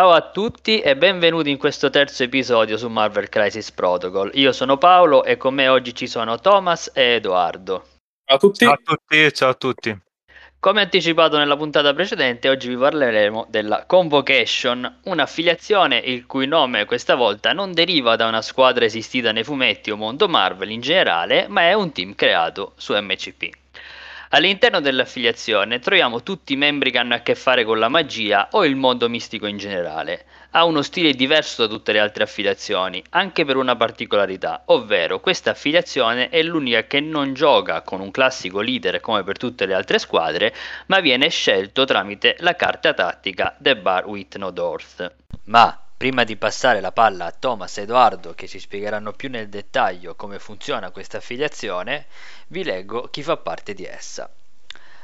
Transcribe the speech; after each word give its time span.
Ciao 0.00 0.12
a 0.12 0.30
tutti 0.30 0.80
e 0.80 0.96
benvenuti 0.96 1.50
in 1.50 1.58
questo 1.58 1.90
terzo 1.90 2.22
episodio 2.22 2.78
su 2.78 2.88
Marvel 2.88 3.28
Crisis 3.28 3.70
Protocol. 3.70 4.30
Io 4.32 4.50
sono 4.50 4.78
Paolo 4.78 5.24
e 5.24 5.36
con 5.36 5.52
me 5.52 5.68
oggi 5.68 5.94
ci 5.94 6.06
sono 6.06 6.40
Thomas 6.40 6.90
e 6.94 7.16
Edoardo. 7.16 7.84
Ciao 8.24 8.36
a 8.36 8.38
tutti. 8.38 8.64
Ciao 8.64 8.72
a 8.72 8.80
tutti, 8.82 9.32
ciao 9.34 9.50
a 9.50 9.54
tutti. 9.54 10.00
Come 10.58 10.80
anticipato 10.80 11.36
nella 11.36 11.54
puntata 11.54 11.92
precedente, 11.92 12.48
oggi 12.48 12.68
vi 12.68 12.78
parleremo 12.78 13.48
della 13.50 13.84
Convocation, 13.84 15.00
un'affiliazione 15.04 15.98
il 15.98 16.24
cui 16.24 16.46
nome 16.46 16.86
questa 16.86 17.14
volta 17.14 17.52
non 17.52 17.74
deriva 17.74 18.16
da 18.16 18.26
una 18.26 18.40
squadra 18.40 18.86
esistita 18.86 19.32
nei 19.32 19.44
fumetti 19.44 19.90
o 19.90 19.96
mondo 19.96 20.28
Marvel 20.28 20.70
in 20.70 20.80
generale, 20.80 21.46
ma 21.46 21.68
è 21.68 21.74
un 21.74 21.92
team 21.92 22.14
creato 22.14 22.72
su 22.76 22.94
MCP. 22.94 23.59
All'interno 24.32 24.78
dell'affiliazione 24.78 25.80
troviamo 25.80 26.22
tutti 26.22 26.52
i 26.52 26.56
membri 26.56 26.92
che 26.92 26.98
hanno 26.98 27.14
a 27.14 27.18
che 27.18 27.34
fare 27.34 27.64
con 27.64 27.80
la 27.80 27.88
magia 27.88 28.46
o 28.52 28.64
il 28.64 28.76
mondo 28.76 29.08
mistico 29.08 29.46
in 29.48 29.56
generale. 29.56 30.24
Ha 30.50 30.64
uno 30.64 30.82
stile 30.82 31.14
diverso 31.14 31.66
da 31.66 31.74
tutte 31.74 31.90
le 31.90 31.98
altre 31.98 32.22
affiliazioni, 32.22 33.02
anche 33.10 33.44
per 33.44 33.56
una 33.56 33.74
particolarità, 33.74 34.62
ovvero 34.66 35.18
questa 35.18 35.50
affiliazione 35.50 36.28
è 36.28 36.44
l'unica 36.44 36.84
che 36.84 37.00
non 37.00 37.34
gioca 37.34 37.82
con 37.82 38.00
un 38.00 38.12
classico 38.12 38.60
leader 38.60 39.00
come 39.00 39.24
per 39.24 39.36
tutte 39.36 39.66
le 39.66 39.74
altre 39.74 39.98
squadre, 39.98 40.54
ma 40.86 41.00
viene 41.00 41.28
scelto 41.28 41.84
tramite 41.84 42.36
la 42.38 42.54
carta 42.54 42.94
tattica 42.94 43.56
The 43.58 43.78
Bar 43.78 44.06
with 44.06 44.36
No 44.36 44.52
Doors. 44.52 45.10
Ma 45.46 45.76
Prima 46.00 46.24
di 46.24 46.36
passare 46.36 46.80
la 46.80 46.92
palla 46.92 47.26
a 47.26 47.30
Thomas 47.30 47.76
e 47.76 47.82
Edoardo 47.82 48.32
che 48.32 48.48
ci 48.48 48.58
spiegheranno 48.58 49.12
più 49.12 49.28
nel 49.28 49.50
dettaglio 49.50 50.14
come 50.14 50.38
funziona 50.38 50.90
questa 50.92 51.18
affiliazione, 51.18 52.06
vi 52.46 52.64
leggo 52.64 53.08
chi 53.10 53.22
fa 53.22 53.36
parte 53.36 53.74
di 53.74 53.84
essa. 53.84 54.26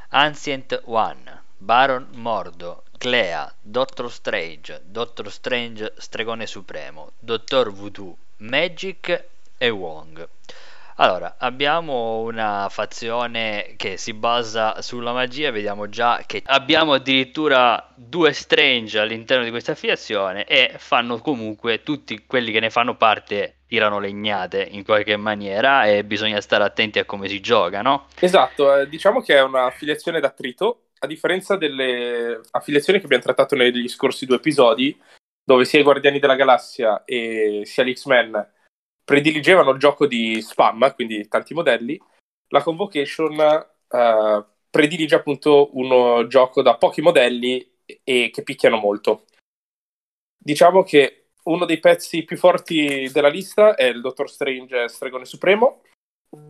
Ancient 0.09 0.81
One, 0.87 1.43
Baron 1.59 2.09
Mordo, 2.13 2.85
Clea, 2.97 3.55
Doctor 3.61 4.11
Strange, 4.11 4.81
Doctor 4.87 5.31
Strange 5.31 5.93
Stregone 5.99 6.47
Supremo, 6.47 7.13
Dottor 7.19 7.71
Voodoo, 7.71 8.17
Magic 8.39 9.25
e 9.59 9.69
Wong. 9.69 10.27
Allora, 10.99 11.37
abbiamo 11.39 12.21
una 12.21 12.69
fazione 12.71 13.75
che 13.77 13.99
si 13.99 14.15
basa 14.15 14.81
sulla 14.81 15.13
magia, 15.13 15.51
vediamo 15.51 15.91
già 15.91 16.23
che 16.25 16.43
abbiamo 16.47 16.95
addirittura 16.95 17.93
due 17.95 18.33
strange 18.33 18.99
all'interno 18.99 19.45
di 19.45 19.51
questa 19.51 19.73
affiliazione 19.73 20.47
e 20.47 20.77
fanno 20.79 21.19
comunque 21.19 21.83
tutti 21.83 22.25
quelli 22.27 22.51
che 22.51 22.61
ne 22.61 22.71
fanno 22.71 22.97
parte 22.97 23.59
tirano 23.67 23.99
legnate 23.99 24.67
in 24.71 24.85
qualche 24.85 25.19
maniera 25.19 25.85
e 25.85 26.03
bisogna 26.03 26.41
stare 26.41 26.65
attenti 26.65 26.99
a 26.99 27.05
come 27.05 27.29
si 27.29 27.41
gioca, 27.41 27.83
no? 27.83 28.07
Esatto, 28.19 28.75
eh, 28.75 28.89
diciamo 28.89 29.21
che 29.21 29.37
è 29.37 29.43
un'affiliazione 29.43 30.19
d'attrito, 30.19 30.87
a 31.01 31.07
differenza 31.07 31.57
delle 31.57 32.41
affiliazioni 32.53 33.01
che 33.01 33.05
abbiamo 33.05 33.23
trattato 33.23 33.55
negli 33.55 33.87
scorsi 33.89 34.25
due 34.25 34.37
episodi, 34.37 34.99
dove 35.45 35.67
sia 35.67 35.79
i 35.79 35.83
Guardiani 35.83 36.19
della 36.19 36.37
Galassia 36.37 37.05
e 37.05 37.63
sia 37.67 37.85
gli 37.85 37.93
X-Men 37.93 38.55
prediligevano 39.07 39.71
il 39.71 39.79
gioco 39.79 40.05
di 40.05 40.43
spam, 40.43 40.93
quindi 40.95 41.29
tanti 41.29 41.55
modelli, 41.55 41.99
la 42.49 42.61
Convocation 42.61 43.39
uh, 43.89 44.45
predilige 44.69 45.15
appunto 45.15 45.71
un 45.75 46.29
gioco 46.29 46.61
da 46.61 46.77
pochi 46.77 47.03
modelli 47.03 47.79
e 48.03 48.31
che 48.33 48.43
picchiano 48.43 48.79
molto. 48.79 49.27
Diciamo 50.37 50.83
che 50.83 51.29
uno 51.45 51.65
dei 51.67 51.79
pezzi 51.79 52.25
più 52.25 52.37
forti 52.37 53.09
della 53.13 53.29
lista 53.29 53.77
è 53.77 53.85
il 53.85 54.01
Dottor 54.01 54.29
Strange 54.29 54.89
Stregone 54.89 55.25
Supremo, 55.25 55.83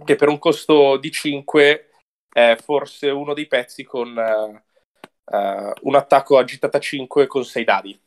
che 0.05 0.17
per 0.17 0.29
un 0.29 0.39
costo 0.39 0.97
di 0.97 1.11
5 1.11 1.91
è 2.33 2.57
forse 2.59 3.11
uno 3.11 3.35
dei 3.35 3.47
pezzi 3.47 3.85
con 3.85 4.17
uh, 4.17 5.37
uh, 5.37 5.73
un 5.83 5.95
attacco 5.95 6.39
agitata 6.39 6.79
5 6.79 7.27
con 7.27 7.45
6 7.45 7.65
dadi. 7.65 8.01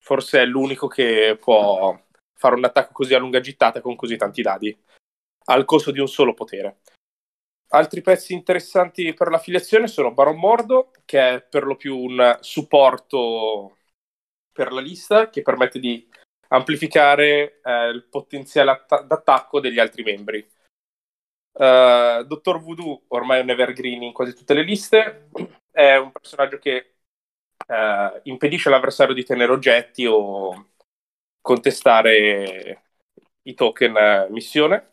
Forse 0.00 0.42
è 0.42 0.44
l'unico 0.44 0.86
che 0.86 1.36
può 1.40 2.00
fare 2.38 2.54
un 2.54 2.64
attacco 2.64 2.92
così 2.92 3.14
a 3.14 3.18
lunga 3.18 3.40
gittata 3.40 3.80
con 3.80 3.96
così 3.96 4.16
tanti 4.16 4.42
dadi, 4.42 4.76
al 5.46 5.64
costo 5.64 5.90
di 5.90 5.98
un 5.98 6.06
solo 6.06 6.34
potere. 6.34 6.78
Altri 7.70 8.00
pezzi 8.00 8.32
interessanti 8.32 9.12
per 9.12 9.28
l'affiliazione 9.28 9.88
sono 9.88 10.14
Baron 10.14 10.38
Mordo, 10.38 10.92
che 11.04 11.34
è 11.34 11.42
per 11.42 11.64
lo 11.64 11.76
più 11.76 11.98
un 11.98 12.38
supporto 12.40 13.76
per 14.52 14.72
la 14.72 14.80
lista, 14.80 15.28
che 15.28 15.42
permette 15.42 15.80
di 15.80 16.08
amplificare 16.48 17.60
eh, 17.62 17.88
il 17.88 18.06
potenziale 18.08 18.70
att- 18.70 19.04
d'attacco 19.04 19.60
degli 19.60 19.78
altri 19.78 20.02
membri. 20.02 20.48
Uh, 21.58 22.22
Dottor 22.22 22.60
Voodoo, 22.60 23.02
ormai 23.08 23.40
è 23.40 23.42
un 23.42 23.50
evergreen 23.50 24.04
in 24.04 24.12
quasi 24.12 24.32
tutte 24.32 24.54
le 24.54 24.62
liste, 24.62 25.28
è 25.72 25.96
un 25.96 26.12
personaggio 26.12 26.58
che 26.58 26.94
uh, 27.66 28.20
impedisce 28.22 28.68
all'avversario 28.68 29.12
di 29.12 29.24
tenere 29.24 29.50
oggetti 29.50 30.06
o 30.06 30.68
contestare 31.48 32.82
i 33.42 33.54
token 33.54 33.96
eh, 33.96 34.26
missione. 34.28 34.92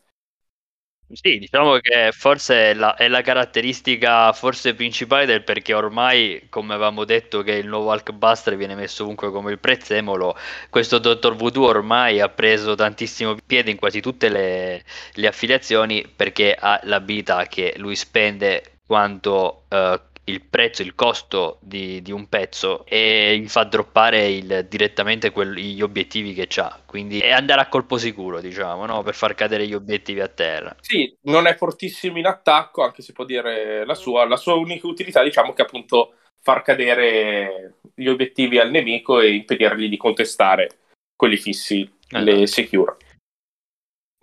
Sì, 1.12 1.38
diciamo 1.38 1.78
che 1.80 2.12
forse 2.14 2.72
è 2.72 2.74
la, 2.74 2.96
è 2.96 3.08
la, 3.10 3.22
caratteristica 3.22 4.32
forse 4.34 4.74
principale 4.74 5.26
del 5.26 5.44
perché 5.44 5.74
ormai, 5.74 6.48
come 6.50 6.74
avevamo 6.74 7.04
detto, 7.04 7.44
che 7.44 7.52
il 7.52 7.68
nuovo 7.68 7.92
Hulkbuster 7.92 8.56
viene 8.56 8.74
messo 8.74 9.04
ovunque 9.04 9.30
come 9.32 9.52
il 9.52 9.60
prezzemolo, 9.60 10.36
questo 10.70 10.98
Dottor 10.98 11.36
Voodoo 11.36 11.68
ormai 11.68 12.22
ha 12.22 12.30
preso 12.30 12.74
tantissimo 12.74 13.36
piede 13.46 13.70
in 13.70 13.78
quasi 13.78 14.02
tutte 14.02 14.30
le, 14.30 14.84
le 15.14 15.28
affiliazioni 15.28 16.08
perché 16.08 16.56
ha 16.58 16.80
l'abilità 16.84 17.46
che 17.46 17.74
lui 17.78 17.96
spende 17.96 18.80
quanto 18.88 19.66
uh, 19.70 20.00
il 20.28 20.42
prezzo, 20.42 20.82
il 20.82 20.96
costo 20.96 21.60
di, 21.62 22.02
di, 22.02 22.12
un 22.12 22.28
pezzo 22.28 22.86
e 22.86 23.38
gli 23.38 23.48
fa 23.48 23.64
droppare 23.64 24.28
il, 24.28 24.66
direttamente 24.68 25.30
quel, 25.30 25.54
gli 25.54 25.82
obiettivi 25.82 26.34
che 26.34 26.48
ha. 26.60 26.82
Quindi 26.86 27.20
è 27.20 27.32
andare 27.32 27.62
a 27.62 27.68
colpo 27.68 27.98
sicuro, 27.98 28.42
diciamo, 28.42 28.86
no? 28.86 29.04
per 29.04 29.14
far 29.14 29.36
cadere 29.36 29.68
gli 29.68 29.74
obiettivi 29.74 30.22
a 30.22 30.28
terra. 30.28 30.76
Sì, 30.82 31.16
non 31.24 31.46
è 31.46 31.56
fortissimo 31.56 32.18
in 32.18 32.26
attacco, 32.26 32.84
anche 32.84 33.04
se 33.04 33.14
può 33.14 33.24
dire 33.24 33.86
la 33.86 33.94
sua. 33.94 34.28
La 34.28 34.38
sua 34.38 34.56
unica 34.56 34.88
utilità, 34.88 35.22
diciamo, 35.24 35.54
che 35.54 35.62
appunto 35.62 36.16
far 36.42 36.64
cadere 36.64 37.76
gli 37.94 38.08
obiettivi 38.08 38.58
al 38.58 38.72
nemico 38.72 39.20
e 39.20 39.34
impedirgli 39.34 39.90
di 39.90 39.98
contestare 39.98 40.70
quelli 41.16 41.38
fissi, 41.38 41.82
eh. 41.82 42.22
le 42.22 42.42
esatto. 42.42 42.48
secure. 42.48 42.98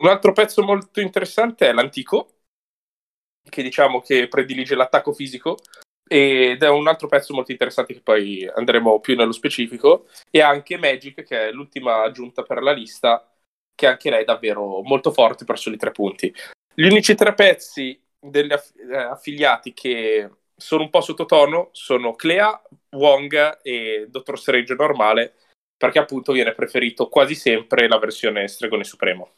Un 0.03 0.09
altro 0.09 0.33
pezzo 0.33 0.65
molto 0.65 1.01
interessante 1.01 1.69
è 1.69 1.73
l'antico, 1.73 2.29
che 3.49 3.63
diciamo 3.63 4.01
che 4.01 4.27
predilige 4.27 4.75
l'attacco 4.75 5.13
fisico 5.13 5.59
ed 6.07 6.63
è 6.63 6.69
un 6.69 6.89
altro 6.89 7.09
pezzo 7.09 7.35
molto 7.35 7.53
interessante 7.53 7.95
che 7.95 8.03
poi 8.03 8.49
andremo 8.55 9.01
più 9.01 9.17
nello 9.17 9.33
specifico. 9.33 10.07
E 10.31 10.41
anche 10.41 10.77
Magic 10.77 11.23
che 11.25 11.49
è 11.49 11.53
l'ultima 11.53 12.03
aggiunta 12.03 12.43
per 12.43 12.63
la 12.63 12.73
lista 12.73 13.27
che 13.75 13.87
anche 13.87 14.11
lei 14.11 14.23
è 14.23 14.25
davvero 14.25 14.83
molto 14.83 15.13
forte 15.13 15.45
per 15.45 15.59
soli 15.59 15.77
tre 15.77 15.91
punti. 15.91 16.33
Gli 16.75 16.85
unici 16.85 17.15
tre 17.15 17.35
pezzi 17.35 18.01
degli 18.19 18.53
aff- 18.53 18.77
eh, 18.79 18.97
affiliati 18.97 19.73
che 19.73 20.31
sono 20.55 20.83
un 20.85 20.91
po' 20.91 21.01
sottotono 21.01 21.71
sono 21.73 22.15
Clea, 22.15 22.63
Wong 22.91 23.59
e 23.63 24.07
Dottor 24.09 24.39
Strange 24.39 24.75
normale 24.75 25.35
perché 25.77 25.99
appunto 25.99 26.33
viene 26.33 26.55
preferito 26.55 27.09
quasi 27.09 27.35
sempre 27.35 27.89
la 27.89 27.99
versione 27.99 28.47
Stregone 28.47 28.85
Supremo 28.85 29.33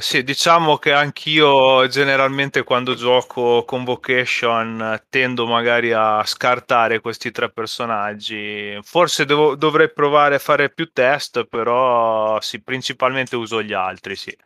sì, 0.00 0.22
diciamo 0.22 0.76
che 0.78 0.92
anch'io 0.92 1.86
generalmente 1.88 2.62
quando 2.64 2.94
gioco 2.94 3.64
Convocation 3.64 5.04
tendo 5.08 5.46
magari 5.46 5.92
a 5.92 6.22
scartare 6.24 7.00
questi 7.00 7.30
tre 7.30 7.50
personaggi. 7.50 8.78
Forse 8.82 9.24
devo, 9.24 9.54
dovrei 9.54 9.92
provare 9.92 10.36
a 10.36 10.38
fare 10.38 10.70
più 10.70 10.90
test, 10.92 11.44
però 11.44 12.40
sì, 12.40 12.62
principalmente 12.62 13.36
uso 13.36 13.62
gli 13.62 13.72
altri, 13.72 14.16
sì. 14.16 14.36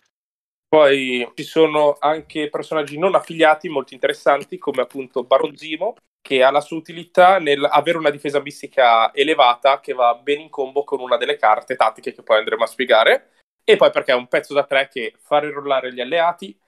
Poi 0.68 1.28
ci 1.34 1.42
sono 1.42 1.96
anche 1.98 2.48
personaggi 2.48 2.98
non 2.98 3.14
affiliati 3.14 3.68
molto 3.68 3.94
interessanti, 3.94 4.58
come 4.58 4.82
appunto 4.82 5.24
Baron 5.24 5.56
Zimo, 5.56 5.96
che 6.20 6.42
ha 6.42 6.50
la 6.50 6.60
sua 6.60 6.76
utilità 6.76 7.38
nel 7.38 7.64
avere 7.64 7.98
una 7.98 8.10
difesa 8.10 8.40
mistica 8.40 9.12
elevata 9.14 9.80
che 9.80 9.92
va 9.94 10.14
ben 10.14 10.40
in 10.40 10.48
combo 10.50 10.84
con 10.84 11.00
una 11.00 11.16
delle 11.16 11.36
carte 11.36 11.76
tattiche 11.76 12.12
che 12.12 12.22
poi 12.22 12.38
andremo 12.38 12.62
a 12.62 12.66
spiegare 12.66 13.30
e 13.64 13.76
poi 13.76 13.90
perché 13.90 14.12
è 14.12 14.16
un 14.16 14.28
pezzo 14.28 14.54
da 14.54 14.64
tre 14.64 14.88
che 14.88 15.14
fa 15.18 15.38
rerollare 15.38 15.92
gli 15.92 16.00
alleati, 16.00 16.58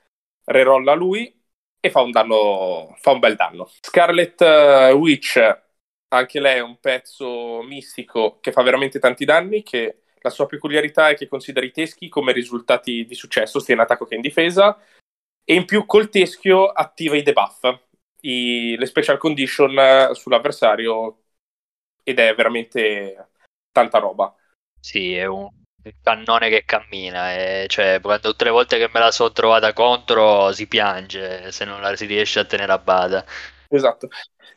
rerolla 0.44 0.94
lui 0.94 1.40
e 1.80 1.90
fa 1.90 2.00
un, 2.00 2.10
danno, 2.10 2.94
fa 2.98 3.10
un 3.10 3.18
bel 3.18 3.34
danno. 3.34 3.70
Scarlet 3.80 4.40
uh, 4.40 4.96
Witch, 4.96 5.62
anche 6.08 6.40
lei 6.40 6.58
è 6.58 6.62
un 6.62 6.78
pezzo 6.78 7.62
mistico 7.62 8.38
che 8.40 8.52
fa 8.52 8.62
veramente 8.62 8.98
tanti 8.98 9.24
danni, 9.24 9.62
che 9.62 10.02
la 10.20 10.30
sua 10.30 10.46
peculiarità 10.46 11.08
è 11.08 11.16
che 11.16 11.26
considera 11.26 11.66
i 11.66 11.72
teschi 11.72 12.08
come 12.08 12.32
risultati 12.32 13.04
di 13.04 13.14
successo, 13.14 13.58
sia 13.58 13.74
in 13.74 13.80
attacco 13.80 14.06
che 14.06 14.14
in 14.14 14.20
difesa, 14.20 14.78
e 15.44 15.54
in 15.54 15.64
più 15.64 15.84
col 15.86 16.08
teschio 16.08 16.68
attiva 16.68 17.16
i 17.16 17.22
debuff, 17.22 17.64
i, 18.20 18.76
le 18.76 18.86
special 18.86 19.18
condition 19.18 20.10
sull'avversario, 20.14 21.22
ed 22.04 22.20
è 22.20 22.34
veramente 22.34 23.30
tanta 23.72 23.98
roba. 23.98 24.32
Sì, 24.78 25.14
è 25.14 25.26
un, 25.26 25.48
il 25.84 25.94
cannone 26.02 26.48
che 26.48 26.64
cammina 26.64 27.34
e 27.34 27.66
cioè 27.68 28.00
quando 28.00 28.30
tutte 28.30 28.44
le 28.44 28.50
volte 28.50 28.78
che 28.78 28.90
me 28.92 29.00
la 29.00 29.10
sono 29.10 29.32
trovata 29.32 29.72
contro 29.72 30.52
si 30.52 30.66
piange 30.66 31.50
se 31.50 31.64
non 31.64 31.80
la 31.80 31.96
si 31.96 32.06
riesce 32.06 32.40
a 32.40 32.44
tenere 32.44 32.72
a 32.72 32.78
bada 32.78 33.24
esatto 33.68 34.08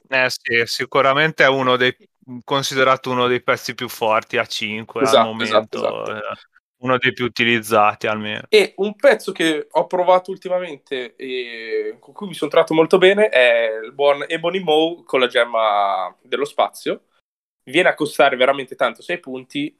eh 0.07 0.29
sì, 0.29 0.61
sicuramente 0.65 1.43
è 1.43 1.47
uno 1.47 1.77
dei, 1.77 1.95
considerato 2.43 3.11
uno 3.11 3.27
dei 3.27 3.41
pezzi 3.41 3.75
più 3.75 3.87
forti 3.87 4.37
a 4.37 4.45
5 4.45 5.01
Esatto, 5.01 5.17
al 5.17 5.25
momento, 5.25 5.77
esatto, 5.77 6.01
esatto. 6.03 6.39
uno 6.81 6.97
dei 6.97 7.13
più 7.13 7.25
utilizzati 7.25 8.07
almeno. 8.07 8.43
E 8.49 8.73
un 8.77 8.95
pezzo 8.95 9.31
che 9.31 9.67
ho 9.69 9.87
provato 9.87 10.31
ultimamente 10.31 11.15
e 11.15 11.97
con 11.99 12.13
cui 12.13 12.27
mi 12.27 12.33
sono 12.33 12.51
trovato 12.51 12.73
molto 12.73 12.97
bene 12.97 13.29
è 13.29 13.79
il 13.83 13.93
buon 13.93 14.25
Ebony 14.27 14.59
Moe 14.59 15.03
con 15.05 15.19
la 15.19 15.27
gemma 15.27 16.15
dello 16.21 16.45
spazio. 16.45 17.05
Viene 17.63 17.89
a 17.89 17.95
costare 17.95 18.35
veramente 18.35 18.75
tanto 18.75 19.01
6 19.01 19.19
punti, 19.19 19.75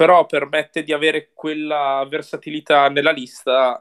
però 0.00 0.24
permette 0.24 0.82
di 0.82 0.94
avere 0.94 1.28
quella 1.34 2.06
versatilità 2.08 2.88
nella 2.88 3.10
lista 3.10 3.78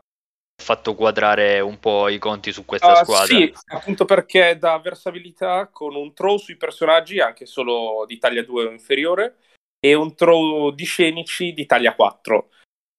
fatto 0.61 0.93
quadrare 0.93 1.61
un 1.61 1.79
po' 1.79 2.09
i 2.09 2.17
conti 2.17 2.51
su 2.51 2.65
questa 2.65 2.91
Uh, 2.91 3.03
squadra. 3.05 3.37
sì, 3.37 3.53
appunto 3.67 4.03
perché 4.03 4.57
dà 4.57 4.77
versabilità 4.79 5.69
con 5.71 5.95
un 5.95 6.13
throw 6.13 6.35
sui 6.35 6.57
personaggi 6.57 7.21
anche 7.21 7.45
solo 7.45 8.03
di 8.05 8.17
taglia 8.17 8.43
2 8.43 8.65
o 8.65 8.69
inferiore 8.69 9.37
e 9.79 9.93
un 9.93 10.13
throw 10.13 10.71
di 10.71 10.83
scenici 10.83 11.53
di 11.53 11.65
taglia 11.65 11.95
4. 11.95 12.49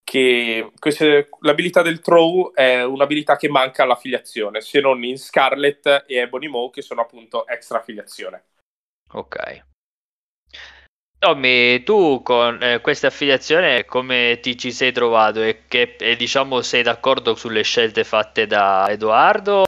Che 0.02 0.72
queste- 0.78 1.28
l'abilità 1.40 1.82
del 1.82 2.00
throw 2.00 2.54
è 2.54 2.82
un'abilità 2.82 3.36
che 3.36 3.50
manca 3.50 3.82
all'affiliazione, 3.82 4.62
se 4.62 4.80
non 4.80 5.04
in 5.04 5.18
Scarlet 5.18 6.04
e 6.06 6.16
Ebony 6.16 6.48
Maw, 6.48 6.70
che 6.70 6.80
sono 6.80 7.02
appunto 7.02 7.46
extra 7.46 7.80
affiliazione. 7.80 8.44
Ok. 9.12 9.68
Tommy, 11.20 11.82
tu 11.82 12.22
con 12.22 12.62
eh, 12.62 12.80
questa 12.80 13.08
affiliazione 13.08 13.84
come 13.84 14.38
ti 14.40 14.56
ci 14.56 14.72
sei 14.72 14.90
trovato 14.90 15.42
e, 15.42 15.64
che, 15.68 15.94
e 15.98 16.16
diciamo 16.16 16.62
sei 16.62 16.82
d'accordo 16.82 17.34
sulle 17.34 17.62
scelte 17.62 18.04
fatte 18.04 18.46
da 18.46 18.86
Edoardo? 18.88 19.66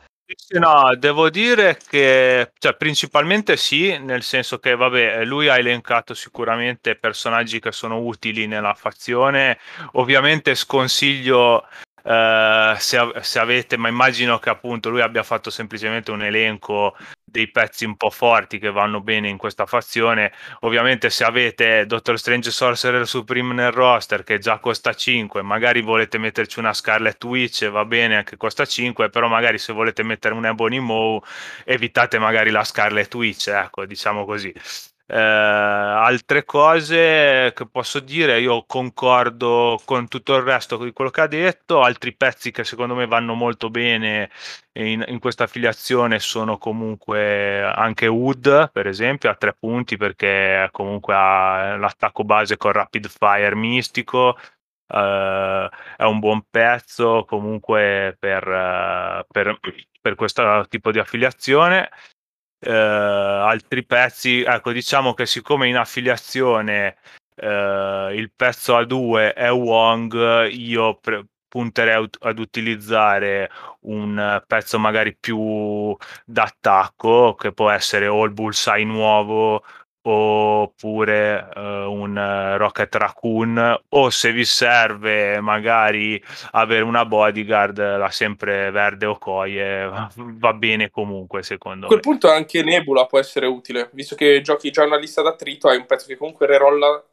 No, 0.59 0.97
devo 0.97 1.29
dire 1.29 1.77
che 1.87 2.53
cioè, 2.59 2.75
principalmente 2.75 3.59
sì, 3.59 3.99
nel 3.99 4.23
senso 4.23 4.61
che 4.61 4.75
vabbè, 4.75 5.27
lui 5.27 5.49
ha 5.49 5.59
elencato 5.59 6.15
sicuramente 6.15 6.97
personaggi 6.97 7.61
che 7.61 7.71
sono 7.71 7.99
utili 7.99 8.47
nella 8.47 8.73
fazione. 8.73 9.59
Ovviamente 9.93 10.55
sconsiglio 10.55 11.67
eh, 12.05 12.75
se, 12.79 13.13
se 13.21 13.39
avete, 13.39 13.77
ma 13.77 13.89
immagino 13.89 14.39
che 14.39 14.51
appunto 14.51 14.91
lui 14.91 15.01
abbia 15.01 15.23
fatto 15.23 15.51
semplicemente 15.51 16.11
un 16.11 16.23
elenco 16.23 16.97
dei 17.25 17.51
pezzi 17.51 17.85
un 17.87 17.97
po' 17.97 18.11
forti 18.11 18.59
che 18.59 18.71
vanno 18.71 19.01
bene 19.01 19.29
in 19.29 19.39
questa 19.39 19.67
fazione. 19.67 20.33
Ovviamente 20.61 21.11
se 21.11 21.25
avete 21.25 21.87
Doctor 21.87 22.19
Strange 22.19 22.51
Sorcerer 22.51 23.07
Supreme 23.07 23.55
nel 23.55 23.73
roster 23.73 24.23
che 24.23 24.39
già 24.39 24.59
costa 24.59 24.93
5, 24.95 25.43
magari 25.43 25.81
volete 25.81 26.19
metterci 26.19 26.59
una 26.59 26.75
Scarlet 26.75 27.23
Witch, 27.25 27.69
va 27.71 27.85
bene 27.85 28.23
che 28.25 28.37
costa 28.37 28.67
5, 28.67 29.09
però 29.09 29.29
magari 29.29 29.59
se 29.59 29.73
volete 29.73 30.03
mettere 30.03 30.35
un 30.35 30.45
Ebony 30.47 30.79
Maw 30.79 31.21
evitate 31.65 32.19
magari 32.19 32.51
la 32.51 32.65
Scarlet 32.65 33.13
Witch, 33.15 33.49
ecco, 33.49 33.87
diciamo 33.87 34.25
così. 34.25 34.53
Eh, 35.07 35.17
altre 35.17 36.45
cose 36.45 37.53
che 37.55 37.67
posso 37.71 38.01
dire, 38.01 38.41
io 38.41 38.65
concordo 38.67 39.79
con 39.85 40.09
tutto 40.09 40.35
il 40.37 40.43
resto 40.43 40.77
di 40.79 40.93
quello 40.93 41.11
che 41.11 41.21
ha 41.21 41.27
detto, 41.27 41.83
altri 41.83 42.15
pezzi 42.15 42.51
che 42.51 42.65
secondo 42.65 42.95
me 42.95 43.07
vanno 43.07 43.35
molto 43.35 43.69
bene 43.69 44.31
in, 44.75 45.05
in 45.07 45.19
questa 45.19 45.45
affiliazione 45.45 46.19
sono 46.19 46.57
comunque 46.57 47.63
anche 47.63 48.07
Wood, 48.07 48.71
per 48.73 48.87
esempio, 48.87 49.29
a 49.29 49.35
tre 49.35 49.55
punti 49.59 49.97
perché 49.97 50.69
comunque 50.73 51.15
ha 51.15 51.77
l'attacco 51.77 52.25
base 52.25 52.57
con 52.57 52.73
Rapid 52.73 53.09
Fire 53.09 53.55
mistico, 53.55 54.37
eh, 54.87 55.69
è 55.97 56.05
un 56.05 56.19
buon 56.21 56.45
pezzo 56.51 57.25
comunque 57.27 58.17
per, 58.19 58.47
eh, 58.49 59.27
per, 59.31 59.59
per 60.01 60.15
questo 60.15 60.67
tipo 60.69 60.91
di 60.91 60.99
affiliazione. 60.99 61.91
Eh, 62.65 62.71
altri 62.71 63.85
pezzi, 63.85 64.43
ecco, 64.43 64.71
diciamo 64.71 65.15
che 65.15 65.27
siccome 65.27 65.67
in 65.67 65.77
affiliazione 65.77 66.97
eh, 67.35 68.13
il 68.15 68.31
pezzo 68.35 68.79
A2 68.79 69.35
è 69.35 69.51
Wong, 69.51 70.49
io 70.49 70.95
pre- 71.01 71.27
punterei 71.49 71.95
ad, 71.95 72.17
ad 72.21 72.39
utilizzare 72.39 73.51
un 73.81 74.41
pezzo 74.47 74.79
magari 74.79 75.17
più 75.19 75.97
d'attacco, 76.25 77.35
che 77.35 77.53
può 77.53 77.69
essere 77.69 78.07
o 78.07 78.25
il 78.25 78.31
Bullseye 78.33 78.85
nuovo 78.85 79.65
oppure 80.03 81.49
eh, 81.55 81.85
un 81.85 82.17
eh, 82.17 82.57
Rocket 82.57 82.95
Raccoon 82.95 83.81
o 83.89 84.11
se 84.11 84.33
vi 84.33 84.45
serve 84.45 85.41
magari 85.41 86.23
avere 86.53 86.83
una 86.83 87.05
bodyguard 87.05 87.79
la 87.99 88.11
sempre 88.11 88.71
verde 88.71 89.07
o 89.07 89.17
coie 89.19 89.87
va 90.17 90.53
bene 90.55 90.91
comunque 90.91 91.43
secondo 91.43 91.87
A 91.87 91.89
quel 91.89 92.01
me. 92.01 92.03
punto 92.03 92.31
anche 92.31 92.63
Nebula 92.63 93.07
può 93.07 93.19
essere 93.19 93.47
utile, 93.47 93.91
visto 93.93 94.15
che 94.17 94.41
giochi 94.41 94.71
già 94.71 94.85
una 94.85 94.97
lista 94.99 95.23
d'attrito, 95.23 95.69
hai 95.69 95.77
un 95.79 95.87
pezzo 95.87 96.07
che 96.07 96.17
comunque 96.17 96.47
rerolla 96.47 97.05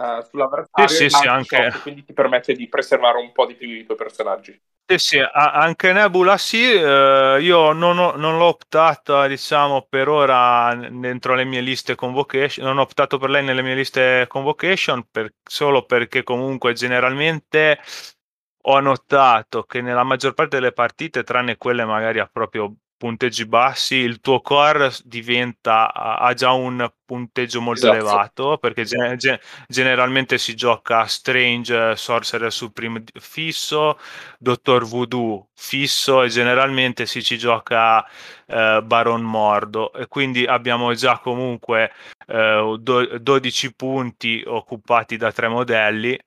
uh, 0.00 0.22
sull'avversario 0.22 0.96
Sì, 0.96 1.08
sì, 1.10 1.16
sì, 1.16 1.26
anche- 1.26 1.70
quindi 1.82 2.04
ti 2.04 2.12
permette 2.12 2.54
di 2.54 2.68
preservare 2.68 3.18
un 3.18 3.32
po' 3.32 3.46
di 3.46 3.54
più 3.54 3.68
i 3.68 3.84
tuoi 3.84 3.96
personaggi. 3.96 4.58
Sì, 4.90 4.98
sì, 4.98 5.18
a- 5.20 5.52
anche 5.52 5.92
Nebula 5.92 6.36
sì, 6.36 6.64
eh, 6.64 7.38
io 7.40 7.70
non, 7.72 7.96
ho- 7.98 8.16
non 8.16 8.38
l'ho 8.38 8.46
optata, 8.46 9.28
diciamo, 9.28 9.86
per 9.88 10.08
ora 10.08 10.74
dentro 10.74 11.34
le 11.36 11.44
mie 11.44 11.60
liste 11.60 11.94
convocation, 11.94 12.64
non 12.66 12.78
ho 12.78 12.82
optato 12.82 13.16
per 13.18 13.30
lei 13.30 13.44
nelle 13.44 13.62
mie 13.62 13.76
liste 13.76 14.26
convocation 14.28 15.06
per- 15.08 15.32
solo 15.44 15.84
perché 15.86 16.24
comunque 16.24 16.72
generalmente 16.72 17.78
ho 18.62 18.80
notato 18.80 19.62
che 19.62 19.80
nella 19.80 20.02
maggior 20.02 20.34
parte 20.34 20.56
delle 20.56 20.72
partite, 20.72 21.22
tranne 21.22 21.56
quelle 21.56 21.84
magari 21.84 22.18
a 22.18 22.26
proprio 22.26 22.74
punteggi 23.00 23.46
bassi, 23.46 23.94
il 23.94 24.20
tuo 24.20 24.42
core 24.42 24.92
diventa, 25.04 25.90
ha 25.94 26.34
già 26.34 26.52
un 26.52 26.86
punteggio 27.06 27.62
molto 27.62 27.86
Esatto. 27.86 27.94
elevato 27.96 28.58
perché 28.58 28.84
gen- 28.84 29.16
gen- 29.16 29.38
generalmente 29.66 30.36
si 30.36 30.54
gioca 30.54 31.06
Strange, 31.06 31.96
Sorcerer 31.96 32.52
Supreme 32.52 33.02
fisso, 33.18 33.98
Dottor 34.38 34.84
Voodoo 34.84 35.48
fisso 35.54 36.22
e 36.22 36.28
generalmente 36.28 37.06
si 37.06 37.22
ci 37.22 37.38
gioca 37.38 38.06
eh, 38.46 38.82
Baron 38.84 39.22
Mordo 39.22 39.94
e 39.94 40.06
quindi 40.06 40.44
abbiamo 40.44 40.92
già 40.92 41.18
comunque 41.20 41.90
eh, 42.26 42.76
do- 42.78 43.18
12 43.18 43.74
punti 43.74 44.42
occupati 44.46 45.16
da 45.16 45.32
tre 45.32 45.48
modelli 45.48 46.18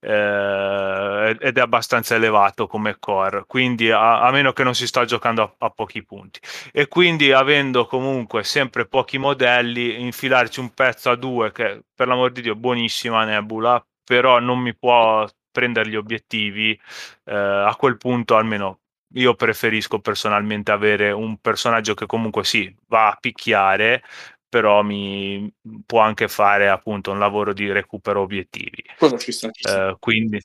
eh, 0.00 1.36
ed 1.38 1.58
è 1.58 1.60
abbastanza 1.60 2.14
elevato 2.14 2.66
come 2.66 2.96
core 2.98 3.44
quindi 3.46 3.90
a, 3.90 4.22
a 4.22 4.30
meno 4.30 4.52
che 4.52 4.64
non 4.64 4.74
si 4.74 4.86
sta 4.86 5.04
giocando 5.04 5.42
a, 5.42 5.54
a 5.66 5.70
pochi 5.70 6.02
punti. 6.04 6.40
E 6.72 6.88
quindi 6.88 7.32
avendo 7.32 7.86
comunque 7.86 8.42
sempre 8.44 8.86
pochi 8.86 9.18
modelli 9.18 10.00
infilarci 10.00 10.60
un 10.60 10.70
pezzo 10.70 11.10
a 11.10 11.16
due 11.16 11.52
che 11.52 11.82
per 11.94 12.08
l'amor 12.08 12.32
di 12.32 12.42
Dio 12.42 12.56
buonissima 12.56 13.24
Nebula 13.24 13.84
però 14.02 14.40
non 14.40 14.58
mi 14.58 14.74
può 14.74 15.28
prendere 15.50 15.88
gli 15.90 15.96
obiettivi 15.96 16.78
eh, 17.24 17.34
a 17.34 17.74
quel 17.76 17.96
punto 17.96 18.36
almeno 18.36 18.80
io 19.14 19.34
preferisco 19.34 19.98
personalmente 20.00 20.70
avere 20.70 21.10
un 21.10 21.38
personaggio 21.38 21.94
che 21.94 22.06
comunque 22.06 22.44
sì 22.44 22.74
va 22.86 23.08
a 23.10 23.16
picchiare 23.20 24.02
però 24.50 24.82
mi 24.82 25.50
può 25.86 26.00
anche 26.00 26.26
fare 26.26 26.68
appunto 26.68 27.12
un 27.12 27.20
lavoro 27.20 27.52
di 27.52 27.70
recupero 27.70 28.20
obiettivi 28.20 28.84
Quello 28.98 29.16
ci 29.16 29.30
sta. 29.30 29.48
ci 29.52 29.62
sta. 29.62 29.90
eh, 29.90 29.96
quindi, 30.00 30.40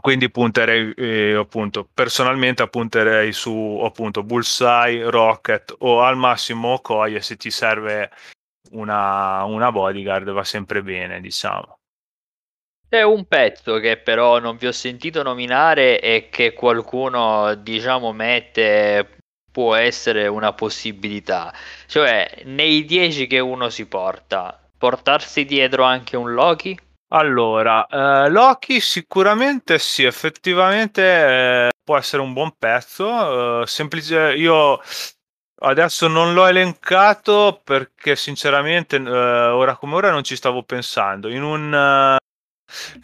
quindi 0.00 0.28
punterei 0.28 0.92
eh, 0.94 1.34
appunto 1.34 1.88
personalmente 1.94 2.68
punterei 2.68 3.32
su 3.32 3.80
appunto 3.84 4.24
Bullseye, 4.24 5.08
Rocket 5.08 5.76
o 5.78 6.02
al 6.02 6.16
massimo 6.16 6.72
Okoye 6.74 7.20
se 7.22 7.36
ti 7.36 7.50
serve 7.52 8.10
una, 8.72 9.44
una 9.44 9.70
bodyguard 9.70 10.30
va 10.32 10.44
sempre 10.44 10.82
bene 10.82 11.20
diciamo 11.20 11.78
C'è 12.88 13.02
un 13.02 13.24
pezzo 13.26 13.78
che 13.78 13.98
però 13.98 14.40
non 14.40 14.56
vi 14.56 14.66
ho 14.66 14.72
sentito 14.72 15.22
nominare 15.22 16.00
e 16.00 16.28
che 16.28 16.54
qualcuno 16.54 17.54
diciamo 17.54 18.12
mette 18.12 19.18
può 19.50 19.74
essere 19.74 20.26
una 20.26 20.52
possibilità. 20.52 21.52
Cioè, 21.86 22.42
nei 22.44 22.84
10 22.84 23.26
che 23.26 23.38
uno 23.38 23.68
si 23.68 23.86
porta, 23.86 24.58
portarsi 24.78 25.44
dietro 25.44 25.84
anche 25.84 26.16
un 26.16 26.32
Loki? 26.32 26.78
Allora, 27.12 27.86
eh, 27.86 28.30
Loki 28.30 28.80
sicuramente 28.80 29.78
sì, 29.78 30.04
effettivamente 30.04 31.02
eh, 31.02 31.70
può 31.82 31.96
essere 31.96 32.22
un 32.22 32.32
buon 32.32 32.52
pezzo. 32.56 33.62
eh, 33.62 33.66
semplice, 33.66 34.34
io 34.34 34.80
adesso 35.62 36.06
non 36.08 36.32
l'ho 36.32 36.46
elencato 36.46 37.60
perché 37.64 38.16
sinceramente 38.16 38.96
eh, 38.96 39.10
ora 39.10 39.76
come 39.76 39.96
ora 39.96 40.10
non 40.10 40.22
ci 40.22 40.36
stavo 40.36 40.62
pensando. 40.62 41.28
In 41.28 41.42
un, 41.42 41.74
eh, 41.74 42.16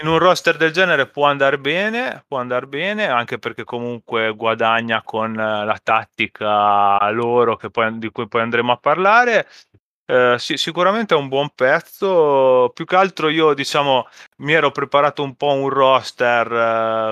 in 0.00 0.08
un 0.08 0.18
roster 0.18 0.56
del 0.56 0.72
genere 0.72 1.06
può 1.06 1.26
andare 1.26 1.58
bene, 1.58 2.24
può 2.26 2.38
andare 2.38 2.66
bene, 2.66 3.08
anche 3.08 3.38
perché 3.38 3.64
comunque 3.64 4.34
guadagna 4.34 5.02
con 5.02 5.38
eh, 5.38 5.64
la 5.64 5.78
tattica 5.82 7.10
loro 7.10 7.56
poi, 7.70 7.98
di 7.98 8.10
cui 8.10 8.28
poi 8.28 8.42
andremo 8.42 8.72
a 8.72 8.76
parlare. 8.76 9.46
Eh, 10.08 10.36
sì, 10.38 10.56
sicuramente 10.56 11.14
è 11.14 11.18
un 11.18 11.28
buon 11.28 11.50
pezzo. 11.54 12.70
Più 12.72 12.84
che 12.84 12.96
altro 12.96 13.28
io, 13.28 13.54
diciamo, 13.54 14.06
mi 14.38 14.52
ero 14.52 14.70
preparato 14.70 15.22
un 15.22 15.34
po' 15.34 15.52
un 15.52 15.68
roster 15.68 16.52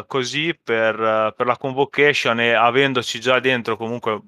eh, 0.01 0.05
così 0.07 0.57
per, 0.63 1.01
eh, 1.01 1.35
per 1.37 1.47
la 1.47 1.57
convocation 1.57 2.41
e 2.41 2.53
avendoci 2.53 3.21
già 3.21 3.41
dentro 3.41 3.77
comunque 3.77 4.21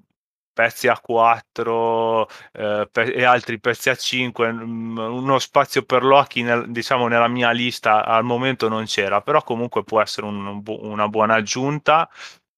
pezzi 0.57 0.89
a 0.89 0.99
4 0.99 2.27
eh, 2.53 2.89
pe- 2.91 3.13
e 3.13 3.25
altri 3.25 3.61
pezzi 3.61 3.91
a 3.91 3.95
5 3.95 4.53
mm, 4.53 4.97
uno 4.97 5.39
spazio 5.39 5.83
per 5.83 6.03
Loki 6.03 6.41
nel, 6.43 6.71
diciamo 6.71 7.09
nella 7.09 7.29
mia 7.29 7.51
lista 7.51 8.07
al 8.07 8.25
momento 8.25 8.67
non 8.71 8.87
c'era 8.87 9.21
però 9.21 9.43
comunque 9.43 9.85
può 9.85 10.01
essere 10.01 10.27
un, 10.27 10.63
una 10.67 11.09
buona 11.09 11.35
aggiunta 11.35 12.09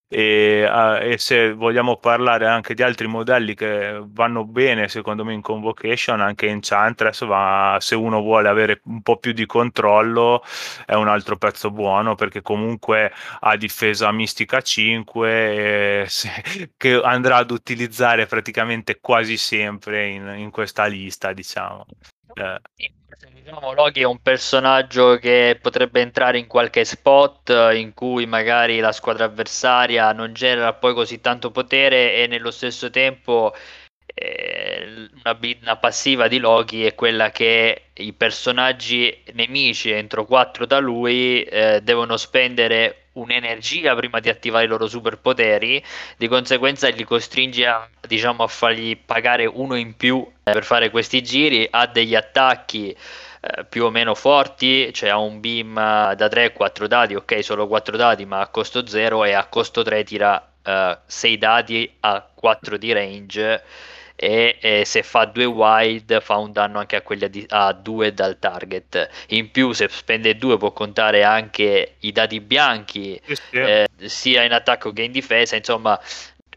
e, 0.08 0.66
uh, 0.66 1.02
e, 1.02 1.18
se 1.18 1.52
vogliamo 1.52 1.98
parlare 1.98 2.46
anche 2.46 2.72
di 2.72 2.82
altri 2.82 3.06
modelli 3.06 3.54
che 3.54 4.00
vanno 4.06 4.46
bene 4.46 4.88
secondo 4.88 5.22
me 5.22 5.34
in 5.34 5.42
Convocation 5.42 6.22
anche 6.22 6.46
Enchantress 6.46 7.26
va, 7.26 7.76
se 7.78 7.94
uno 7.94 8.20
vuole 8.22 8.48
avere 8.48 8.80
un 8.84 9.02
po' 9.02 9.18
più 9.18 9.32
di 9.32 9.44
controllo 9.44 10.42
è 10.86 10.94
un 10.94 11.08
altro 11.08 11.36
pezzo 11.36 11.70
buono 11.70 12.14
perché 12.14 12.40
comunque 12.40 13.12
ha 13.40 13.56
difesa 13.56 14.10
mistica 14.10 14.62
5 14.62 16.04
se, 16.08 16.30
che 16.76 17.00
andrà 17.04 17.36
ad 17.36 17.50
utilizzare 17.50 18.26
praticamente 18.26 19.00
quasi 19.00 19.36
sempre 19.36 20.08
in, 20.08 20.34
in 20.38 20.50
questa 20.50 20.86
lista 20.86 21.34
diciamo 21.34 21.84
eh. 22.34 22.60
Diciamo, 23.20 23.72
Loki 23.72 24.02
è 24.02 24.04
un 24.04 24.20
personaggio 24.22 25.16
che 25.16 25.58
potrebbe 25.60 26.00
entrare 26.00 26.38
in 26.38 26.46
qualche 26.46 26.84
spot 26.84 27.50
in 27.74 27.92
cui 27.92 28.26
magari 28.26 28.78
la 28.78 28.92
squadra 28.92 29.24
avversaria 29.24 30.12
non 30.12 30.34
genera 30.34 30.72
poi 30.74 30.94
così 30.94 31.20
tanto 31.20 31.50
potere 31.50 32.14
e 32.14 32.28
nello 32.28 32.52
stesso 32.52 32.90
tempo 32.90 33.52
eh, 34.14 35.08
una, 35.24 35.36
una, 35.62 35.76
passiva 35.78 36.28
di 36.28 36.38
Loki 36.38 36.84
è 36.84 36.94
quella 36.94 37.30
che 37.30 37.90
i 37.94 38.12
personaggi 38.12 39.24
nemici 39.32 39.90
entro 39.90 40.24
4 40.24 40.64
da 40.64 40.78
lui 40.78 41.42
eh, 41.42 41.80
devono 41.82 42.16
spendere 42.16 43.07
un'energia 43.20 43.94
prima 43.94 44.20
di 44.20 44.28
attivare 44.28 44.64
i 44.64 44.68
loro 44.68 44.86
superpoteri, 44.86 45.82
di 46.16 46.28
conseguenza 46.28 46.88
li 46.88 47.04
costringe 47.04 47.66
a, 47.66 47.88
diciamo, 48.06 48.42
a 48.42 48.46
fargli 48.48 48.96
pagare 48.96 49.46
uno 49.46 49.74
in 49.76 49.96
più 49.96 50.26
eh, 50.44 50.52
per 50.52 50.64
fare 50.64 50.90
questi 50.90 51.22
giri, 51.22 51.66
ha 51.70 51.86
degli 51.86 52.14
attacchi 52.14 52.90
eh, 53.40 53.64
più 53.64 53.84
o 53.84 53.90
meno 53.90 54.14
forti, 54.14 54.92
cioè 54.92 55.10
ha 55.10 55.18
un 55.18 55.40
beam 55.40 55.74
da 55.74 56.14
3-4 56.14 56.86
dadi, 56.86 57.14
ok 57.14 57.44
solo 57.44 57.66
4 57.66 57.96
dadi 57.96 58.24
ma 58.24 58.40
a 58.40 58.48
costo 58.48 58.86
0 58.86 59.24
e 59.24 59.32
a 59.32 59.44
costo 59.46 59.82
3 59.82 60.04
tira 60.04 60.48
uh, 60.64 60.96
6 61.04 61.38
dadi 61.38 61.90
a 62.00 62.26
4 62.34 62.76
di 62.76 62.92
range 62.92 63.62
e, 64.20 64.58
e, 64.60 64.84
se 64.84 65.04
fa 65.04 65.26
2 65.26 65.44
wide 65.44 66.20
fa 66.20 66.36
un 66.38 66.50
danno 66.50 66.80
anche 66.80 66.96
a 66.96 67.02
quelli 67.02 67.46
a 67.48 67.72
2 67.72 68.12
dal 68.12 68.38
target. 68.40 69.08
In 69.28 69.52
più 69.52 69.72
se 69.72 69.88
spende 69.88 70.36
2 70.36 70.58
può 70.58 70.72
contare 70.72 71.22
anche 71.22 71.94
i 72.00 72.10
dadi 72.10 72.40
bianchi 72.40 73.20
sì, 73.24 73.34
sì. 73.34 73.56
Eh, 73.56 73.86
sia 74.06 74.42
in 74.42 74.52
attacco 74.52 74.92
che 74.92 75.02
in 75.02 75.12
difesa, 75.12 75.54
insomma 75.54 75.98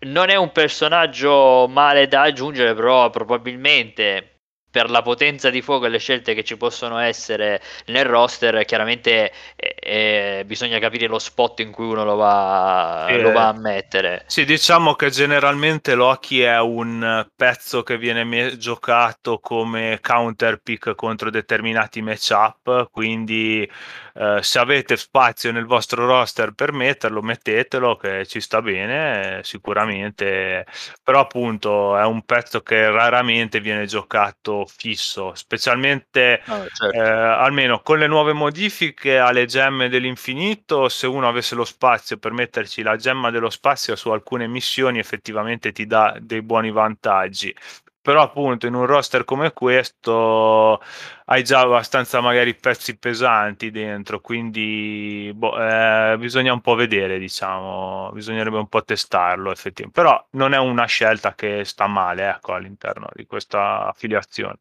non 0.01 0.30
è 0.30 0.36
un 0.36 0.51
personaggio 0.51 1.68
male 1.68 2.08
da 2.08 2.24
aggiungere, 2.24 2.74
però 2.74 3.12
probabilmente 3.12 4.40
per 4.72 4.90
la 4.90 5.01
potenza 5.01 5.50
di 5.50 5.62
fuoco 5.62 5.86
e 5.86 5.90
le 5.90 6.00
scelte 6.00 6.34
che 6.34 6.44
ci 6.44 6.56
possono 6.56 6.98
essere 6.98 7.62
nel 7.88 8.06
roster, 8.06 8.63
chiaramente 8.63 9.32
eh, 9.56 9.75
eh, 9.80 10.44
bisogna 10.46 10.80
capire 10.80 11.08
lo 11.08 11.20
spot 11.20 11.60
in 11.60 11.72
cui 11.72 11.86
uno 11.86 12.06
lo 12.06 12.16
va, 12.16 13.06
eh, 13.10 13.20
lo 13.20 13.34
va, 13.34 13.50
a 13.50 13.54
mettere. 13.54 14.24
Sì, 14.28 14.46
diciamo 14.46 14.94
che 14.96 15.10
generalmente 15.10 15.94
Loki 15.94 16.42
è 16.42 16.60
un 16.60 17.28
pezzo 17.36 17.84
che 17.84 17.98
viene 17.98 18.24
me- 18.24 18.58
giocato 18.58 19.40
come 19.40 20.00
counter 20.01 20.62
pick 20.62 20.96
contro 20.96 21.30
determinati 21.30 22.01
matchup, 22.01 22.90
quindi 22.92 23.70
eh, 24.13 24.40
se 24.42 24.60
avete 24.60 24.96
spazio 24.96 25.51
nel 25.51 25.66
vostro 25.66 26.06
roster 26.06 26.54
per 26.54 26.72
metterlo, 26.72 27.22
mettetelo 27.22 27.98
che 27.98 28.25
ci 28.25 28.40
sta 28.40 28.62
bene, 28.62 29.42
sicuramente, 29.44 30.66
però 31.04 31.20
appunto 31.20 31.98
è 31.98 32.06
un 32.06 32.24
pezzo 32.24 32.62
che 32.62 32.90
raramente 32.90 33.60
viene 33.60 33.86
giocato 33.86 34.61
fisso, 34.65 35.34
specialmente 35.36 36.41
oh, 36.48 36.65
certo. 36.68 36.91
eh, 36.91 37.00
almeno 37.00 37.82
con 37.82 38.00
le 38.00 38.08
nuove 38.08 38.34
modifiche 38.34 39.18
alle 39.18 39.46
gemme 39.46 39.89
dell'infinito, 39.89 40.89
se 40.89 41.08
uno 41.08 41.27
avesse 41.27 41.56
lo 41.56 41.65
spazio 41.65 42.18
per 42.18 42.32
metterci 42.32 42.82
la 42.82 42.96
gemma 42.96 43.32
dello 43.32 43.50
spazio 43.50 43.96
su 43.96 44.10
alcune 44.10 44.48
missioni 44.48 45.00
effettivamente 45.00 45.72
ti 45.72 45.86
dà 45.86 46.18
dei 46.20 46.41
buoni 46.41 46.72
vantaggi. 46.72 47.56
Però 48.03 48.22
appunto 48.24 48.65
in 48.65 48.74
un 48.74 48.88
roster 48.88 49.24
come 49.25 49.53
questo 49.53 50.81
hai 51.25 51.43
già 51.43 51.60
abbastanza 51.60 52.20
magari 52.20 52.55
pezzi 52.55 52.98
pesanti 52.98 53.70
dentro, 53.70 54.20
quindi 54.22 55.31
boh, 55.36 55.55
eh, 55.62 56.17
bisogna 56.17 56.51
un 56.51 56.62
po' 56.62 56.74
vedere, 56.74 57.20
diciamo, 57.20 58.10
bisognerebbe 58.12 58.58
un 58.58 58.67
po' 58.67 58.84
testarlo 58.84 59.51
effettivamente. 59.51 60.01
Però 60.01 60.27
non 60.31 60.53
è 60.53 60.58
una 60.58 60.86
scelta 60.86 61.36
che 61.36 61.63
sta 61.63 61.86
male 61.86 62.27
ecco, 62.27 62.53
all'interno 62.53 63.08
di 63.13 63.25
questa 63.27 63.86
affiliazione. 63.88 64.58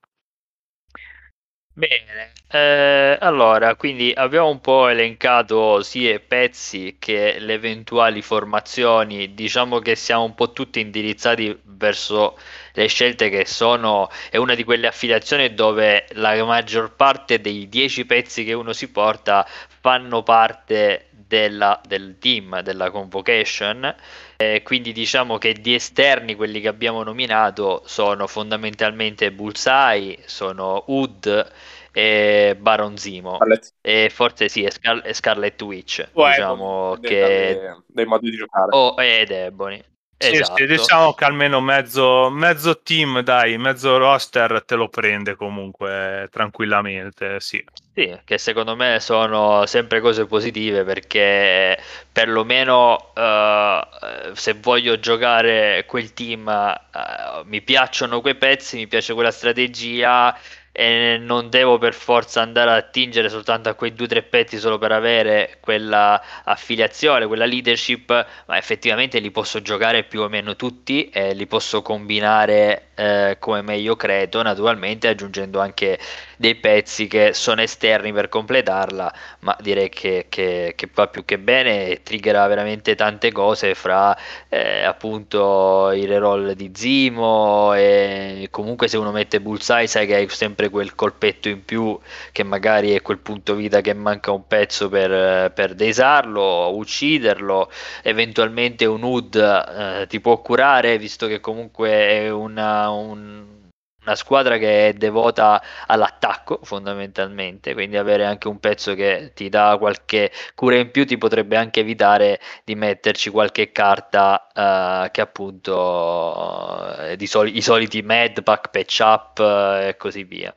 Bene, 1.72 2.32
eh, 2.48 3.16
allora, 3.20 3.74
quindi 3.76 4.12
abbiamo 4.14 4.48
un 4.48 4.60
po' 4.60 4.88
elencato 4.88 5.82
sia 5.82 6.14
i 6.14 6.20
pezzi 6.20 6.96
che 6.98 7.38
le 7.38 7.54
eventuali 7.54 8.20
formazioni, 8.22 9.34
diciamo 9.34 9.78
che 9.78 9.94
siamo 9.94 10.24
un 10.24 10.34
po' 10.34 10.52
tutti 10.52 10.80
indirizzati 10.80 11.58
verso 11.64 12.36
le 12.74 12.86
scelte 12.88 13.30
che 13.30 13.46
sono, 13.46 14.10
è 14.30 14.36
una 14.36 14.54
di 14.54 14.64
quelle 14.64 14.88
affiliazioni 14.88 15.54
dove 15.54 16.06
la 16.12 16.44
maggior 16.44 16.94
parte 16.96 17.40
dei 17.40 17.68
10 17.68 18.04
pezzi 18.04 18.44
che 18.44 18.52
uno 18.52 18.72
si 18.72 18.90
porta 18.90 19.46
fanno 19.80 20.22
parte 20.22 21.08
della, 21.12 21.80
del 21.86 22.16
team, 22.18 22.60
della 22.62 22.90
convocation. 22.90 23.94
Eh, 24.40 24.62
quindi 24.62 24.92
diciamo 24.92 25.36
che 25.36 25.52
di 25.52 25.74
esterni 25.74 26.34
quelli 26.34 26.62
che 26.62 26.68
abbiamo 26.68 27.02
nominato 27.02 27.82
sono 27.84 28.26
fondamentalmente 28.26 29.32
Bullseye, 29.32 30.20
sono 30.24 30.82
Wood 30.86 31.52
e 31.92 32.56
Baron 32.58 32.96
Zimo 32.96 33.34
Scarlet. 33.34 33.74
e 33.82 34.08
forse 34.10 34.48
sì 34.48 34.64
è, 34.64 34.70
Scar- 34.70 35.12
Scarlet 35.12 35.60
Witch 35.60 36.08
oh, 36.12 36.26
diciamo 36.26 36.96
che 37.02 37.58
dei, 37.58 37.82
dei 37.86 38.06
modi 38.06 38.30
di 38.30 38.36
giocare 38.36 38.68
oh, 38.70 38.94
ed 39.02 39.30
Ebony 39.30 39.82
esatto. 40.28 40.56
sì, 40.56 40.66
diciamo 40.66 41.14
che 41.14 41.24
almeno 41.24 41.60
mezzo, 41.60 42.28
mezzo 42.30 42.82
team, 42.82 43.20
dai, 43.20 43.56
mezzo 43.56 43.96
roster 43.96 44.62
te 44.64 44.74
lo 44.74 44.88
prende 44.88 45.34
comunque 45.34 46.28
tranquillamente, 46.30 47.40
sì. 47.40 47.64
Sì, 47.94 48.18
che 48.24 48.38
secondo 48.38 48.76
me 48.76 48.98
sono 49.00 49.64
sempre 49.66 50.00
cose 50.00 50.26
positive 50.26 50.84
perché 50.84 51.78
perlomeno 52.12 53.12
uh, 53.14 54.34
se 54.34 54.54
voglio 54.54 54.98
giocare 54.98 55.84
quel 55.86 56.12
team 56.12 56.46
uh, 56.46 57.46
mi 57.46 57.62
piacciono 57.62 58.20
quei 58.20 58.36
pezzi, 58.36 58.76
mi 58.76 58.86
piace 58.86 59.14
quella 59.14 59.30
strategia 59.30 60.36
e 60.72 61.18
non 61.18 61.50
devo 61.50 61.78
per 61.78 61.94
forza 61.94 62.40
andare 62.42 62.70
a 62.70 62.76
attingere 62.76 63.28
soltanto 63.28 63.68
a 63.68 63.74
quei 63.74 63.92
due 63.92 64.06
o 64.06 64.08
tre 64.08 64.22
pezzi 64.22 64.58
solo 64.58 64.78
per 64.78 64.92
avere 64.92 65.58
quella 65.60 66.22
affiliazione, 66.44 67.26
quella 67.26 67.44
leadership, 67.46 68.26
ma 68.46 68.56
effettivamente 68.56 69.18
li 69.18 69.30
posso 69.30 69.60
giocare 69.62 70.04
più 70.04 70.20
o 70.20 70.28
meno 70.28 70.56
tutti 70.56 71.08
e 71.10 71.34
li 71.34 71.46
posso 71.46 71.82
combinare 71.82 72.89
eh, 73.00 73.36
come 73.38 73.62
meglio 73.62 73.96
credo, 73.96 74.42
naturalmente 74.42 75.08
aggiungendo 75.08 75.58
anche 75.58 75.98
dei 76.36 76.54
pezzi 76.54 77.06
che 77.06 77.32
sono 77.32 77.62
esterni 77.62 78.12
per 78.12 78.28
completarla, 78.28 79.12
ma 79.40 79.56
direi 79.60 79.88
che, 79.88 80.26
che, 80.28 80.74
che 80.76 80.88
va 80.92 81.06
più 81.06 81.24
che 81.24 81.38
bene 81.38 81.88
e 81.88 82.02
triggerà 82.02 82.46
veramente 82.46 82.94
tante 82.94 83.32
cose 83.32 83.74
fra 83.74 84.16
eh, 84.48 84.82
appunto 84.84 85.90
i 85.92 86.04
reroll 86.04 86.52
di 86.52 86.70
Zimo 86.74 87.72
e 87.74 88.48
comunque 88.50 88.88
se 88.88 88.96
uno 88.98 89.12
mette 89.12 89.40
Bullseye 89.40 89.86
sai 89.86 90.06
che 90.06 90.16
hai 90.16 90.28
sempre 90.28 90.68
quel 90.68 90.94
colpetto 90.94 91.48
in 91.48 91.64
più 91.64 91.98
che 92.32 92.42
magari 92.42 92.92
è 92.92 93.02
quel 93.02 93.18
punto 93.18 93.54
vita 93.54 93.80
che 93.80 93.94
manca 93.94 94.30
un 94.30 94.46
pezzo 94.46 94.88
per, 94.88 95.52
per 95.52 95.74
desarlo, 95.74 96.74
ucciderlo, 96.76 97.70
eventualmente 98.02 98.84
un 98.86 99.02
UD 99.02 99.36
eh, 99.36 100.06
ti 100.06 100.20
può 100.20 100.40
curare 100.40 100.98
visto 100.98 101.26
che 101.26 101.40
comunque 101.40 101.88
è 101.90 102.30
una 102.30 102.89
un, 102.92 103.68
una 104.02 104.14
squadra 104.14 104.56
che 104.58 104.88
è 104.88 104.92
devota 104.94 105.62
all'attacco 105.86 106.60
fondamentalmente, 106.62 107.74
quindi 107.74 107.96
avere 107.96 108.24
anche 108.24 108.48
un 108.48 108.58
pezzo 108.58 108.94
che 108.94 109.32
ti 109.34 109.48
dà 109.48 109.76
qualche 109.78 110.30
cura 110.54 110.76
in 110.76 110.90
più 110.90 111.04
ti 111.06 111.18
potrebbe 111.18 111.56
anche 111.56 111.80
evitare 111.80 112.40
di 112.64 112.74
metterci 112.74 113.30
qualche 113.30 113.72
carta 113.72 114.46
uh, 114.54 115.10
che 115.10 115.20
appunto 115.20 115.74
uh, 115.76 117.24
soli- 117.26 117.56
i 117.56 117.62
soliti 117.62 118.02
medpack, 118.02 118.70
patch 118.70 118.98
up 119.02 119.38
uh, 119.38 119.88
e 119.88 119.96
così 119.96 120.24
via. 120.24 120.54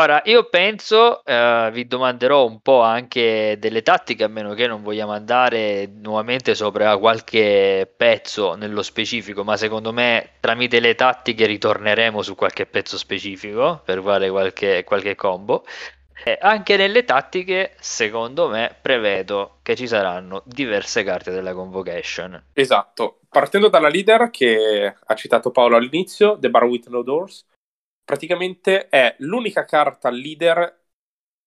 Ora, 0.00 0.22
io 0.24 0.44
penso, 0.48 1.22
eh, 1.26 1.68
vi 1.74 1.86
domanderò 1.86 2.46
un 2.46 2.62
po' 2.62 2.80
anche 2.80 3.58
delle 3.58 3.82
tattiche, 3.82 4.24
a 4.24 4.28
meno 4.28 4.54
che 4.54 4.66
non 4.66 4.82
vogliamo 4.82 5.12
andare 5.12 5.90
nuovamente 5.92 6.54
sopra 6.54 6.96
qualche 6.96 7.86
pezzo 7.98 8.54
nello 8.54 8.80
specifico, 8.80 9.44
ma 9.44 9.58
secondo 9.58 9.92
me 9.92 10.36
tramite 10.40 10.80
le 10.80 10.94
tattiche 10.94 11.44
ritorneremo 11.44 12.22
su 12.22 12.34
qualche 12.34 12.64
pezzo 12.64 12.96
specifico 12.96 13.82
per 13.84 14.00
fare 14.00 14.30
qualche, 14.30 14.84
qualche 14.84 15.14
combo. 15.16 15.66
E 16.24 16.38
anche 16.40 16.78
nelle 16.78 17.04
tattiche, 17.04 17.74
secondo 17.78 18.48
me, 18.48 18.74
prevedo 18.80 19.58
che 19.60 19.76
ci 19.76 19.86
saranno 19.86 20.40
diverse 20.46 21.04
carte 21.04 21.30
della 21.30 21.52
convocation. 21.52 22.42
Esatto, 22.54 23.18
partendo 23.28 23.68
dalla 23.68 23.88
leader 23.88 24.30
che 24.30 24.94
ha 24.98 25.14
citato 25.14 25.50
Paolo 25.50 25.76
all'inizio, 25.76 26.38
The 26.38 26.48
Bar 26.48 26.64
with 26.64 26.88
No 26.88 27.02
Doors, 27.02 27.44
praticamente 28.10 28.88
è 28.88 29.14
l'unica 29.18 29.64
carta 29.64 30.10
leader 30.10 30.80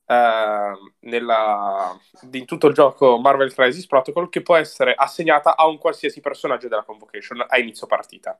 eh, 0.05 0.71
nella, 1.01 1.99
in 2.31 2.45
tutto 2.45 2.67
il 2.67 2.73
gioco 2.73 3.17
Marvel 3.17 3.53
Crisis 3.53 3.85
Protocol 3.85 4.29
che 4.29 4.41
può 4.41 4.55
essere 4.55 4.93
assegnata 4.95 5.57
a 5.57 5.67
un 5.67 5.77
qualsiasi 5.77 6.21
personaggio 6.21 6.69
della 6.69 6.83
convocation 6.83 7.43
a 7.45 7.57
inizio 7.57 7.85
partita. 7.85 8.39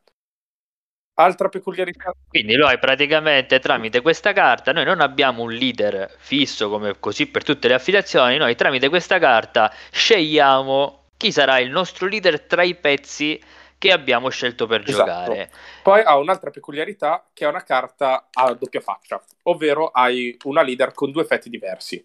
Altra 1.15 1.49
peculiarità. 1.49 2.13
Quindi 2.29 2.55
noi 2.55 2.79
praticamente 2.79 3.59
tramite 3.59 3.99
questa 3.99 4.31
carta, 4.31 4.71
noi 4.71 4.85
non 4.85 5.01
abbiamo 5.01 5.43
un 5.43 5.51
leader 5.51 6.09
fisso 6.17 6.69
come 6.69 6.97
così 7.01 7.27
per 7.27 7.43
tutte 7.43 7.67
le 7.67 7.73
affiliazioni, 7.73 8.37
noi 8.37 8.55
tramite 8.55 8.87
questa 8.87 9.19
carta 9.19 9.69
scegliamo 9.91 11.09
chi 11.17 11.29
sarà 11.33 11.59
il 11.59 11.71
nostro 11.71 12.07
leader 12.07 12.39
tra 12.39 12.63
i 12.63 12.75
pezzi 12.75 13.37
che 13.83 13.91
abbiamo 13.91 14.29
scelto 14.29 14.65
per 14.65 14.81
esatto. 14.87 15.03
giocare. 15.03 15.51
Poi 15.83 16.01
ha 16.01 16.15
un'altra 16.15 16.51
peculiarità 16.51 17.27
che 17.33 17.43
è 17.43 17.49
una 17.49 17.63
carta 17.63 18.29
a 18.31 18.53
doppia 18.53 18.79
faccia, 18.79 19.21
ovvero 19.43 19.87
hai 19.87 20.37
una 20.45 20.61
leader 20.61 20.93
con 20.93 21.11
due 21.11 21.23
effetti 21.23 21.49
diversi. 21.49 22.01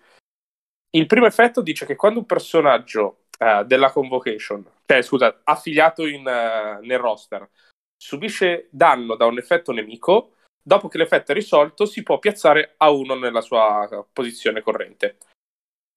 Il 0.91 1.07
primo 1.07 1.27
effetto 1.27 1.63
dice 1.63 1.87
che 1.87 1.95
quando 1.95 2.19
un 2.19 2.27
personaggio 2.27 3.27
uh, 3.39 3.63
della 3.63 3.93
convocation, 3.93 4.69
cioè 4.87 5.03
scusa, 5.03 5.41
affiliato 5.45 6.05
in, 6.05 6.23
uh, 6.23 6.85
nel 6.85 6.99
roster, 6.99 7.49
subisce 7.97 8.67
danno 8.73 9.15
da 9.15 9.27
un 9.27 9.39
effetto 9.39 9.71
nemico, 9.71 10.33
dopo 10.61 10.89
che 10.89 10.99
l'effetto 10.99 11.31
è 11.31 11.35
risolto 11.37 11.87
si 11.87 12.03
può 12.03 12.19
piazzare 12.19 12.75
a 12.79 12.91
uno 12.91 13.15
nella 13.15 13.41
sua 13.41 14.05
posizione 14.13 14.63
corrente. 14.63 15.19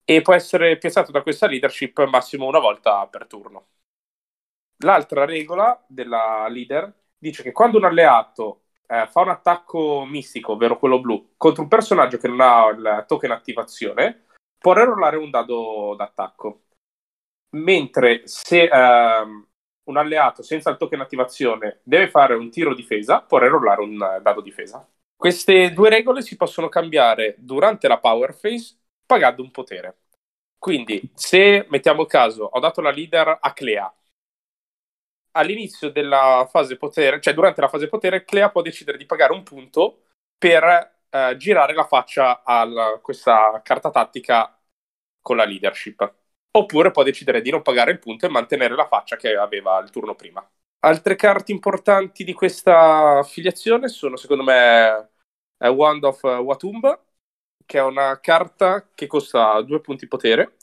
E 0.04 0.22
può 0.22 0.32
essere 0.32 0.78
piazzato 0.78 1.10
da 1.10 1.22
questa 1.22 1.48
leadership 1.48 2.04
massimo 2.04 2.46
una 2.46 2.60
volta 2.60 3.04
per 3.08 3.26
turno. 3.26 3.66
L'altra 4.82 5.24
regola 5.24 5.80
della 5.86 6.46
leader 6.48 6.92
dice 7.16 7.42
che 7.42 7.52
quando 7.52 7.78
un 7.78 7.84
alleato 7.84 8.62
eh, 8.86 9.06
fa 9.08 9.20
un 9.20 9.28
attacco 9.28 10.04
mistico, 10.04 10.52
ovvero 10.52 10.78
quello 10.78 11.00
blu, 11.00 11.34
contro 11.36 11.62
un 11.62 11.68
personaggio 11.68 12.18
che 12.18 12.28
non 12.28 12.40
ha 12.40 12.68
il 12.68 13.04
token 13.06 13.30
attivazione, 13.30 14.24
può 14.58 14.72
rerollare 14.72 15.16
un 15.16 15.30
dado 15.30 15.94
d'attacco. 15.96 16.62
Mentre 17.50 18.22
se 18.26 18.64
ehm, 18.64 19.46
un 19.84 19.96
alleato 19.96 20.42
senza 20.42 20.70
il 20.70 20.76
token 20.76 21.00
attivazione 21.00 21.80
deve 21.84 22.08
fare 22.08 22.34
un 22.34 22.50
tiro 22.50 22.74
difesa, 22.74 23.20
può 23.20 23.38
rerollare 23.38 23.82
un 23.82 23.96
dado 24.20 24.40
difesa. 24.40 24.86
Queste 25.16 25.72
due 25.72 25.90
regole 25.90 26.22
si 26.22 26.36
possono 26.36 26.68
cambiare 26.68 27.36
durante 27.38 27.86
la 27.86 27.98
power 27.98 28.36
phase 28.36 28.78
pagando 29.06 29.42
un 29.42 29.50
potere. 29.52 29.98
Quindi, 30.58 31.10
se 31.14 31.66
mettiamo 31.70 32.06
caso, 32.06 32.44
ho 32.44 32.58
dato 32.58 32.80
la 32.80 32.90
leader 32.90 33.38
a 33.40 33.52
Clea, 33.52 33.92
all'inizio 35.32 35.90
della 35.90 36.46
fase 36.50 36.76
potere, 36.76 37.20
cioè 37.20 37.34
durante 37.34 37.60
la 37.60 37.68
fase 37.68 37.88
potere, 37.88 38.24
Clea 38.24 38.50
può 38.50 38.62
decidere 38.62 38.98
di 38.98 39.06
pagare 39.06 39.32
un 39.32 39.42
punto 39.42 40.04
per 40.38 40.64
eh, 41.10 41.36
girare 41.36 41.74
la 41.74 41.84
faccia 41.84 42.42
a 42.44 42.98
questa 43.00 43.60
carta 43.62 43.90
tattica 43.90 44.58
con 45.20 45.36
la 45.36 45.44
leadership. 45.44 46.14
Oppure 46.54 46.90
può 46.90 47.02
decidere 47.02 47.40
di 47.40 47.50
non 47.50 47.62
pagare 47.62 47.92
il 47.92 47.98
punto 47.98 48.26
e 48.26 48.28
mantenere 48.30 48.74
la 48.74 48.86
faccia 48.86 49.16
che 49.16 49.34
aveva 49.36 49.78
il 49.78 49.90
turno 49.90 50.14
prima. 50.14 50.46
Altre 50.80 51.16
carte 51.16 51.52
importanti 51.52 52.24
di 52.24 52.32
questa 52.32 53.18
affiliazione 53.18 53.88
sono, 53.88 54.16
secondo 54.16 54.42
me, 54.42 55.10
Wand 55.58 56.04
of 56.04 56.22
Watumba, 56.22 57.00
che 57.64 57.78
è 57.78 57.82
una 57.82 58.18
carta 58.20 58.88
che 58.94 59.06
costa 59.06 59.62
due 59.62 59.80
punti 59.80 60.08
potere 60.08 60.56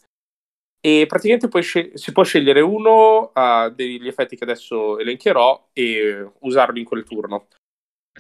e 0.82 1.06
praticamente 1.08 1.62
scel- 1.62 1.92
si 1.94 2.12
può 2.12 2.24
scegliere 2.24 2.62
uno 2.62 3.32
uh, 3.34 3.70
degli 3.70 4.08
effetti 4.08 4.36
che 4.36 4.44
adesso 4.44 4.98
elencherò 4.98 5.70
e 5.74 6.32
usarlo 6.40 6.80
in 6.80 6.86
quel 6.86 7.04
turno. 7.04 7.48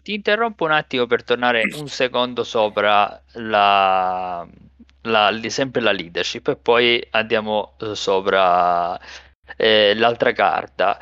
Ti 0.02 0.13
interrompo 0.13 0.65
un 0.65 0.72
attimo 0.72 1.06
per 1.08 1.24
tornare 1.24 1.63
un 1.76 1.88
secondo 1.88 2.43
sopra 2.43 3.22
la, 3.34 4.48
la, 5.04 5.39
sempre 5.48 5.82
la 5.82 5.91
leadership 5.91 6.48
e 6.48 6.56
poi 6.56 7.06
andiamo 7.12 7.76
eh, 7.82 7.95
sopra 7.95 8.98
eh, 9.58 9.93
l'altra 9.95 10.32
carta. 10.32 11.00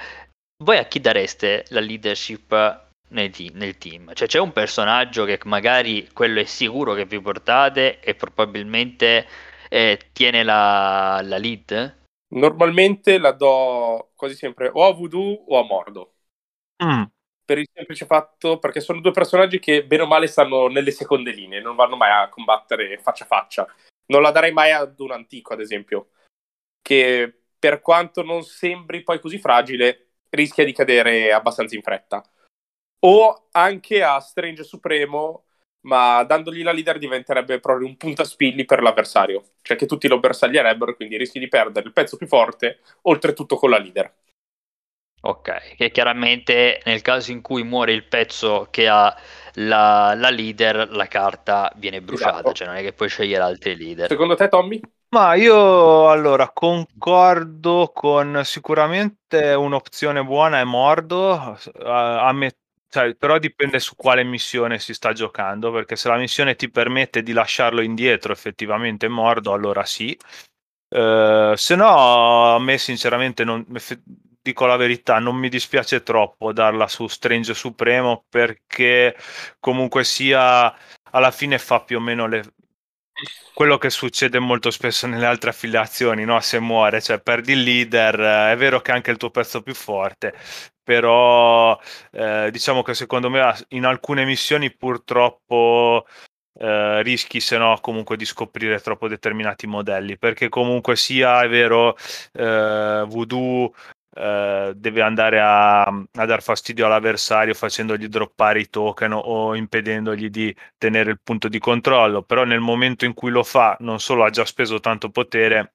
Voi 0.63 0.77
a 0.77 0.85
chi 0.85 0.99
dareste 0.99 1.65
la 1.69 1.79
leadership 1.79 2.85
nel 3.09 3.29
team, 3.29 3.51
nel 3.53 3.77
team? 3.77 4.13
Cioè 4.13 4.27
c'è 4.27 4.39
un 4.39 4.51
personaggio 4.51 5.25
che 5.25 5.39
magari 5.43 6.09
quello 6.11 6.39
è 6.39 6.45
sicuro 6.45 6.95
che 6.95 7.05
vi 7.05 7.21
portate 7.21 7.99
e 7.99 8.15
probabilmente 8.15 9.27
eh, 9.69 10.09
tiene 10.13 10.43
la, 10.43 11.21
la, 11.23 11.37
lead? 11.37 12.05
Normalmente 12.29 13.17
la 13.17 13.31
do 13.31 14.11
quasi 14.15 14.35
sempre 14.35 14.69
o 14.73 14.85
a 14.85 14.93
Voodoo 14.93 15.45
o 15.47 15.59
a 15.59 15.63
Mordo. 15.63 16.13
Mm. 16.83 17.03
Per 17.45 17.57
il 17.57 17.67
semplice 17.73 18.05
fatto 18.05 18.59
perché 18.59 18.81
sono 18.81 18.99
due 18.99 19.11
personaggi 19.11 19.59
che 19.59 19.85
bene 19.85 20.03
o 20.03 20.07
male 20.07 20.27
stanno 20.27 20.67
nelle 20.67 20.91
seconde 20.91 21.31
linee, 21.31 21.61
non 21.61 21.75
vanno 21.75 21.95
mai 21.95 22.11
a 22.11 22.29
combattere 22.29 22.97
faccia 22.99 23.23
a 23.23 23.27
faccia. 23.27 23.75
Non 24.07 24.21
la 24.21 24.31
darei 24.31 24.51
mai 24.51 24.71
ad 24.71 24.99
un 24.99 25.11
antico, 25.11 25.53
ad 25.53 25.61
esempio, 25.61 26.09
che 26.81 27.41
per 27.57 27.81
quanto 27.81 28.21
non 28.23 28.43
sembri 28.43 29.03
poi 29.03 29.19
così 29.19 29.39
fragile, 29.39 30.11
rischia 30.29 30.63
di 30.65 30.73
cadere 30.73 31.31
abbastanza 31.31 31.75
in 31.75 31.81
fretta. 31.81 32.23
O 32.99 33.47
anche 33.51 34.03
a 34.03 34.19
Strange 34.19 34.63
Supremo 34.63 35.46
ma 35.87 36.23
dandogli 36.23 36.63
la 36.63 36.73
leader 36.73 36.97
diventerebbe 36.97 37.59
proprio 37.59 37.87
un 37.87 37.95
puntaspilli 37.95 38.65
per 38.65 38.81
l'avversario, 38.81 39.43
cioè 39.61 39.77
che 39.77 39.85
tutti 39.85 40.07
lo 40.07 40.19
bersaglierebbero, 40.19 40.95
quindi 40.95 41.17
rischi 41.17 41.39
di 41.39 41.47
perdere 41.47 41.87
il 41.87 41.93
pezzo 41.93 42.17
più 42.17 42.27
forte, 42.27 42.79
oltretutto 43.03 43.55
con 43.55 43.69
la 43.69 43.77
leader. 43.77 44.13
Ok, 45.19 45.75
che 45.75 45.89
chiaramente 45.89 46.81
nel 46.85 47.01
caso 47.01 47.31
in 47.31 47.41
cui 47.41 47.63
muore 47.63 47.91
il 47.91 48.03
pezzo 48.03 48.67
che 48.69 48.87
ha 48.87 49.15
la, 49.53 50.13
la 50.15 50.29
leader, 50.29 50.89
la 50.91 51.07
carta 51.07 51.71
viene 51.75 52.01
bruciata, 52.01 52.39
esatto. 52.39 52.53
cioè 52.53 52.67
non 52.67 52.75
è 52.75 52.81
che 52.81 52.93
puoi 52.93 53.09
scegliere 53.09 53.43
altri 53.43 53.75
leader. 53.75 54.09
Secondo 54.09 54.35
te, 54.35 54.47
Tommy? 54.47 54.79
Ma 55.09 55.35
io 55.35 56.09
allora 56.09 56.51
concordo 56.51 57.91
con 57.93 58.41
sicuramente 58.43 59.53
un'opzione 59.53 60.23
buona 60.23 60.59
è 60.59 60.63
Mordo, 60.65 61.31
a, 61.31 62.27
a 62.27 62.31
me 62.33 62.51
cioè, 62.89 63.15
però 63.15 63.37
dipende 63.37 63.79
su 63.79 63.95
quale 63.95 64.23
missione 64.23 64.79
si 64.79 64.93
sta 64.93 65.13
giocando, 65.13 65.71
perché 65.71 65.95
se 65.95 66.07
la 66.07 66.17
missione 66.17 66.55
ti 66.55 66.69
permette 66.69 67.23
di 67.23 67.33
lasciarlo 67.33 67.81
indietro 67.81 68.31
effettivamente 68.33 69.07
mordo, 69.07 69.53
allora 69.53 69.85
sì. 69.85 70.17
Uh, 70.89 71.53
se 71.55 71.75
no, 71.75 72.55
a 72.55 72.59
me 72.59 72.77
sinceramente 72.77 73.43
non, 73.43 73.65
dico 74.41 74.65
la 74.65 74.77
verità, 74.77 75.19
non 75.19 75.35
mi 75.35 75.49
dispiace 75.49 76.03
troppo 76.03 76.53
darla 76.53 76.87
su 76.87 77.07
Strange 77.07 77.53
Supremo 77.53 78.25
perché 78.29 79.15
comunque 79.59 80.03
sia 80.05 80.73
alla 81.11 81.31
fine 81.31 81.57
fa 81.59 81.81
più 81.81 81.97
o 81.97 81.99
meno 81.99 82.27
le, 82.27 82.53
quello 83.53 83.77
che 83.77 83.89
succede 83.89 84.39
molto 84.39 84.71
spesso 84.71 85.07
nelle 85.07 85.25
altre 85.25 85.49
affiliazioni, 85.49 86.23
no? 86.23 86.39
se 86.39 86.59
muore, 86.59 87.01
cioè 87.01 87.19
perdi 87.19 87.53
il 87.53 87.63
leader, 87.63 88.51
è 88.51 88.55
vero 88.57 88.79
che 88.81 88.91
è 88.91 88.95
anche 88.95 89.11
il 89.11 89.17
tuo 89.17 89.31
pezzo 89.31 89.61
più 89.61 89.73
forte, 89.73 90.35
però 90.87 91.77
eh, 92.11 92.47
diciamo 92.49 92.81
che 92.81 92.93
secondo 92.93 93.29
me 93.29 93.53
in 93.69 93.83
alcune 93.83 94.23
missioni 94.23 94.73
purtroppo 94.73 96.05
eh, 96.53 97.03
rischi 97.03 97.41
se 97.41 97.57
no 97.57 97.77
comunque 97.81 98.15
di 98.15 98.23
scoprire 98.23 98.79
troppo 98.79 99.09
determinati 99.09 99.67
modelli 99.67 100.17
perché 100.17 100.47
comunque 100.47 100.95
sia 100.95 101.43
è 101.43 101.49
vero 101.49 101.97
eh, 102.31 103.03
voodoo 103.05 103.73
eh, 104.15 104.71
deve 104.77 105.01
andare 105.01 105.41
a, 105.41 105.81
a, 105.81 106.25
dar 106.25 106.41
fastidio 106.41 106.85
all'avversario 106.85 107.53
facendogli 107.53 108.07
droppare 108.07 108.61
i 108.61 108.69
token 108.69 109.11
o 109.11 109.55
impedendogli 109.55 110.29
di 110.29 110.55
tenere 110.77 111.11
il 111.11 111.19
punto 111.21 111.49
di 111.49 111.59
controllo 111.59 112.23
però 112.23 112.45
nel 112.45 112.61
momento 112.61 113.03
in 113.03 113.13
cui 113.13 113.29
lo 113.29 113.43
fa 113.43 113.75
non 113.81 113.99
solo 113.99 114.23
ha 114.23 114.29
già 114.29 114.45
speso 114.45 114.79
tanto 114.79 115.09
potere 115.09 115.73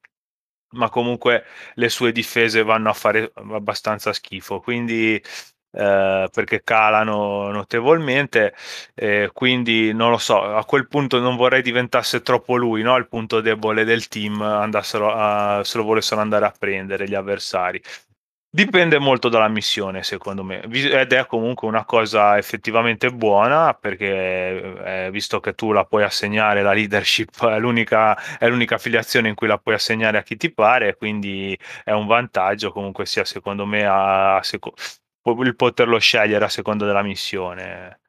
ma 0.73 0.89
comunque 0.89 1.43
le 1.75 1.89
sue 1.89 2.11
difese 2.11 2.63
vanno 2.63 2.89
a 2.89 2.93
fare 2.93 3.31
abbastanza 3.35 4.13
schifo, 4.13 4.59
quindi 4.59 5.21
eh, 5.75 6.29
perché 6.31 6.63
calano 6.63 7.49
notevolmente, 7.51 8.53
eh, 8.93 9.29
quindi 9.33 9.91
non 9.93 10.11
lo 10.11 10.17
so, 10.17 10.41
a 10.41 10.63
quel 10.65 10.87
punto 10.87 11.19
non 11.19 11.35
vorrei 11.35 11.61
diventasse 11.63 12.21
troppo 12.21 12.55
lui, 12.55 12.83
no? 12.83 12.95
il 12.97 13.07
punto 13.07 13.41
debole 13.41 13.83
del 13.83 14.07
team, 14.07 14.41
andassero 14.41 15.11
a, 15.11 15.63
se 15.63 15.77
lo 15.77 15.83
volessero 15.83 16.21
andare 16.21 16.45
a 16.45 16.53
prendere 16.57 17.07
gli 17.07 17.15
avversari. 17.15 17.81
Dipende 18.55 18.99
molto 18.99 19.29
dalla 19.29 19.47
missione, 19.47 20.03
secondo 20.03 20.43
me, 20.43 20.61
ed 20.61 21.11
è 21.11 21.25
comunque 21.25 21.67
una 21.67 21.85
cosa 21.85 22.37
effettivamente 22.37 23.09
buona 23.09 23.73
perché 23.73 25.05
eh, 25.07 25.09
visto 25.11 25.39
che 25.39 25.55
tu 25.55 25.71
la 25.71 25.85
puoi 25.85 26.03
assegnare, 26.03 26.61
la 26.61 26.71
leadership 26.71 27.47
è 27.47 27.57
l'unica, 27.57 28.15
è 28.37 28.47
l'unica 28.47 28.75
affiliazione 28.75 29.29
in 29.29 29.33
cui 29.33 29.47
la 29.47 29.57
puoi 29.57 29.73
assegnare 29.73 30.19
a 30.19 30.21
chi 30.21 30.37
ti 30.37 30.53
pare, 30.53 30.95
quindi 30.97 31.57
è 31.83 31.93
un 31.93 32.05
vantaggio. 32.05 32.71
Comunque 32.71 33.07
sia 33.07 33.25
secondo 33.25 33.65
me 33.65 33.85
a, 33.87 34.35
a 34.35 34.43
seco- 34.43 34.75
il 35.23 35.55
poterlo 35.55 35.97
scegliere 35.97 36.45
a 36.45 36.49
seconda 36.49 36.85
della 36.85 37.01
missione. 37.01 38.01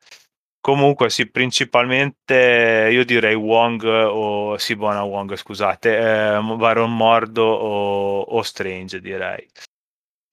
Comunque 0.61 1.09
sì, 1.09 1.31
principalmente 1.31 2.89
io 2.93 3.05
direi 3.07 3.35
Wong 3.35 3.83
o 3.85 4.59
sì, 4.59 4.77
buona 4.77 5.03
Wong, 5.05 5.35
scusate, 5.37 5.97
eh, 6.37 6.41
Baron 6.41 6.95
Mordo 6.95 7.45
o, 7.45 8.21
o 8.21 8.43
Strange 8.43 9.01
direi 9.01 9.49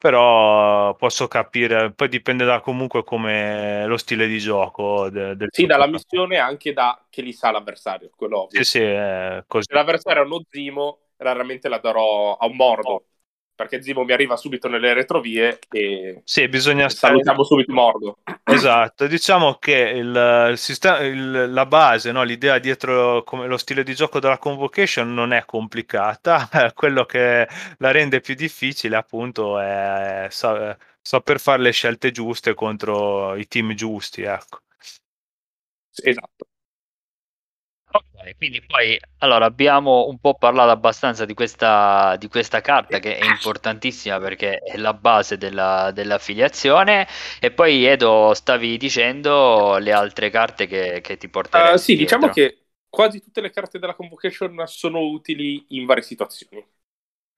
però 0.02 0.96
posso 0.96 1.28
capire, 1.28 1.92
poi 1.92 2.10
dipende 2.10 2.44
da 2.44 2.60
comunque 2.60 3.04
come 3.04 3.86
lo 3.86 3.98
stile 3.98 4.26
di 4.26 4.40
gioco 4.40 5.12
de, 5.12 5.36
del 5.36 5.50
Sì, 5.52 5.68
dalla 5.68 5.86
missione 5.86 6.40
anche 6.40 6.74
da 6.74 7.06
che 7.08 7.22
li 7.22 7.32
sa 7.32 7.52
l'avversario, 7.52 8.10
quello 8.16 8.42
ovvio. 8.46 8.64
Sì, 8.64 8.80
sì, 8.80 8.80
è 8.80 9.44
così. 9.46 9.66
Se 9.70 9.76
l'avversario 9.76 10.24
è 10.24 10.26
uno 10.26 10.42
Zimo, 10.50 11.02
raramente 11.18 11.70
la 11.70 11.78
darò 11.78 12.36
a 12.36 12.48
un 12.48 12.56
mordo, 12.56 13.10
perché 13.56 13.82
Zimo 13.82 14.04
mi 14.04 14.12
arriva 14.12 14.36
subito 14.36 14.68
nelle 14.68 14.94
retrovie 14.94 15.60
e 15.70 16.22
sì, 16.24 16.48
bisogna 16.48 16.90
stare... 16.90 17.14
salutiamo 17.14 17.44
subito 17.44 17.74
mordo. 17.74 18.18
Esatto, 18.52 19.08
diciamo 19.08 19.56
che 19.56 19.78
il, 19.96 20.48
il 20.52 20.58
sistema, 20.58 21.00
il, 21.00 21.54
la 21.54 21.66
base, 21.66 22.12
no? 22.12 22.24
l'idea 22.24 22.60
dietro 22.60 23.24
come 23.24 23.48
lo 23.48 23.58
stile 23.58 23.84
di 23.84 23.96
gioco 23.96 24.20
della 24.20 24.38
convocation 24.38 25.14
non 25.14 25.32
è 25.32 25.46
complicata, 25.46 26.50
quello 26.76 27.06
che 27.06 27.48
la 27.78 27.92
rende 27.92 28.20
più 28.20 28.36
difficile 28.36 28.98
appunto 28.98 29.58
è 29.60 30.28
saper 30.30 31.40
fare 31.40 31.62
le 31.62 31.72
scelte 31.72 32.12
giuste 32.12 32.54
contro 32.54 33.36
i 33.36 33.48
team 33.48 33.74
giusti, 33.74 34.24
ecco. 34.24 34.60
Esatto. 36.04 36.51
Quindi 38.38 38.62
poi 38.62 39.00
allora 39.20 39.46
abbiamo 39.46 40.08
un 40.08 40.20
po' 40.20 40.36
parlato 40.36 40.72
abbastanza 40.72 41.26
di 41.26 41.34
questa, 41.34 42.16
di 42.18 42.28
questa 42.28 42.62
carta 42.62 43.00
che 43.00 43.18
è 43.18 43.26
importantissima 43.26 44.20
perché 44.20 44.60
è 44.60 44.78
la 44.78 44.94
base 44.94 45.38
della, 45.38 45.92
dell'affiliazione 45.92 47.08
e 47.40 47.52
poi 47.52 47.86
Edo 47.86 48.34
stavi 48.34 48.78
dicendo 48.78 49.78
le 49.78 49.92
altre 49.92 50.30
carte 50.30 50.68
che, 50.68 51.02
che 51.02 51.18
ti 51.18 51.30
porterei. 51.30 51.74
Uh, 51.74 51.78
sì, 51.78 51.96
dietro. 51.96 52.18
diciamo 52.18 52.34
che 52.34 52.58
quasi 52.90 53.22
tutte 53.22 53.42
le 53.42 53.50
carte 53.50 53.80
della 53.80 53.96
convocation 53.96 54.64
sono 54.66 55.00
utili 55.00 55.66
in 55.70 55.86
varie 55.86 56.04
situazioni. 56.04 56.64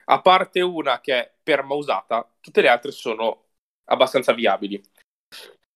A 0.06 0.20
parte 0.20 0.60
una 0.60 1.00
che 1.00 1.14
è 1.14 1.32
perma 1.42 1.74
usata, 1.74 2.28
tutte 2.40 2.60
le 2.60 2.68
altre 2.68 2.90
sono 2.90 3.44
abbastanza 3.84 4.32
viabili. 4.32 4.82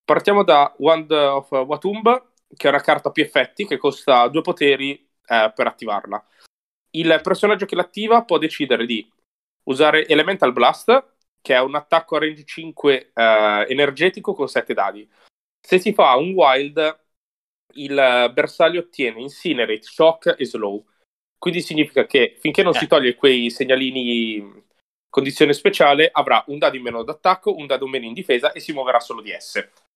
Partiamo 0.05 0.43
da 0.43 0.75
Wand 0.79 1.11
of 1.11 1.51
Watumba, 1.51 2.28
che 2.57 2.67
è 2.67 2.71
una 2.71 2.81
carta 2.81 3.09
a 3.09 3.13
più 3.13 3.23
effetti 3.23 3.67
che 3.67 3.77
costa 3.77 4.29
due 4.29 4.43
poteri 4.43 4.95
eh, 5.27 5.53
per 5.55 5.67
attivarla. 5.67 6.25
Il 6.91 7.21
personaggio 7.23 7.67
che 7.67 7.75
l'attiva 7.75 8.25
può 8.25 8.39
decidere 8.39 8.87
di 8.87 9.09
usare 9.65 10.07
Elemental 10.07 10.53
Blast, 10.53 11.17
che 11.41 11.55
è 11.55 11.61
un 11.61 11.75
attacco 11.75 12.17
a 12.17 12.21
range 12.21 12.45
5 12.45 13.13
eh, 13.15 13.67
energetico 13.69 14.35
con 14.35 14.49
7 14.49 14.75
dadi. 14.75 15.09
Se 15.61 15.79
si 15.79 15.93
fa 15.93 16.17
un 16.17 16.33
wild, 16.33 17.01
il 17.75 18.31
bersaglio 18.33 18.81
ottiene 18.81 19.21
Incinerate, 19.21 19.83
Shock 19.83 20.35
e 20.39 20.45
Slow. 20.47 20.85
Quindi 21.39 21.61
significa 21.61 22.07
che 22.07 22.37
finché 22.41 22.63
non 22.63 22.75
eh. 22.75 22.79
si 22.79 22.87
toglie 22.87 23.15
quei 23.15 23.51
segnalini 23.51 24.65
condizione 25.11 25.53
speciale, 25.53 26.09
avrà 26.11 26.43
un 26.49 26.59
dado 26.59 26.77
in 26.77 26.83
meno 26.83 27.03
d'attacco, 27.03 27.55
un 27.55 27.67
dado 27.67 27.85
in 27.85 27.91
meno 27.91 28.07
in 28.07 28.13
difesa 28.15 28.53
e 28.53 28.61
si 28.61 28.73
muoverà 28.73 29.01
solo 29.01 29.21
di 29.21 29.35
S 29.39 29.87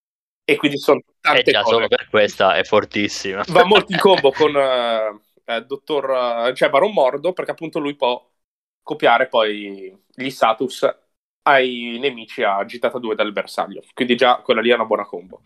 e 0.45 0.57
quindi 0.57 0.79
sono 0.79 1.01
tante 1.21 1.51
eh 1.51 1.53
già, 1.53 1.63
cose. 1.63 1.75
solo 1.75 1.89
per 1.89 2.09
questa 2.09 2.57
è 2.57 2.65
fortissima. 2.65 3.45
Va 3.49 3.65
molto 3.65 3.93
in 3.93 3.99
combo 4.01 4.33
con 4.33 4.55
uh, 4.55 5.21
eh, 5.45 5.65
dottor, 5.65 6.49
uh, 6.49 6.53
cioè 6.53 6.71
Baron 6.71 6.93
Mordo, 6.93 7.33
perché 7.33 7.53
appunto 7.53 7.79
lui 7.79 7.95
può 7.95 8.29
copiare 8.83 9.29
poi 9.29 9.97
gli 10.15 10.31
status 10.31 10.89
ai 11.45 11.99
nemici 12.01 12.43
a 12.43 12.65
gittata 12.65 12.99
2 12.99 13.15
dal 13.15 13.33
bersaglio. 13.33 13.83
Quindi 13.95 14.17
già 14.17 14.37
quella 14.43 14.61
lì 14.61 14.71
è 14.71 14.75
una 14.75 14.85
buona 14.85 15.05
combo. 15.05 15.43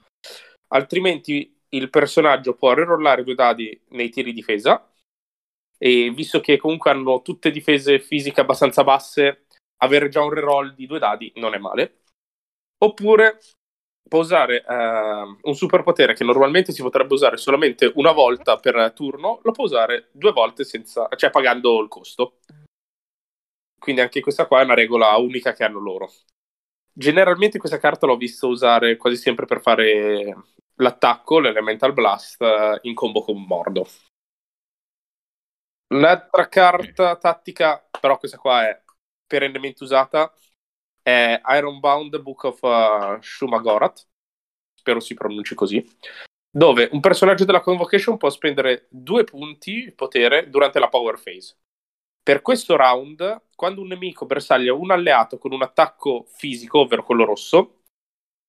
Altrimenti 0.68 1.54
il 1.70 1.90
personaggio 1.90 2.54
può 2.54 2.72
rerollare 2.72 3.24
due 3.24 3.35
dadi 3.35 3.78
nei 3.90 4.09
tiri 4.11 4.32
difesa 4.32 4.90
e 5.78 6.11
visto 6.11 6.40
che 6.40 6.56
comunque 6.56 6.90
hanno 6.90 7.22
tutte 7.22 7.50
difese 7.50 8.00
fisiche 8.00 8.40
abbastanza 8.40 8.82
basse, 8.82 9.46
avere 9.78 10.09
già 10.09 10.22
un 10.22 10.30
reroll 10.30 10.74
di 10.74 10.87
due 10.87 10.98
dadi 10.98 11.32
non 11.37 11.54
è 11.54 11.59
male. 11.59 12.00
Oppure 12.78 13.40
può 14.09 14.21
usare 14.21 14.64
uh, 14.66 15.38
un 15.49 15.55
superpotere 15.55 16.14
che 16.14 16.25
normalmente 16.25 16.73
si 16.73 16.83
potrebbe 16.83 17.14
usare 17.14 17.37
solamente 17.37 17.90
una 17.97 18.12
volta 18.12 18.57
per 18.57 18.92
turno, 18.92 19.40
lo 19.42 19.53
può 19.53 19.64
usare 19.64 20.09
due 20.12 20.33
volte 20.33 20.64
senza, 20.64 21.09
cioè 21.16 21.31
pagando 21.31 21.81
il 21.81 21.88
costo. 21.88 22.38
Quindi 23.79 24.01
anche 24.01 24.21
questa 24.21 24.47
qua 24.47 24.61
è 24.61 24.64
una 24.64 24.75
regola 24.75 25.16
unica 25.16 25.53
che 25.53 25.64
hanno 25.64 25.79
loro. 25.79 26.11
Generalmente 26.92 27.59
questa 27.59 27.79
carta 27.79 28.07
l'ho 28.07 28.16
visto 28.16 28.49
usare 28.49 28.97
quasi 28.97 29.16
sempre 29.16 29.45
per 29.47 29.61
fare 29.61 30.35
l'attacco, 30.77 31.38
l'Elemental 31.38 31.92
Blast, 31.92 32.42
in 32.83 32.95
combo 32.95 33.23
con 33.23 33.42
Mordo. 33.42 33.87
Un'altra 35.88 36.49
carta 36.49 37.16
tattica, 37.16 37.87
però 38.01 38.19
questa 38.19 38.38
qua 38.38 38.69
è 38.69 38.83
perennemente 39.27 39.85
usata, 39.85 40.33
è 41.07 41.40
Ironbound 41.51 42.19
Book 42.19 42.42
of 42.42 42.62
uh, 42.62 43.23
Shumagorat, 43.23 44.05
spero 44.75 44.99
si 44.99 45.14
pronunci 45.14 45.55
così, 45.55 45.88
dove 46.51 46.88
un 46.90 46.99
personaggio 46.99 47.45
della 47.45 47.61
Convocation 47.61 48.16
può 48.16 48.29
spendere 48.29 48.88
due 48.90 49.23
punti 49.23 49.92
potere 49.95 50.51
durante 50.51 50.81
la 50.81 50.88
Power 50.88 51.23
Phase. 51.23 51.59
Per 52.21 52.42
questo 52.42 52.75
round, 52.75 53.42
quando 53.55 53.83
un 53.83 53.87
nemico 53.87 54.27
bersaglia 54.27 54.75
un 54.75 54.90
alleato 54.90 55.38
con 55.38 55.53
un 55.53 55.62
attacco 55.62 56.27
fisico, 56.27 56.81
ovvero 56.81 57.05
quello 57.05 57.25
rosso, 57.25 57.83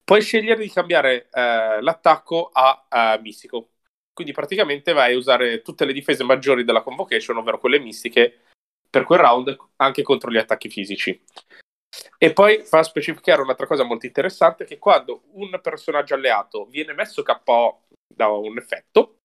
puoi 0.03 0.21
scegliere 0.21 0.63
di 0.63 0.71
cambiare 0.71 1.29
eh, 1.31 1.79
l'attacco 1.79 2.49
a, 2.51 2.87
a 2.89 3.19
mistico. 3.19 3.73
Quindi 4.11 4.33
praticamente 4.33 4.93
vai 4.93 5.13
a 5.13 5.17
usare 5.17 5.61
tutte 5.61 5.85
le 5.85 5.93
difese 5.93 6.23
maggiori 6.23 6.63
della 6.63 6.81
Convocation, 6.81 7.37
ovvero 7.37 7.59
quelle 7.59 7.77
mistiche, 7.77 8.45
per 8.89 9.03
quel 9.03 9.19
round 9.19 9.55
anche 9.75 10.01
contro 10.01 10.31
gli 10.31 10.37
attacchi 10.37 10.69
fisici. 10.69 11.23
E 12.19 12.33
poi 12.33 12.63
fa 12.63 12.81
specificare 12.81 13.41
un'altra 13.41 13.67
cosa 13.67 13.83
molto 13.83 14.05
interessante, 14.07 14.65
che 14.65 14.79
quando 14.79 15.23
un 15.33 15.59
personaggio 15.61 16.15
alleato 16.15 16.65
viene 16.65 16.93
messo 16.93 17.21
KO 17.21 17.83
da 18.07 18.27
un 18.29 18.57
effetto, 18.57 19.19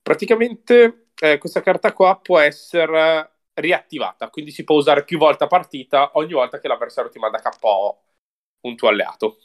praticamente 0.00 1.10
eh, 1.20 1.36
questa 1.38 1.60
carta 1.60 1.92
qua 1.92 2.18
può 2.18 2.38
essere 2.38 3.32
riattivata, 3.54 4.30
quindi 4.30 4.52
si 4.52 4.64
può 4.64 4.76
usare 4.76 5.04
più 5.04 5.18
volte 5.18 5.44
a 5.44 5.48
partita 5.48 6.12
ogni 6.14 6.32
volta 6.32 6.58
che 6.58 6.68
l'avversario 6.68 7.10
ti 7.10 7.18
manda 7.18 7.42
KO 7.42 8.02
un 8.62 8.76
tuo 8.76 8.88
alleato. 8.88 9.38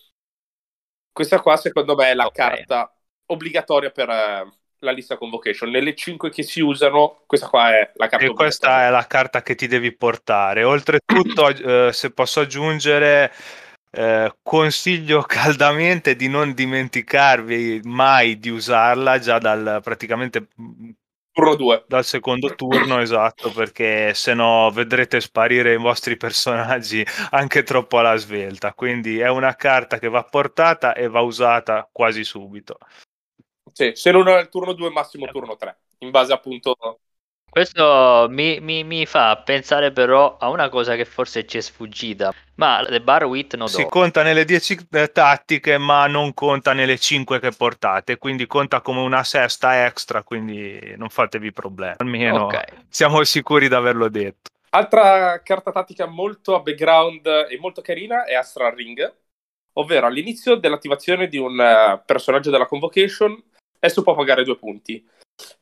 Questa 1.11 1.41
qua 1.41 1.57
secondo 1.57 1.95
me 1.95 2.11
è 2.11 2.13
la 2.13 2.25
okay. 2.25 2.49
carta 2.49 2.95
obbligatoria 3.25 3.91
per, 3.91 4.09
eh, 4.09 4.51
la 4.83 4.91
lista 4.91 5.17
convocation. 5.17 5.69
Nelle 5.69 5.95
5 5.95 6.29
che 6.29 6.43
si 6.43 6.61
usano, 6.61 7.21
questa 7.25 7.47
qua 7.47 7.71
è 7.71 7.91
la 7.95 8.07
carta. 8.07 8.25
E 8.25 8.33
questa 8.33 8.85
è 8.85 8.89
la 8.89 9.07
carta 9.07 9.41
che 9.41 9.55
ti 9.55 9.67
devi 9.67 9.95
portare. 9.95 10.63
Oltretutto, 10.63 11.47
eh, 11.87 11.91
se 11.91 12.11
posso 12.11 12.41
aggiungere, 12.41 13.31
eh, 13.95 14.35
consiglio 14.41 15.21
caldamente 15.27 16.15
di 16.15 16.27
non 16.27 16.53
dimenticarvi 16.53 17.81
mai 17.83 18.39
di 18.39 18.49
usarla 18.49 19.19
già 19.19 19.37
dal 19.37 19.79
praticamente 19.83 20.47
turno 21.31 21.55
2 21.55 21.85
dal 21.87 22.05
secondo 22.05 22.53
turno 22.53 22.99
esatto 22.99 23.51
perché 23.51 24.13
se 24.13 24.35
no 24.35 24.69
vedrete 24.71 25.19
sparire 25.19 25.73
i 25.73 25.77
vostri 25.77 26.15
personaggi 26.15 27.03
anche 27.31 27.63
troppo 27.63 27.97
alla 27.97 28.15
svelta 28.17 28.73
quindi 28.73 29.19
è 29.19 29.29
una 29.29 29.55
carta 29.55 29.97
che 29.97 30.09
va 30.09 30.23
portata 30.23 30.93
e 30.93 31.07
va 31.07 31.21
usata 31.21 31.89
quasi 31.91 32.23
subito 32.23 32.77
sì, 33.71 33.91
se 33.93 34.11
non 34.11 34.27
è 34.27 34.39
il 34.39 34.49
turno 34.49 34.73
2, 34.73 34.89
massimo 34.89 35.25
turno 35.27 35.55
3, 35.55 35.77
in 35.99 36.11
base 36.11 36.33
appunto 36.33 36.75
questo 37.53 38.25
mi, 38.31 38.59
mi, 38.61 38.83
mi, 38.83 39.05
fa 39.05 39.37
pensare 39.45 39.91
però 39.91 40.37
a 40.37 40.49
una 40.49 40.69
cosa 40.69 40.95
che 40.95 41.05
forse 41.05 41.45
ci 41.45 41.59
è 41.59 41.61
sfuggita, 41.61 42.33
ma 42.55 42.81
le 42.81 42.99
bar 42.99 43.25
wit 43.25 43.55
non 43.55 43.67
Si 43.67 43.85
conta 43.85 44.23
nelle 44.23 44.43
10 44.43 44.87
eh, 44.89 45.11
tattiche, 45.11 45.77
ma 45.77 46.07
non 46.07 46.33
conta 46.33 46.73
nelle 46.73 46.97
5 46.97 47.39
che 47.39 47.51
portate, 47.51 48.17
quindi 48.17 48.47
conta 48.47 48.81
come 48.81 49.01
una 49.01 49.23
sesta 49.23 49.85
extra, 49.85 50.23
quindi 50.23 50.95
non 50.97 51.09
fatevi 51.09 51.51
problemi, 51.51 51.93
almeno 51.99 52.45
okay. 52.45 52.65
siamo 52.89 53.23
sicuri 53.23 53.67
di 53.67 53.75
averlo 53.75 54.09
detto. 54.09 54.49
Altra 54.71 55.39
carta 55.43 55.71
tattica 55.71 56.07
molto 56.07 56.55
a 56.55 56.59
background 56.59 57.27
e 57.51 57.55
molto 57.59 57.81
carina 57.81 58.25
è 58.25 58.33
Astral 58.33 58.73
Ring, 58.73 59.15
ovvero 59.73 60.07
all'inizio 60.07 60.55
dell'attivazione 60.55 61.27
di 61.27 61.37
un 61.37 61.59
uh, 61.59 62.01
personaggio 62.03 62.49
della 62.49 62.65
Convocation 62.65 63.39
Adesso 63.83 64.01
può 64.01 64.15
pagare 64.15 64.45
due 64.45 64.57
punti. 64.57 65.05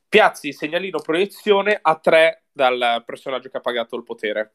Piazzi 0.08 0.50
il 0.50 0.54
segnalino 0.54 1.00
proiezione 1.00 1.80
a 1.82 1.98
tre 1.98 2.44
dal 2.52 3.02
personaggio 3.04 3.50
che 3.50 3.58
ha 3.58 3.62
pagato 3.62 3.96
il 3.96 4.04
potere. 4.04 4.54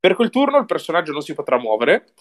Per 0.00 0.14
quel 0.14 0.30
turno 0.30 0.56
il 0.56 0.64
personaggio 0.64 1.12
non 1.12 1.20
si 1.20 1.34
potrà 1.34 1.58
muovere, 1.58 2.14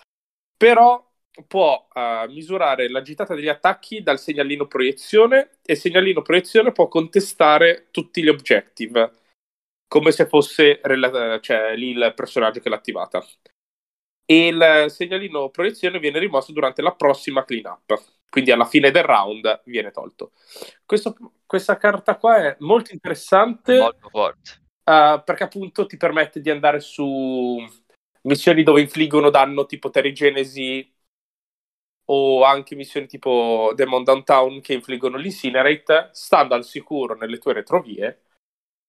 però 0.57 1.09
può 1.47 1.87
uh, 1.93 2.29
misurare 2.29 2.89
la 2.89 3.01
gittata 3.01 3.33
degli 3.33 3.47
attacchi 3.47 4.03
dal 4.03 4.19
segnalino 4.19 4.67
proiezione 4.67 5.59
e 5.63 5.73
il 5.73 5.79
segnalino 5.79 6.21
proiezione 6.21 6.73
può 6.73 6.89
contestare 6.89 7.87
tutti 7.91 8.21
gli 8.21 8.27
objective 8.27 9.19
come 9.87 10.11
se 10.11 10.27
fosse 10.27 10.79
rela- 10.83 11.39
cioè, 11.39 11.75
lì 11.75 11.91
il 11.91 12.13
personaggio 12.15 12.59
che 12.59 12.69
l'ha 12.69 12.75
attivata. 12.75 13.25
E 14.25 14.47
il 14.47 14.85
segnalino 14.89 15.49
proiezione 15.49 15.99
viene 15.99 16.19
rimosso 16.19 16.51
durante 16.51 16.81
la 16.81 16.93
prossima 16.93 17.45
clean 17.45 17.65
up. 17.65 18.20
Quindi 18.31 18.51
alla 18.51 18.65
fine 18.65 18.91
del 18.91 19.03
round 19.03 19.63
viene 19.65 19.91
tolto. 19.91 20.31
Questo, 20.85 21.33
questa 21.45 21.75
carta 21.75 22.15
qua 22.15 22.37
è 22.37 22.55
molto 22.59 22.93
interessante. 22.93 23.77
Molto 23.77 24.07
forte. 24.07 24.61
Uh, 24.85 25.21
perché 25.23 25.43
appunto 25.43 25.85
ti 25.85 25.97
permette 25.97 26.39
di 26.39 26.49
andare 26.49 26.79
su 26.79 27.57
missioni 28.21 28.63
dove 28.63 28.79
infliggono 28.79 29.29
danno 29.29 29.65
tipo 29.65 29.89
Terrigenesi 29.89 30.95
o 32.05 32.43
anche 32.43 32.75
missioni 32.75 33.05
tipo 33.05 33.73
Demon 33.75 34.05
Downtown 34.05 34.61
che 34.61 34.73
infliggono 34.73 35.17
l'Incinerate, 35.17 36.09
stando 36.13 36.55
al 36.55 36.63
sicuro 36.63 37.15
nelle 37.15 37.37
tue 37.37 37.51
retrovie 37.51 38.21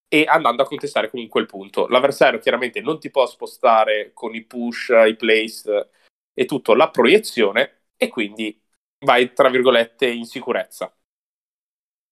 e 0.06 0.24
andando 0.24 0.62
a 0.62 0.66
contestare 0.66 1.10
comunque 1.10 1.40
il 1.40 1.46
punto. 1.48 1.88
L'avversario 1.88 2.38
chiaramente 2.38 2.80
non 2.80 3.00
ti 3.00 3.10
può 3.10 3.26
spostare 3.26 4.12
con 4.14 4.36
i 4.36 4.44
push, 4.44 4.92
i 5.08 5.16
place 5.16 5.90
e 6.32 6.44
tutto 6.44 6.74
la 6.74 6.90
proiezione 6.90 7.86
e 7.96 8.08
quindi 8.08 8.61
vai 9.02 9.32
tra 9.32 9.48
virgolette 9.48 10.06
in 10.08 10.24
sicurezza. 10.24 10.92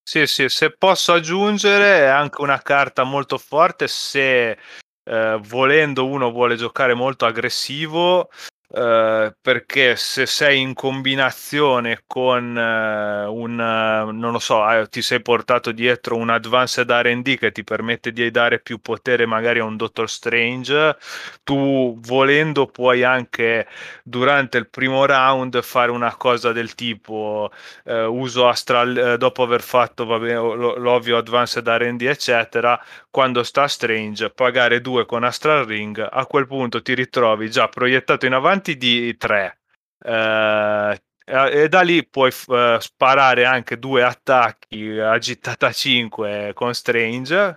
Sì, 0.03 0.27
sì, 0.27 0.49
se 0.49 0.77
posso 0.77 1.13
aggiungere 1.13 2.01
è 2.01 2.07
anche 2.07 2.41
una 2.41 2.61
carta 2.61 3.05
molto 3.05 3.39
forte 3.39 3.87
se 3.87 4.59
eh, 5.05 5.39
volendo 5.43 6.07
uno 6.07 6.33
vuole 6.33 6.57
giocare 6.57 6.95
molto 6.95 7.27
aggressivo 7.27 8.29
Uh, 8.73 9.35
perché 9.41 9.97
se 9.97 10.27
sei 10.27 10.61
in 10.61 10.75
combinazione 10.75 12.05
con 12.07 12.55
uh, 12.55 13.29
un 13.35 13.59
uh, 13.59 14.13
non 14.13 14.31
lo 14.31 14.39
so, 14.39 14.65
ti 14.89 15.03
sei 15.03 15.21
portato 15.21 15.73
dietro 15.73 16.15
un 16.15 16.31
advanced 16.31 16.89
RD 16.89 17.37
che 17.37 17.51
ti 17.51 17.65
permette 17.65 18.13
di 18.13 18.31
dare 18.31 18.61
più 18.61 18.79
potere 18.79 19.27
magari 19.27 19.59
a 19.59 19.65
un 19.65 19.77
Doctor 19.77 20.09
Strange, 20.09 20.97
tu 21.43 21.99
volendo 22.01 22.67
puoi 22.67 23.03
anche 23.03 23.67
durante 24.05 24.57
il 24.59 24.69
primo 24.69 25.05
round 25.05 25.61
fare 25.63 25.91
una 25.91 26.15
cosa 26.15 26.53
del 26.53 26.77
tipo 26.77 27.51
uso 27.85 28.47
astral 28.47 29.17
dopo 29.19 29.43
aver 29.43 29.63
fatto 29.63 30.05
vabbè, 30.05 30.33
l'ovvio 30.35 31.17
advanced 31.17 31.67
RD 31.67 32.03
eccetera, 32.03 32.81
quando 33.11 33.43
sta 33.43 33.67
Strange 33.67 34.31
pagare 34.31 34.81
due 34.81 35.07
con 35.07 35.25
Astral 35.25 35.65
Ring, 35.65 35.99
a 36.09 36.25
quel 36.27 36.47
punto 36.47 36.81
ti 36.83 36.95
ritrovi 36.95 37.51
già 37.51 37.67
proiettato 37.67 38.27
in 38.27 38.33
avanti 38.35 38.59
avanti 38.61 38.77
di 38.77 39.17
3. 39.17 39.59
Eh, 40.03 41.03
e 41.25 41.69
da 41.69 41.81
lì 41.83 42.05
puoi 42.07 42.33
uh, 42.47 42.79
sparare 42.81 43.45
anche 43.45 43.79
due 43.79 44.03
attacchi 44.03 44.99
agitata 44.99 45.71
5 45.71 46.51
con 46.55 46.75
Strange 46.75 47.57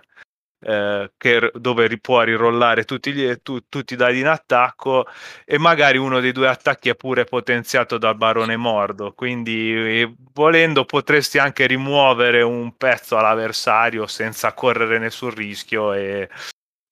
eh, 0.60 1.12
che, 1.16 1.50
dove 1.54 1.98
può 1.98 2.22
rirollare 2.22 2.84
tutti, 2.84 3.12
gli, 3.12 3.34
tu, 3.42 3.68
tutti 3.68 3.94
i 3.94 3.96
dadi 3.96 4.20
in 4.20 4.28
attacco 4.28 5.06
e 5.44 5.58
magari 5.58 5.98
uno 5.98 6.20
dei 6.20 6.30
due 6.30 6.46
attacchi 6.46 6.88
è 6.88 6.94
pure 6.94 7.24
potenziato 7.24 7.98
dal 7.98 8.16
barone 8.16 8.56
mordo 8.56 9.12
quindi 9.12 10.08
volendo 10.32 10.84
potresti 10.84 11.38
anche 11.38 11.66
rimuovere 11.66 12.42
un 12.42 12.76
pezzo 12.76 13.16
all'avversario 13.16 14.06
senza 14.06 14.52
correre 14.52 15.00
nessun 15.00 15.34
rischio 15.34 15.92
e 15.94 16.28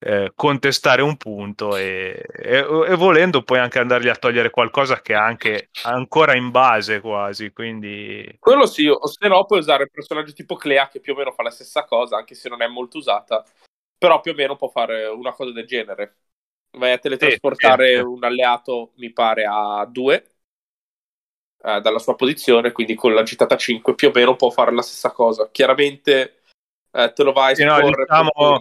eh, 0.02 0.32
contestare 0.34 1.02
un 1.02 1.16
punto 1.16 1.76
e, 1.76 2.24
e, 2.32 2.58
e, 2.58 2.94
volendo 2.94 3.42
poi 3.42 3.58
anche 3.58 3.78
andargli 3.78 4.08
a 4.08 4.16
togliere 4.16 4.50
qualcosa 4.50 5.00
che 5.00 5.12
è 5.12 5.16
anche 5.16 5.68
ancora 5.84 6.34
in 6.34 6.50
base 6.50 7.00
quasi 7.00 7.52
quindi 7.52 8.36
quello 8.38 8.66
sì 8.66 8.88
o 8.88 9.06
se 9.06 9.28
no 9.28 9.44
puoi 9.44 9.60
usare 9.60 9.84
il 9.84 9.90
personaggio 9.90 10.32
tipo 10.32 10.56
Clea 10.56 10.88
che 10.88 11.00
più 11.00 11.12
o 11.12 11.16
meno 11.16 11.32
fa 11.32 11.42
la 11.42 11.50
stessa 11.50 11.84
cosa 11.84 12.16
anche 12.16 12.34
se 12.34 12.48
non 12.48 12.62
è 12.62 12.66
molto 12.66 12.98
usata 12.98 13.44
però 14.02 14.20
più 14.20 14.32
o 14.32 14.34
meno 14.34 14.56
può 14.56 14.66
fare 14.66 15.06
una 15.06 15.32
cosa 15.32 15.52
del 15.52 15.64
genere. 15.64 16.16
Vai 16.76 16.90
a 16.90 16.98
teletrasportare 16.98 17.86
sì, 17.86 17.96
sì. 17.98 18.00
un 18.00 18.24
alleato 18.24 18.94
mi 18.96 19.12
pare 19.12 19.44
a 19.48 19.86
2 19.88 20.26
eh, 21.62 21.80
dalla 21.80 22.00
sua 22.00 22.16
posizione 22.16 22.72
quindi 22.72 22.96
con 22.96 23.14
la 23.14 23.22
gittata 23.22 23.56
5 23.56 23.94
più 23.94 24.08
o 24.08 24.12
meno 24.12 24.34
può 24.34 24.50
fare 24.50 24.72
la 24.72 24.82
stessa 24.82 25.12
cosa. 25.12 25.50
Chiaramente 25.52 26.40
eh, 26.90 27.12
te 27.12 27.22
lo 27.22 27.30
vai 27.30 27.50
a 27.50 27.52
esporre 27.52 27.82
sì, 27.84 27.92
no, 27.92 28.02
diciamo, 28.02 28.60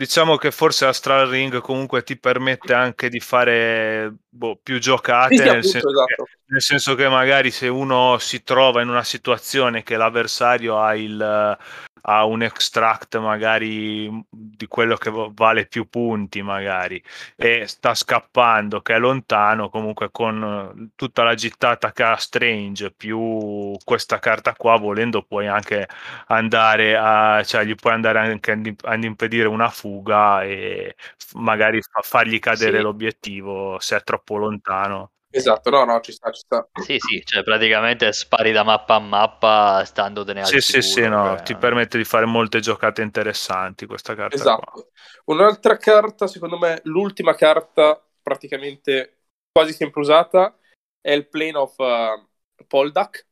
Diciamo 0.00 0.36
che 0.36 0.50
forse 0.50 0.86
Astral 0.86 1.28
Ring 1.28 1.60
comunque 1.60 2.02
ti 2.02 2.16
permette 2.18 2.72
anche 2.72 3.10
di 3.10 3.20
fare 3.20 4.10
boh, 4.30 4.58
più 4.62 4.78
giocate, 4.78 5.36
sì, 5.36 5.42
nel, 5.42 5.48
appunto, 5.48 5.68
senso 5.68 5.90
esatto. 5.90 6.24
che, 6.24 6.38
nel, 6.46 6.62
senso 6.62 6.94
che, 6.94 7.08
magari 7.10 7.50
se 7.50 7.68
uno 7.68 8.16
si 8.16 8.42
trova 8.42 8.80
in 8.80 8.88
una 8.88 9.04
situazione 9.04 9.82
che 9.82 9.98
l'avversario 9.98 10.80
ha 10.80 10.96
il, 10.96 11.58
ha 12.02 12.24
un 12.24 12.42
extract 12.42 13.18
magari 13.18 14.10
di 14.28 14.66
quello 14.66 14.96
che 14.96 15.10
vale 15.34 15.66
più 15.66 15.88
punti 15.88 16.42
magari 16.42 17.02
e 17.36 17.66
sta 17.66 17.94
scappando 17.94 18.80
che 18.80 18.94
è 18.94 18.98
lontano 18.98 19.68
comunque 19.68 20.10
con 20.10 20.92
tutta 20.96 21.22
la 21.22 21.34
gittata 21.34 21.92
che 21.92 22.02
ha 22.02 22.16
Strange 22.16 22.92
più 22.92 23.76
questa 23.84 24.18
carta 24.18 24.54
qua 24.54 24.76
volendo 24.78 25.22
puoi 25.22 25.46
anche 25.46 25.88
andare 26.28 26.96
a 26.96 27.42
cioè 27.44 27.64
gli 27.64 27.74
puoi 27.74 27.92
andare 27.94 28.18
anche 28.18 28.52
ad 28.52 29.04
impedire 29.04 29.48
una 29.48 29.68
fuga 29.68 30.42
e 30.42 30.94
magari 31.34 31.80
fargli 32.02 32.38
cadere 32.38 32.78
sì. 32.78 32.82
l'obiettivo 32.82 33.78
se 33.80 33.96
è 33.96 34.02
troppo 34.02 34.36
lontano 34.36 35.12
Esatto, 35.32 35.70
no, 35.70 35.84
no, 35.84 36.00
ci 36.00 36.10
sta, 36.10 36.30
ci 36.32 36.40
sta. 36.40 36.68
Sì, 36.82 36.96
sì, 36.98 37.22
cioè 37.24 37.44
praticamente 37.44 38.12
spari 38.12 38.50
da 38.50 38.64
mappa 38.64 38.96
a 38.96 38.98
mappa 38.98 39.84
standotene 39.84 40.40
al 40.40 40.46
Sì, 40.46 40.60
sicuro, 40.60 40.82
sì, 40.82 40.90
sì, 40.90 41.08
no, 41.08 41.40
ti 41.42 41.56
permette 41.56 41.98
di 41.98 42.04
fare 42.04 42.26
molte 42.26 42.58
giocate 42.58 43.02
interessanti 43.02 43.86
questa 43.86 44.16
carta 44.16 44.34
Esatto. 44.34 44.70
Qua. 44.70 44.84
Un'altra 45.26 45.76
carta, 45.76 46.26
secondo 46.26 46.58
me, 46.58 46.80
l'ultima 46.84 47.34
carta 47.34 48.02
praticamente 48.20 49.18
quasi 49.52 49.72
sempre 49.72 50.00
usata 50.00 50.58
è 51.00 51.12
il 51.12 51.28
Plane 51.28 51.56
of 51.56 51.74
uh, 51.78 52.64
Poldak, 52.66 53.26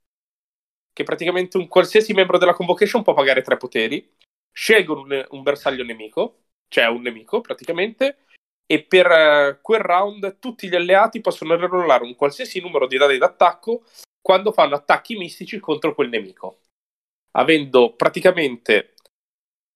che 0.92 1.02
praticamente 1.02 1.56
un 1.56 1.66
qualsiasi 1.66 2.12
membro 2.12 2.38
della 2.38 2.54
Convocation 2.54 3.02
può 3.02 3.14
pagare 3.14 3.42
tre 3.42 3.56
poteri, 3.56 4.14
scelgono 4.52 5.00
un, 5.00 5.26
un 5.30 5.42
bersaglio 5.42 5.84
nemico, 5.84 6.44
cioè 6.68 6.86
un 6.86 7.02
nemico 7.02 7.40
praticamente, 7.40 8.24
e 8.70 8.82
per 8.82 9.06
uh, 9.06 9.62
quel 9.62 9.80
round 9.80 10.38
tutti 10.38 10.68
gli 10.68 10.74
alleati 10.74 11.22
possono 11.22 11.56
rerollare 11.56 12.04
un 12.04 12.14
qualsiasi 12.14 12.60
numero 12.60 12.86
di 12.86 12.98
dadi 12.98 13.16
d'attacco 13.16 13.82
quando 14.20 14.52
fanno 14.52 14.74
attacchi 14.74 15.16
mistici 15.16 15.58
contro 15.58 15.94
quel 15.94 16.10
nemico, 16.10 16.60
avendo 17.30 17.94
praticamente 17.94 18.92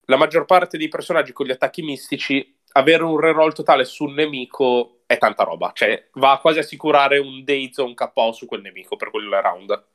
la 0.05 0.15
maggior 0.15 0.45
parte 0.45 0.77
dei 0.77 0.89
personaggi 0.89 1.31
con 1.31 1.47
gli 1.47 1.51
attacchi 1.51 1.81
mistici, 1.81 2.55
avere 2.73 3.01
un 3.01 3.19
reroll 3.19 3.53
totale 3.53 3.83
sul 3.83 4.13
nemico 4.13 4.99
è 5.07 5.17
tanta 5.17 5.43
roba, 5.43 5.71
cioè 5.73 6.09
va 6.13 6.33
a 6.33 6.39
quasi 6.39 6.59
assicurare 6.59 7.17
un 7.17 7.43
daze 7.43 7.81
o 7.81 7.85
un 7.85 7.95
KO 7.95 8.31
su 8.31 8.45
quel 8.45 8.61
nemico 8.61 8.95
per 8.95 9.09
quel 9.09 9.27
round. 9.27 9.85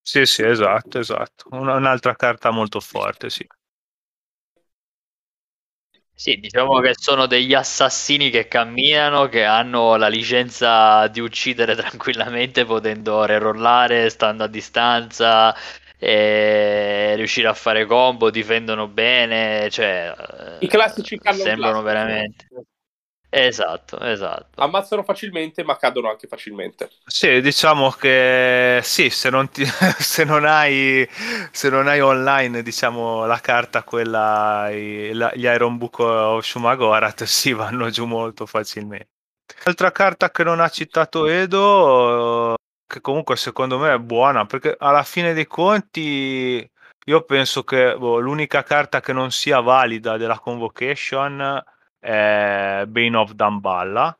Sì, 0.00 0.24
sì, 0.26 0.44
esatto, 0.44 1.00
esatto. 1.00 1.48
Un'altra 1.50 2.14
carta 2.14 2.52
molto 2.52 2.78
forte, 2.78 3.30
sì. 3.30 3.44
Sì, 6.20 6.36
diciamo 6.36 6.80
che 6.80 6.92
sono 6.94 7.24
degli 7.24 7.54
assassini 7.54 8.28
che 8.28 8.46
camminano, 8.46 9.26
che 9.30 9.44
hanno 9.44 9.96
la 9.96 10.08
licenza 10.08 11.08
di 11.08 11.18
uccidere 11.18 11.74
tranquillamente, 11.80 12.66
potendo 12.66 13.24
rerollare, 13.24 14.10
stando 14.10 14.44
a 14.44 14.46
distanza, 14.46 15.56
riuscire 15.98 17.48
a 17.48 17.54
fare 17.54 17.86
combo, 17.86 18.28
difendono 18.28 18.86
bene, 18.86 19.70
cioè... 19.70 20.14
I 20.58 20.66
classici 20.66 21.18
sembrano 21.22 21.80
veramente... 21.80 22.44
Esatto, 23.32 24.00
esatto. 24.00 24.60
Ammazzano 24.60 25.04
facilmente, 25.04 25.62
ma 25.62 25.76
cadono 25.76 26.10
anche 26.10 26.26
facilmente. 26.26 26.90
Sì, 27.06 27.40
diciamo 27.40 27.90
che 27.92 28.80
sì, 28.82 29.08
se 29.08 29.30
non, 29.30 29.48
ti, 29.48 29.64
se 29.98 30.24
non, 30.24 30.44
hai, 30.44 31.08
se 31.52 31.70
non 31.70 31.86
hai 31.86 32.00
online, 32.00 32.62
diciamo, 32.62 33.26
la 33.26 33.38
carta, 33.38 33.84
quella, 33.84 34.68
gli 34.72 35.44
Iron 35.44 35.78
Book 35.78 36.00
of 36.00 36.44
Shumagorat, 36.44 37.22
si 37.30 37.52
vanno 37.52 37.88
giù 37.90 38.04
molto 38.04 38.46
facilmente. 38.46 39.10
Altra 39.64 39.92
carta 39.92 40.30
che 40.30 40.42
non 40.42 40.58
ha 40.58 40.68
citato 40.68 41.26
Edo, 41.26 42.56
che 42.84 43.00
comunque 43.00 43.36
secondo 43.36 43.78
me 43.78 43.94
è 43.94 43.98
buona, 43.98 44.44
perché 44.44 44.74
alla 44.76 45.04
fine 45.04 45.32
dei 45.34 45.46
conti 45.46 46.68
io 47.06 47.22
penso 47.22 47.62
che 47.62 47.96
boh, 47.96 48.18
l'unica 48.18 48.64
carta 48.64 49.00
che 49.00 49.12
non 49.12 49.30
sia 49.30 49.60
valida 49.60 50.16
della 50.16 50.38
Convocation 50.38 51.62
è 52.00 52.84
Bane 52.88 53.16
of 53.16 53.32
Damballa. 53.32 54.14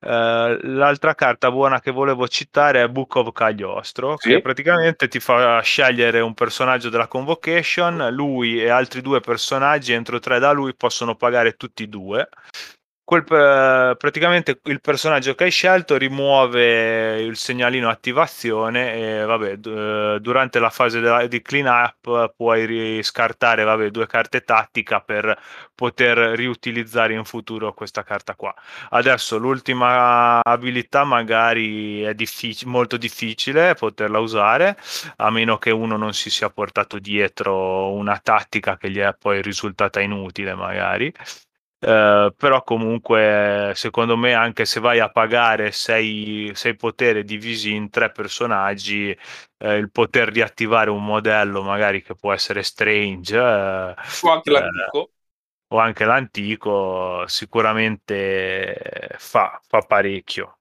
Uh, 0.00 0.56
l'altra 0.62 1.16
carta 1.16 1.50
buona 1.50 1.80
che 1.80 1.90
volevo 1.90 2.28
citare 2.28 2.84
è 2.84 2.88
Book 2.88 3.16
of 3.16 3.32
Cagliostro, 3.32 4.14
sì. 4.16 4.28
che 4.28 4.40
praticamente 4.40 5.08
ti 5.08 5.18
fa 5.18 5.60
scegliere 5.60 6.20
un 6.20 6.34
personaggio 6.34 6.88
della 6.88 7.08
Convocation, 7.08 8.08
lui 8.12 8.62
e 8.62 8.68
altri 8.68 9.00
due 9.00 9.18
personaggi 9.18 9.92
entro 9.92 10.20
tre 10.20 10.38
da 10.38 10.52
lui 10.52 10.72
possono 10.76 11.16
pagare 11.16 11.54
tutti 11.54 11.82
e 11.82 11.88
due. 11.88 12.28
Quel, 13.08 13.24
praticamente 13.96 14.60
il 14.64 14.82
personaggio 14.82 15.34
che 15.34 15.44
hai 15.44 15.50
scelto 15.50 15.96
rimuove 15.96 17.22
il 17.22 17.38
segnalino 17.38 17.88
attivazione 17.88 18.92
e 19.20 19.24
vabbè, 19.24 19.56
d- 19.56 20.18
durante 20.18 20.58
la 20.58 20.68
fase 20.68 21.00
della, 21.00 21.26
di 21.26 21.40
clean 21.40 21.64
up 21.64 22.34
puoi 22.36 22.66
riscartare 22.66 23.64
vabbè, 23.64 23.88
due 23.90 24.06
carte 24.06 24.42
tattica 24.42 25.00
per 25.00 25.34
poter 25.74 26.18
riutilizzare 26.36 27.14
in 27.14 27.24
futuro 27.24 27.72
questa 27.72 28.02
carta 28.02 28.34
qua. 28.34 28.54
Adesso 28.90 29.38
l'ultima 29.38 30.42
abilità 30.42 31.04
magari 31.04 32.02
è 32.02 32.12
diffic- 32.12 32.64
molto 32.64 32.98
difficile 32.98 33.72
poterla 33.72 34.18
usare 34.18 34.76
a 35.16 35.30
meno 35.30 35.56
che 35.56 35.70
uno 35.70 35.96
non 35.96 36.12
si 36.12 36.28
sia 36.28 36.50
portato 36.50 36.98
dietro 36.98 37.90
una 37.90 38.18
tattica 38.18 38.76
che 38.76 38.90
gli 38.90 38.98
è 38.98 39.16
poi 39.18 39.40
risultata 39.40 39.98
inutile 40.00 40.54
magari 40.54 41.10
Uh, 41.80 42.34
però 42.36 42.64
comunque 42.64 43.70
secondo 43.76 44.16
me 44.16 44.34
anche 44.34 44.64
se 44.64 44.80
vai 44.80 44.98
a 44.98 45.10
pagare 45.10 45.70
sei, 45.70 46.50
sei 46.54 46.74
poteri 46.74 47.22
divisi 47.22 47.72
in 47.72 47.88
tre 47.88 48.10
personaggi 48.10 49.16
eh, 49.58 49.76
il 49.76 49.88
poter 49.92 50.28
riattivare 50.28 50.90
un 50.90 51.04
modello 51.04 51.62
magari 51.62 52.02
che 52.02 52.16
può 52.16 52.32
essere 52.32 52.64
strange 52.64 53.36
eh, 53.38 53.94
o 54.22 54.30
anche 54.30 54.50
l'antico. 54.50 55.10
o 55.68 55.78
anche 55.78 56.04
l'antico 56.04 57.24
sicuramente 57.26 59.14
fa, 59.18 59.60
fa 59.66 59.80
parecchio. 59.80 60.58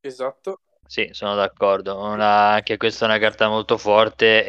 Esatto. 0.00 0.60
Sì, 0.86 1.08
sono 1.12 1.34
d'accordo. 1.34 1.98
Una, 1.98 2.50
anche 2.52 2.76
questa 2.76 3.06
è 3.06 3.08
una 3.08 3.18
carta 3.18 3.48
molto 3.48 3.78
forte 3.78 4.46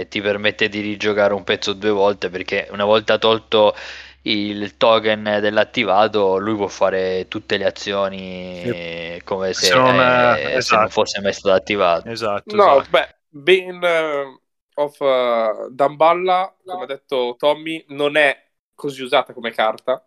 e 0.00 0.06
ti 0.08 0.20
permette 0.20 0.68
di 0.68 0.80
rigiocare 0.80 1.32
un 1.34 1.44
pezzo 1.44 1.72
due 1.72 1.90
volte 1.90 2.28
perché 2.28 2.68
una 2.70 2.84
volta 2.84 3.16
tolto 3.18 3.74
il 4.22 4.76
token 4.76 5.22
dell'attivato, 5.40 6.38
lui 6.38 6.56
può 6.56 6.66
fare 6.68 7.26
tutte 7.28 7.56
le 7.56 7.64
azioni 7.64 8.62
sì. 8.64 9.22
come 9.24 9.52
se, 9.52 9.66
se, 9.66 9.74
non, 9.74 10.00
è, 10.00 10.56
esatto. 10.56 10.60
se, 10.60 10.76
non, 10.76 10.88
fosse 10.90 11.20
mai 11.20 11.32
stato 11.32 11.54
attivato. 11.54 12.08
Esatto. 12.08 12.54
No, 12.54 12.80
esatto. 12.80 12.90
beh, 12.90 13.16
Bane 13.28 14.40
of 14.74 14.98
uh, 15.00 15.70
Damballa, 15.70 16.54
come 16.64 16.82
ha 16.84 16.86
detto 16.86 17.36
Tommy, 17.38 17.84
non 17.88 18.16
è 18.16 18.46
così 18.74 19.02
usata 19.02 19.32
come 19.32 19.50
carta, 19.50 20.04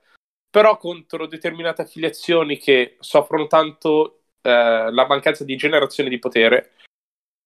però 0.50 0.78
contro 0.78 1.28
determinate 1.28 1.82
affiliazioni 1.82 2.58
che 2.58 2.98
soffrono 3.00 3.48
tanto 3.48 4.22
eh, 4.42 4.92
la 4.92 5.06
mancanza 5.08 5.44
di 5.44 5.56
generazione 5.56 6.10
di 6.10 6.20
potere, 6.20 6.74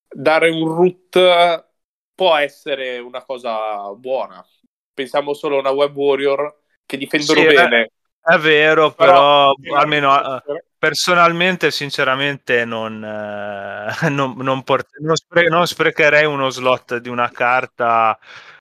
dare 0.07 0.49
un 0.49 0.67
root 0.67 1.67
può 2.15 2.35
essere 2.35 2.99
una 2.99 3.23
cosa 3.23 3.93
buona. 3.93 4.43
Pensiamo 4.95 5.33
solo 5.33 5.57
a 5.57 5.59
una 5.59 5.71
web 5.71 5.93
warrior 5.93 6.55
che 6.85 6.97
difendono 6.97 7.41
sì, 7.41 7.47
bene. 7.47 7.91
È, 8.21 8.37
vero, 8.37 8.91
però, 8.91 9.53
però 9.53 9.77
almeno 9.77 10.15
uh, 10.15 10.41
personalmente, 10.77 11.69
sinceramente, 11.69 12.63
non, 12.63 12.95
uh, 13.03 14.07
non, 14.09 14.35
non, 14.37 14.63
port- 14.63 14.97
non, 14.99 15.15
spre- 15.15 15.49
non, 15.49 15.67
sprecherei 15.67 16.25
uno 16.25 16.49
slot 16.49 16.97
di 16.97 17.09
una 17.09 17.29
carta. 17.29 18.17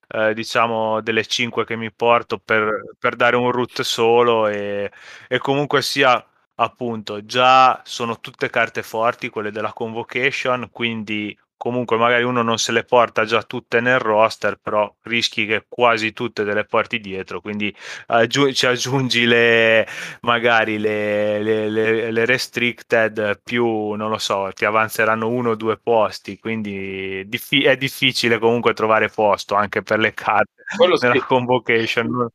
Uh, 0.07 0.33
diciamo 0.33 1.01
delle 1.01 1.25
5 1.25 1.65
che 1.65 1.75
mi 1.75 1.91
porto 1.91 2.37
per, 2.37 2.93
per 2.99 3.15
dare 3.15 3.35
un 3.35 3.49
root 3.49 3.81
solo 3.81 4.45
e, 4.45 4.91
e 5.27 5.39
comunque 5.39 5.81
sia 5.81 6.23
appunto 6.57 7.25
già 7.25 7.81
sono 7.83 8.19
tutte 8.19 8.51
carte 8.51 8.83
forti 8.83 9.29
quelle 9.29 9.51
della 9.51 9.73
convocation 9.73 10.69
quindi 10.71 11.35
comunque 11.57 11.97
magari 11.97 12.23
uno 12.23 12.41
non 12.41 12.57
se 12.57 12.71
le 12.71 12.83
porta 12.83 13.25
già 13.25 13.43
tutte 13.43 13.79
nel 13.81 13.99
roster, 13.99 14.57
però 14.57 14.93
rischi 15.03 15.45
che 15.45 15.65
quasi 15.67 16.13
tutte 16.13 16.43
te 16.43 16.53
le 16.53 16.65
porti 16.65 16.99
dietro, 16.99 17.41
quindi 17.41 17.75
aggi- 18.07 18.53
ci 18.53 18.65
aggiungi 18.65 19.25
le 19.25 19.87
magari 20.21 20.77
le, 20.77 21.41
le, 21.41 21.69
le, 21.69 22.11
le, 22.11 22.25
restricted 22.25 23.41
più, 23.43 23.91
non 23.93 24.09
lo 24.09 24.17
so, 24.17 24.49
ti 24.53 24.65
avanzeranno 24.65 25.29
uno 25.29 25.51
o 25.51 25.55
due 25.55 25.77
posti, 25.77 26.37
quindi 26.39 27.27
diffi- 27.27 27.63
è 27.63 27.77
difficile 27.77 28.39
comunque 28.39 28.73
trovare 28.73 29.09
posto 29.09 29.55
anche 29.55 29.81
per 29.81 29.99
le 29.99 30.13
carte 30.13 30.63
Quello 30.75 30.97
nella 30.99 31.15
sì. 31.15 31.25
convocation. 31.25 32.29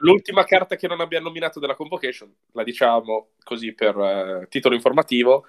L'ultima 0.00 0.44
carta 0.44 0.76
che 0.76 0.88
non 0.88 1.00
abbiamo 1.00 1.28
nominato 1.28 1.58
della 1.58 1.74
convocation, 1.74 2.30
la 2.52 2.62
diciamo 2.62 3.30
così 3.42 3.72
per 3.72 3.96
eh, 3.96 4.46
titolo 4.50 4.74
informativo, 4.74 5.46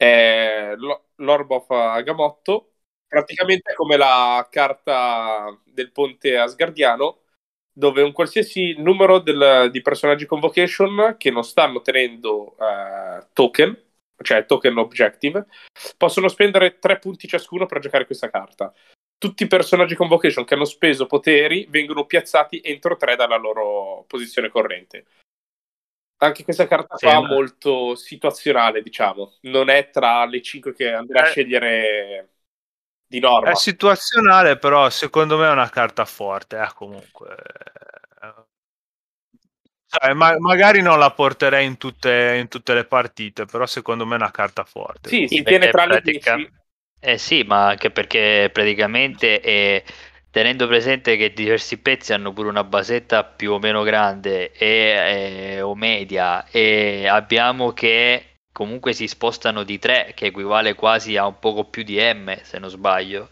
è 0.00 0.72
l'Orb 1.16 1.50
of 1.50 1.70
Agamotto, 1.70 2.70
praticamente 3.06 3.74
come 3.74 3.98
la 3.98 4.48
carta 4.50 5.54
del 5.66 5.92
ponte 5.92 6.38
asgardiano, 6.38 7.24
dove 7.70 8.00
un 8.00 8.12
qualsiasi 8.12 8.76
numero 8.78 9.18
del, 9.18 9.68
di 9.70 9.82
personaggi 9.82 10.24
convocation 10.24 11.16
che 11.18 11.30
non 11.30 11.44
stanno 11.44 11.82
tenendo 11.82 12.54
uh, 12.56 13.26
token, 13.34 13.78
cioè 14.22 14.46
token 14.46 14.78
objective, 14.78 15.46
possono 15.98 16.28
spendere 16.28 16.78
tre 16.78 16.98
punti 16.98 17.28
ciascuno 17.28 17.66
per 17.66 17.80
giocare 17.80 18.06
questa 18.06 18.30
carta. 18.30 18.72
Tutti 19.18 19.42
i 19.42 19.48
personaggi 19.48 19.96
convocation 19.96 20.46
che 20.46 20.54
hanno 20.54 20.64
speso 20.64 21.04
poteri 21.04 21.66
vengono 21.68 22.06
piazzati 22.06 22.62
entro 22.64 22.96
tre 22.96 23.16
dalla 23.16 23.36
loro 23.36 24.04
posizione 24.08 24.48
corrente. 24.48 25.04
Anche 26.22 26.44
questa 26.44 26.66
carta 26.66 26.96
qua 26.96 27.12
è 27.12 27.20
molto 27.20 27.94
situazionale, 27.94 28.82
diciamo. 28.82 29.38
Non 29.42 29.70
è 29.70 29.88
tra 29.88 30.26
le 30.26 30.42
5 30.42 30.74
che 30.74 30.92
andrà 30.92 31.22
a 31.22 31.26
eh. 31.26 31.30
scegliere 31.30 32.28
di 33.06 33.20
norma. 33.20 33.50
È 33.50 33.54
situazionale, 33.54 34.58
però 34.58 34.90
secondo 34.90 35.38
me 35.38 35.46
è 35.46 35.50
una 35.50 35.70
carta 35.70 36.04
forte, 36.04 36.60
eh, 36.60 36.68
comunque. 36.74 37.36
Cioè, 39.86 40.12
ma- 40.12 40.38
magari 40.38 40.82
non 40.82 40.98
la 40.98 41.10
porterei 41.10 41.64
in 41.66 41.78
tutte, 41.78 42.36
in 42.38 42.48
tutte, 42.48 42.74
le 42.74 42.84
partite, 42.84 43.46
però 43.46 43.64
secondo 43.64 44.04
me 44.04 44.12
è 44.12 44.18
una 44.18 44.30
carta 44.30 44.64
forte. 44.64 45.08
Sì, 45.08 45.26
si 45.26 45.42
tiene 45.42 45.70
tra 45.70 45.86
le 45.86 46.02
10. 46.02 46.52
Eh 47.00 47.16
sì, 47.16 47.44
ma 47.44 47.68
anche 47.68 47.90
perché 47.90 48.50
praticamente 48.52 49.40
è 49.40 49.82
tenendo 50.30 50.66
presente 50.66 51.16
che 51.16 51.32
diversi 51.32 51.78
pezzi 51.78 52.12
hanno 52.12 52.32
pure 52.32 52.48
una 52.48 52.64
basetta 52.64 53.24
più 53.24 53.52
o 53.52 53.58
meno 53.58 53.82
grande 53.82 54.52
e, 54.52 55.56
eh, 55.56 55.60
o 55.60 55.74
media 55.74 56.46
e 56.48 57.06
abbiamo 57.08 57.72
che 57.72 58.36
comunque 58.52 58.92
si 58.92 59.08
spostano 59.08 59.62
di 59.62 59.78
3 59.78 60.12
che 60.14 60.26
equivale 60.26 60.74
quasi 60.74 61.16
a 61.16 61.26
un 61.26 61.38
poco 61.38 61.64
più 61.64 61.82
di 61.82 61.98
M 61.98 62.40
se 62.42 62.58
non 62.58 62.70
sbaglio. 62.70 63.28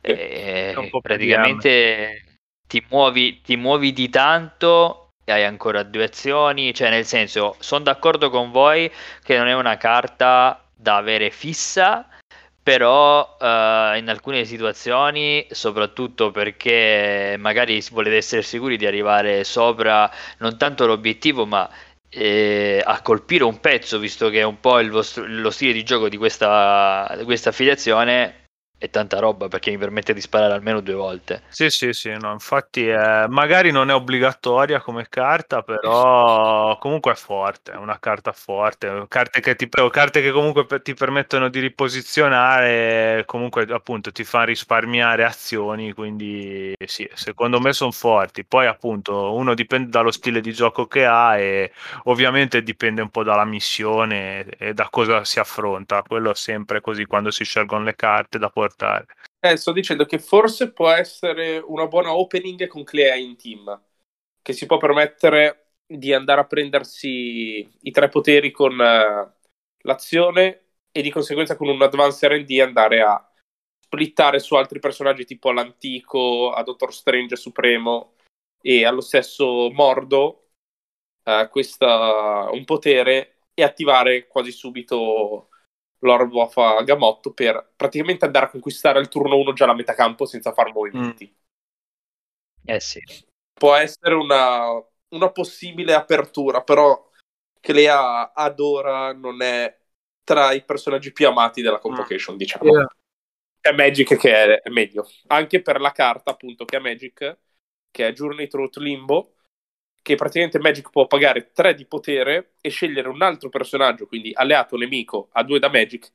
E, 0.00 0.90
praticamente 1.02 2.24
ti 2.66 2.84
muovi, 2.88 3.40
ti 3.40 3.56
muovi 3.56 3.92
di 3.92 4.08
tanto 4.08 5.08
e 5.24 5.32
hai 5.32 5.44
ancora 5.44 5.82
due 5.82 6.04
azioni 6.04 6.72
cioè 6.72 6.88
nel 6.88 7.04
senso 7.04 7.56
sono 7.58 7.82
d'accordo 7.84 8.30
con 8.30 8.50
voi 8.50 8.90
che 9.22 9.36
non 9.36 9.48
è 9.48 9.54
una 9.54 9.76
carta 9.76 10.64
da 10.74 10.96
avere 10.96 11.30
fissa 11.30 12.08
però 12.68 13.36
uh, 13.40 13.96
in 13.96 14.08
alcune 14.08 14.44
situazioni, 14.44 15.46
soprattutto 15.50 16.30
perché 16.30 17.34
magari 17.38 17.82
volete 17.90 18.16
essere 18.16 18.42
sicuri 18.42 18.76
di 18.76 18.84
arrivare 18.84 19.42
sopra 19.42 20.10
non 20.40 20.58
tanto 20.58 20.84
l'obiettivo, 20.84 21.46
ma 21.46 21.66
eh, 22.10 22.82
a 22.84 23.00
colpire 23.00 23.44
un 23.44 23.58
pezzo, 23.60 23.98
visto 23.98 24.28
che 24.28 24.40
è 24.40 24.42
un 24.42 24.60
po' 24.60 24.86
vostro, 24.90 25.24
lo 25.26 25.50
stile 25.50 25.72
di 25.72 25.82
gioco 25.82 26.10
di 26.10 26.18
questa, 26.18 27.14
di 27.16 27.24
questa 27.24 27.48
affiliazione, 27.48 28.37
è 28.78 28.90
tanta 28.90 29.18
roba 29.18 29.48
perché 29.48 29.70
mi 29.72 29.78
permette 29.78 30.14
di 30.14 30.20
sparare 30.20 30.52
almeno 30.52 30.80
due 30.80 30.94
volte. 30.94 31.42
Sì, 31.48 31.68
sì, 31.68 31.92
sì, 31.92 32.14
no, 32.16 32.30
infatti 32.30 32.86
eh, 32.88 33.26
magari 33.28 33.72
non 33.72 33.90
è 33.90 33.94
obbligatoria 33.94 34.80
come 34.80 35.08
carta, 35.08 35.62
però 35.62 36.78
comunque 36.78 37.12
è 37.12 37.14
forte, 37.16 37.72
è 37.72 37.76
una 37.76 37.98
carta 37.98 38.30
forte, 38.30 39.04
carte 39.08 39.40
che, 39.40 39.56
ti, 39.56 39.68
carte 39.68 40.22
che 40.22 40.30
comunque 40.30 40.80
ti 40.80 40.94
permettono 40.94 41.48
di 41.48 41.58
riposizionare, 41.58 43.24
comunque 43.26 43.66
appunto 43.68 44.12
ti 44.12 44.22
fanno 44.22 44.44
risparmiare 44.44 45.24
azioni, 45.24 45.92
quindi 45.92 46.72
sì, 46.86 47.08
secondo 47.14 47.58
me 47.60 47.72
sono 47.72 47.90
forti. 47.90 48.44
Poi 48.44 48.66
appunto 48.68 49.34
uno 49.34 49.54
dipende 49.54 49.90
dallo 49.90 50.12
stile 50.12 50.40
di 50.40 50.52
gioco 50.52 50.86
che 50.86 51.04
ha 51.04 51.36
e 51.36 51.72
ovviamente 52.04 52.62
dipende 52.62 53.02
un 53.02 53.10
po' 53.10 53.24
dalla 53.24 53.44
missione 53.44 54.44
e 54.56 54.72
da 54.72 54.86
cosa 54.88 55.24
si 55.24 55.40
affronta, 55.40 56.02
quello 56.02 56.32
sempre 56.34 56.80
così 56.80 57.06
quando 57.06 57.32
si 57.32 57.42
scelgono 57.44 57.82
le 57.82 57.96
carte 57.96 58.38
da 58.38 58.48
portare 58.48 58.66
portare. 58.68 59.06
Eh, 59.40 59.56
sto 59.56 59.72
dicendo 59.72 60.04
che 60.04 60.18
forse 60.18 60.72
può 60.72 60.90
essere 60.90 61.58
una 61.58 61.86
buona 61.86 62.14
opening 62.14 62.66
con 62.66 62.84
Clea 62.84 63.14
in 63.14 63.36
team, 63.36 63.82
che 64.42 64.52
si 64.52 64.66
può 64.66 64.76
permettere 64.76 65.72
di 65.86 66.12
andare 66.12 66.40
a 66.40 66.46
prendersi 66.46 67.66
i 67.80 67.90
tre 67.90 68.08
poteri 68.08 68.50
con 68.50 68.72
uh, 68.72 69.32
l'azione 69.82 70.62
e 70.92 71.02
di 71.02 71.10
conseguenza 71.10 71.56
con 71.56 71.68
un 71.68 71.80
advance 71.80 72.28
RD 72.28 72.60
andare 72.60 73.00
a 73.00 73.32
splittare 73.80 74.38
su 74.38 74.54
altri 74.54 74.80
personaggi 74.80 75.24
tipo 75.24 75.50
l'antico, 75.50 76.52
a 76.52 76.62
Doctor 76.62 76.92
Strange 76.92 77.36
Supremo 77.36 78.14
e 78.60 78.84
allo 78.84 79.00
stesso 79.00 79.70
Mordo 79.70 80.48
uh, 81.24 81.48
questa, 81.48 82.50
un 82.50 82.64
potere 82.64 83.36
e 83.54 83.62
attivare 83.62 84.26
quasi 84.26 84.52
subito 84.52 85.47
Lord 86.00 86.32
of 86.34 86.84
Gamotto 86.84 87.32
per 87.32 87.72
praticamente 87.74 88.24
andare 88.24 88.46
a 88.46 88.50
conquistare 88.50 88.98
al 88.98 89.08
turno 89.08 89.36
1 89.36 89.52
già 89.52 89.66
la 89.66 89.74
metà 89.74 89.94
campo 89.94 90.26
senza 90.26 90.52
far 90.52 90.72
movimenti. 90.72 91.28
Mm. 91.28 91.46
Eh 92.64 92.80
sì. 92.80 93.00
Può 93.52 93.74
essere 93.74 94.14
una, 94.14 94.70
una 95.08 95.30
possibile 95.30 95.94
apertura, 95.94 96.62
però 96.62 97.10
che 97.60 97.72
lei 97.72 97.86
ha, 97.88 98.32
ad 98.32 98.60
ora 98.60 99.12
non 99.12 99.42
è 99.42 99.76
tra 100.22 100.52
i 100.52 100.62
personaggi 100.62 101.12
più 101.12 101.26
amati 101.26 101.62
della 101.62 101.78
Convocation, 101.78 102.34
mm. 102.34 102.38
diciamo. 102.38 102.70
Yeah. 102.70 102.86
È 103.60 103.72
Magic 103.72 104.16
che 104.16 104.34
è, 104.34 104.60
è 104.60 104.70
meglio. 104.70 105.08
Anche 105.28 105.60
per 105.62 105.80
la 105.80 105.90
carta, 105.90 106.30
appunto, 106.30 106.64
che 106.64 106.76
è 106.76 106.80
Magic, 106.80 107.38
che 107.90 108.06
è 108.06 108.12
Journey 108.12 108.46
Through 108.46 108.76
Limbo, 108.76 109.37
che 110.02 110.14
praticamente 110.14 110.58
Magic 110.58 110.90
può 110.90 111.06
pagare 111.06 111.52
3 111.52 111.74
di 111.74 111.86
potere 111.86 112.54
e 112.60 112.70
scegliere 112.70 113.08
un 113.08 113.22
altro 113.22 113.48
personaggio, 113.48 114.06
quindi 114.06 114.32
alleato 114.34 114.74
o 114.74 114.78
nemico, 114.78 115.28
a 115.32 115.42
2 115.42 115.58
da 115.58 115.68
Magic, 115.68 116.12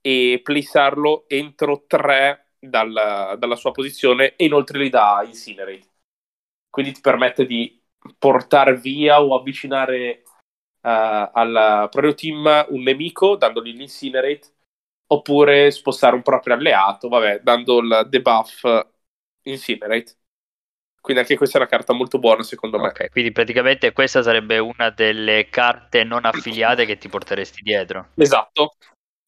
e 0.00 0.40
placearlo 0.42 1.24
entro 1.28 1.84
3 1.86 2.52
dalla, 2.58 3.36
dalla 3.38 3.56
sua 3.56 3.72
posizione 3.72 4.36
e 4.36 4.44
inoltre 4.44 4.78
li 4.78 4.88
dà 4.90 5.22
Incinerate. 5.24 5.90
Quindi 6.68 6.92
ti 6.92 7.00
permette 7.00 7.46
di 7.46 7.80
portare 8.18 8.76
via 8.76 9.22
o 9.22 9.34
avvicinare 9.34 10.22
uh, 10.24 10.28
al 11.32 11.88
proprio 11.90 12.14
team 12.14 12.66
un 12.70 12.82
nemico 12.82 13.36
dandogli 13.36 13.76
l'incinerate 13.76 14.48
oppure 15.08 15.70
spostare 15.70 16.14
un 16.16 16.22
proprio 16.22 16.54
alleato, 16.54 17.08
vabbè, 17.08 17.40
dando 17.40 17.78
il 17.80 18.06
debuff 18.08 18.64
incinerate. 19.42 20.16
Quindi 21.02 21.22
anche 21.22 21.36
questa 21.36 21.58
è 21.58 21.60
una 21.60 21.68
carta 21.68 21.92
molto 21.92 22.20
buona 22.20 22.44
secondo 22.44 22.78
me. 22.78 22.86
Ok, 22.86 23.10
quindi 23.10 23.32
praticamente 23.32 23.92
questa 23.92 24.22
sarebbe 24.22 24.58
una 24.58 24.88
delle 24.90 25.48
carte 25.50 26.04
non 26.04 26.24
affiliate 26.24 26.86
che 26.86 26.96
ti 26.96 27.08
porteresti 27.08 27.60
dietro. 27.60 28.10
Esatto, 28.14 28.76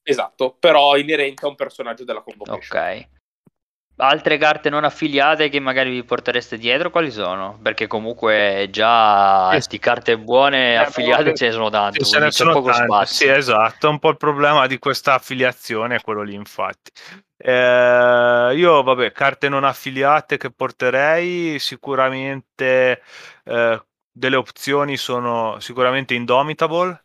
esatto, 0.01 0.57
però 0.57 0.97
inerente 0.97 1.45
a 1.45 1.49
un 1.49 1.57
personaggio 1.57 2.05
della 2.05 2.23
convocation. 2.23 2.81
Ok. 2.81 3.09
Altre 3.97 4.39
carte 4.39 4.71
non 4.71 4.85
affiliate 4.85 5.49
che 5.49 5.59
magari 5.59 5.91
vi 5.91 6.05
portereste 6.05 6.59
dietro, 6.59 6.91
quali 6.91 7.11
sono? 7.11 7.59
Perché 7.61 7.89
comunque 7.89 8.69
già 8.71 9.57
di 9.69 9.79
carte 9.79 10.17
buone 10.17 10.73
eh, 10.73 10.77
affiliate 10.77 11.35
ce 11.35 11.47
ne 11.47 11.53
sono 11.53 11.71
tante, 11.71 12.05
ce 12.05 12.19
ne 12.21 12.31
sono 12.31 12.53
poco 12.53 12.71
tante. 12.71 12.85
spazio. 12.85 13.27
Sì, 13.27 13.33
esatto, 13.33 13.89
un 13.89 13.99
po' 13.99 14.11
il 14.11 14.17
problema 14.17 14.69
di 14.69 14.79
questa 14.79 15.15
affiliazione 15.15 15.97
è 15.97 16.01
quello 16.01 16.23
lì, 16.23 16.35
infatti. 16.35 16.91
Eh, 17.47 18.55
io, 18.57 18.83
vabbè, 18.83 19.13
carte 19.13 19.51
non 19.51 19.65
affiliate 19.65 20.39
che 20.39 20.51
porterei, 20.51 21.59
sicuramente 21.59 23.03
eh, 23.45 23.85
delle 24.11 24.37
opzioni 24.37 24.97
sono 24.97 25.61
sicuramente 25.61 26.15
Indomitable, 26.15 27.05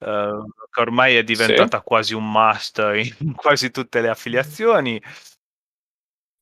eh, 0.00 0.42
che 0.68 0.80
ormai 0.80 1.14
è 1.14 1.22
diventata 1.22 1.78
sì. 1.78 1.84
quasi 1.84 2.12
un 2.12 2.28
must 2.28 2.78
in 3.20 3.34
quasi 3.36 3.70
tutte 3.70 4.00
le 4.00 4.08
affiliazioni. 4.08 5.00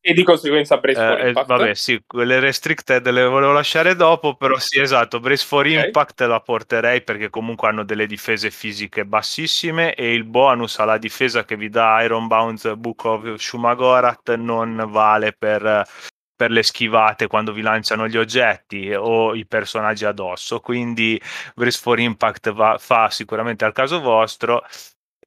E 0.03 0.15
di 0.15 0.23
conseguenza 0.23 0.79
Brace 0.79 0.99
for 0.99 1.19
eh, 1.19 1.23
eh, 1.23 1.29
Impact. 1.29 1.47
vabbè, 1.47 1.75
sì, 1.75 2.03
quelle 2.07 2.41
restricted 2.41 3.07
le 3.11 3.25
volevo 3.25 3.53
lasciare 3.53 3.95
dopo, 3.95 4.35
però 4.35 4.59
sì, 4.59 4.81
esatto, 4.81 5.21
Brace 5.21 5.45
for 5.45 5.67
okay. 5.67 5.85
Impact 5.85 6.21
la 6.23 6.41
porterei 6.41 7.03
perché 7.03 7.29
comunque 7.29 7.69
hanno 7.69 7.85
delle 7.85 8.07
difese 8.07 8.51
fisiche 8.51 9.05
bassissime 9.05 9.95
e 9.95 10.15
il 10.15 10.25
bonus 10.25 10.79
alla 10.79 10.97
difesa 10.97 11.45
che 11.45 11.57
vi 11.57 11.69
dà 11.69 12.01
Iron 12.03 12.29
Bounds 12.29 12.75
Book 12.77 13.05
of 13.05 13.35
Shumagorat 13.37 14.35
non 14.37 14.87
vale 14.89 15.35
per, 15.39 15.87
per 16.35 16.51
le 16.51 16.63
schivate 16.63 17.27
quando 17.27 17.53
vi 17.53 17.61
lanciano 17.61 18.09
gli 18.09 18.17
oggetti 18.17 18.95
o 18.95 19.35
i 19.35 19.47
personaggi 19.47 20.07
addosso, 20.07 20.61
quindi 20.61 21.21
Brace 21.55 21.79
for 21.79 22.01
Impact 22.01 22.53
va, 22.53 22.79
fa 22.79 23.11
sicuramente 23.11 23.67
al 23.67 23.73
caso 23.73 24.01
vostro 24.01 24.65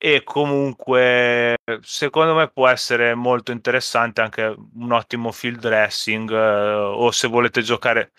e 0.05 0.21
comunque 0.25 1.55
secondo 1.79 2.35
me 2.35 2.49
può 2.49 2.67
essere 2.67 3.15
molto 3.15 3.53
interessante 3.53 4.19
anche 4.19 4.53
un 4.73 4.91
ottimo 4.91 5.31
field 5.31 5.59
dressing 5.59 6.29
eh, 6.29 6.73
o 6.73 7.09
se 7.11 7.29
volete 7.29 7.61
giocare 7.61 8.11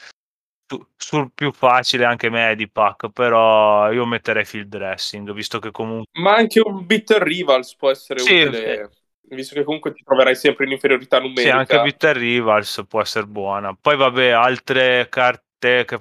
su, 0.66 0.82
sul 0.97 1.30
più 1.35 1.53
facile 1.53 2.07
anche 2.07 2.30
Medipack 2.30 3.11
però 3.11 3.93
io 3.93 4.07
metterei 4.07 4.47
field 4.47 4.68
dressing 4.68 5.30
visto 5.32 5.59
che 5.59 5.70
comunque 5.72 6.07
ma 6.22 6.37
anche 6.37 6.62
un 6.64 6.87
Bitter 6.87 7.20
Rivals 7.20 7.76
può 7.76 7.91
essere 7.91 8.20
sì, 8.20 8.41
utile 8.41 8.91
sì. 9.28 9.35
visto 9.35 9.55
che 9.55 9.64
comunque 9.64 9.93
ti 9.93 10.03
troverai 10.03 10.37
sempre 10.37 10.64
in 10.64 10.72
inferiorità 10.72 11.18
numerica 11.18 11.43
sì 11.43 11.51
anche 11.51 11.82
Bitter 11.82 12.16
Rivals 12.16 12.82
può 12.89 13.03
essere 13.03 13.26
buona 13.26 13.76
poi 13.78 13.99
vabbè 13.99 14.30
altre 14.30 15.07
carte 15.11 15.85
che 15.85 15.99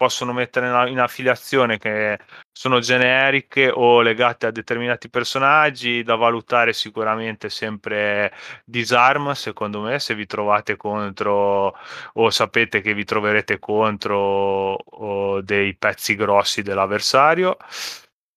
possono 0.00 0.32
mettere 0.32 0.88
in, 0.88 0.98
affiliazione 0.98 1.76
che 1.76 2.18
sono 2.50 2.78
generiche 2.78 3.68
o 3.68 4.00
legate 4.00 4.46
a 4.46 4.50
determinati 4.50 5.10
personaggi 5.10 6.02
da 6.02 6.14
valutare 6.14 6.72
sicuramente 6.72 7.50
sempre 7.50 8.32
disarm 8.64 9.32
secondo 9.32 9.82
me 9.82 9.98
se 9.98 10.14
vi 10.14 10.24
trovate 10.24 10.76
contro 10.76 11.76
o 12.14 12.30
sapete 12.30 12.80
che 12.80 12.94
vi 12.94 13.04
troverete 13.04 13.58
contro 13.58 14.78
dei 15.42 15.76
pezzi 15.76 16.14
grossi 16.14 16.62
dell'avversario. 16.62 17.58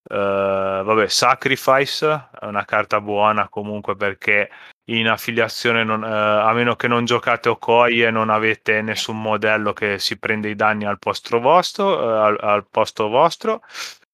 Uh, 0.04 0.84
vabbè, 0.84 1.08
Sacrifice 1.08 2.30
è 2.42 2.46
una 2.46 2.66
carta 2.66 3.00
buona 3.00 3.48
comunque 3.48 3.96
perché 3.96 4.50
in 4.86 5.08
affiliazione, 5.08 5.84
non, 5.84 6.02
uh, 6.02 6.06
a 6.06 6.52
meno 6.54 6.76
che 6.76 6.88
non 6.88 7.06
giocate 7.06 7.50
Okoi 7.50 8.04
e 8.04 8.12
non 8.12 8.30
avete 8.30 8.82
nessun 8.82 9.22
modello 9.22 9.74
che 9.74 10.00
si 10.00 10.18
prende 10.18 10.50
i 10.50 10.56
danni 10.56 10.86
al 10.86 11.00
posto 11.00 11.40
vostro, 11.40 11.98
uh, 11.98 12.22
al, 12.22 12.38
al, 12.40 12.68
posto 12.70 13.08
vostro. 13.10 13.62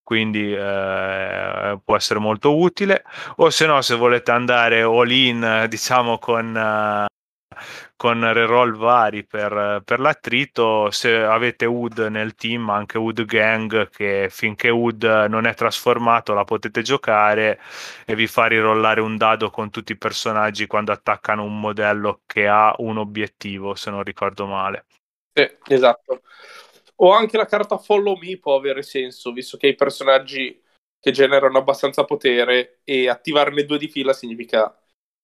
Quindi 0.10 0.56
può 0.56 1.96
essere 1.96 2.20
molto 2.20 2.58
utile. 2.58 3.04
O 3.36 3.52
se 3.52 3.68
no 3.68 3.80
se 3.84 3.94
volete 3.94 4.32
andare 4.32 4.82
all 4.82 5.12
in 5.12 5.68
diciamo 5.70 6.18
con 6.18 6.58
con 8.00 8.22
reroll 8.32 8.78
vari 8.78 9.26
per, 9.26 9.82
per 9.84 10.00
l'attrito. 10.00 10.90
Se 10.90 11.14
avete 11.14 11.66
Wood 11.66 11.98
nel 12.10 12.34
team, 12.34 12.70
anche 12.70 12.98
Wood 12.98 13.26
Gang, 13.26 13.90
che 13.90 14.30
finché 14.32 14.70
Wood 14.70 15.04
non 15.04 15.46
è 15.46 15.54
trasformato 15.54 16.34
la 16.34 16.46
potete 16.46 16.82
giocare 16.82 17.60
e 18.06 18.16
vi 18.16 18.26
fa 18.26 18.46
rirollare 18.46 19.02
un 19.02 19.18
dado 19.18 19.50
con 19.50 19.70
tutti 19.70 19.92
i 19.92 19.98
personaggi 19.98 20.66
quando 20.66 20.94
attaccano 20.94 21.44
un 21.44 21.60
modello 21.60 22.22
che 22.26 22.48
ha 22.48 22.74
un 22.78 23.00
obiettivo, 23.00 23.76
se 23.76 23.92
non 23.92 24.02
ricordo 24.04 24.46
male. 24.46 24.86
Sì, 25.34 25.50
esatto. 25.68 26.22
O 27.02 27.12
anche 27.12 27.36
la 27.36 27.48
carta 27.48 27.78
Follow 27.78 28.16
Me 28.16 28.38
può 28.38 28.56
avere 28.56 28.82
senso, 28.82 29.34
visto 29.34 29.58
che 29.58 29.68
i 29.68 29.76
personaggi 29.76 30.58
che 30.98 31.12
generano 31.12 31.58
abbastanza 31.58 32.06
potere 32.06 32.80
e 32.86 33.10
attivarne 33.10 33.66
due 33.66 33.78
di 33.78 33.90
fila 33.90 34.14
significa 34.14 34.74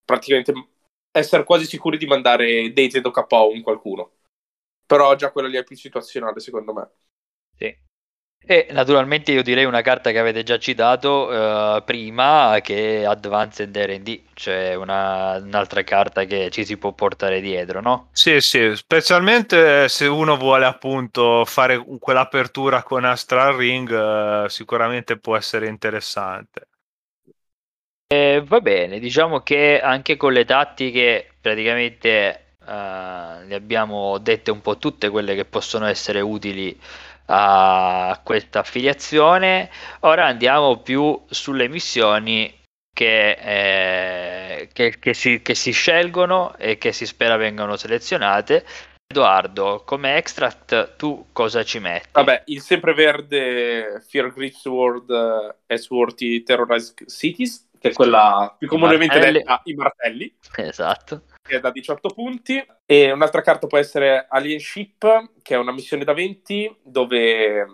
praticamente 0.03 0.51
essere 1.20 1.45
quasi 1.45 1.66
sicuri 1.66 1.97
di 1.97 2.05
mandare 2.05 2.74
Dated 2.74 3.05
o 3.05 3.11
KO 3.11 3.51
in 3.53 3.61
qualcuno. 3.61 4.11
Però 4.86 5.16
già 5.16 5.32
quella 5.32 5.47
lì 5.47 5.57
è 5.57 5.63
più 5.63 5.76
situazionale, 5.76 6.39
secondo 6.39 6.74
me. 6.74 6.89
Sì. 7.57 7.84
E 8.47 8.68
naturalmente 8.72 9.32
io 9.32 9.41
direi 9.41 9.63
una 9.63 9.82
carta 9.82 10.11
che 10.11 10.20
avete 10.20 10.43
già 10.43 10.59
citato 10.59 11.30
uh, 11.30 11.84
prima, 11.84 12.59
che 12.61 13.01
è 13.01 13.05
Advanced 13.05 13.76
RD, 13.76 14.22
cioè 14.34 14.76
una, 14.76 15.38
un'altra 15.38 15.84
carta 15.84 16.26
che 16.26 16.51
ci 16.51 16.63
si 16.66 16.78
può 16.78 16.91
portare 16.93 17.39
dietro, 17.39 17.82
no? 17.82 18.09
Sì, 18.11 18.41
sì, 18.41 18.76
specialmente 18.76 19.88
se 19.88 20.05
uno 20.05 20.38
vuole 20.38 20.66
appunto 20.66 21.43
fare 21.45 21.84
quell'apertura 21.99 22.84
con 22.84 23.05
Astral 23.05 23.55
Ring, 23.55 23.89
uh, 23.89 24.47
sicuramente 24.47 25.18
può 25.18 25.36
essere 25.36 25.68
interessante. 25.68 26.68
Eh, 28.08 28.43
va 28.45 28.62
bene, 28.62 28.99
diciamo 28.99 29.39
che 29.41 29.82
anche 29.82 30.16
con 30.16 30.32
le 30.32 30.45
tattiche 30.45 31.32
praticamente 31.41 32.53
uh, 32.60 33.47
le 33.47 33.56
abbiamo 33.56 34.20
dette 34.20 34.51
un 34.51 34.62
po' 34.62 34.78
tutte 34.78 35.10
quelle 35.10 35.34
che 35.34 35.45
possono 35.45 35.88
essere 35.88 36.22
utili 36.22 36.78
a 37.28 38.20
questa 38.24 38.60
affiliazione. 38.60 39.72
Ora 40.01 40.28
andiamo 40.28 40.82
più 40.82 41.20
sulle 41.28 41.68
missioni 41.68 42.53
che, 42.93 43.32
eh, 43.32 44.70
che, 44.72 44.99
che, 44.99 45.14
si, 45.16 45.41
che 45.41 45.56
si 45.56 45.72
scelgono 45.72 46.56
e 46.58 46.78
che 46.78 46.91
si 46.91 47.08
spera 47.08 47.38
vengano 47.38 47.76
selezionate. 47.76 48.66
Edoardo, 49.08 49.84
come 49.86 50.18
extract 50.18 50.95
tu 50.95 51.28
cosa 51.32 51.64
ci 51.64 51.80
metti? 51.80 52.10
Vabbè, 52.12 52.43
il 52.45 52.62
sempreverde 52.62 54.03
Fear 54.08 54.34
Grips 54.34 54.66
World 54.66 55.10
uh, 55.10 55.53
eh, 55.66 55.78
S-Worthy 55.78 56.43
Terrorized 56.43 57.08
Cities 57.08 57.64
che 57.86 57.91
è 57.91 57.93
quella 57.93 58.55
più 58.57 58.67
comunemente 58.67 59.19
detta 59.19 59.61
i 59.65 59.73
martelli. 59.73 60.36
Esatto. 60.55 61.25
Che 61.41 61.57
è 61.57 61.59
da 61.59 61.69
18 61.69 62.09
punti. 62.09 62.65
E 62.86 63.11
un'altra 63.11 63.41
carta 63.41 63.67
può 63.67 63.77
essere 63.77 64.25
Alien 64.27 64.59
Ship, 64.59 65.31
che 65.43 65.53
è 65.53 65.57
una 65.57 65.71
missione 65.71 66.03
da 66.03 66.13
20, 66.13 66.79
dove 66.83 67.65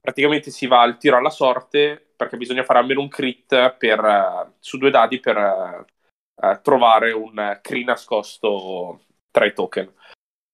praticamente 0.00 0.50
si 0.50 0.66
va 0.66 0.82
al 0.82 0.96
tiro 0.96 1.16
alla 1.16 1.30
sorte, 1.30 2.12
perché 2.14 2.36
bisogna 2.36 2.62
fare 2.62 2.78
almeno 2.78 3.00
un 3.00 3.08
crit 3.08 3.74
per, 3.76 4.54
su 4.60 4.78
due 4.78 4.90
dadi 4.90 5.18
per 5.18 5.36
uh, 6.34 6.60
trovare 6.62 7.10
un 7.10 7.58
Kree 7.60 7.84
nascosto 7.84 9.00
tra 9.30 9.44
i 9.44 9.52
token. 9.52 9.92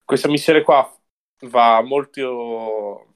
Questa 0.03 0.29
missione 0.29 0.63
qua 0.63 0.91
va 1.47 1.83
molto 1.83 3.14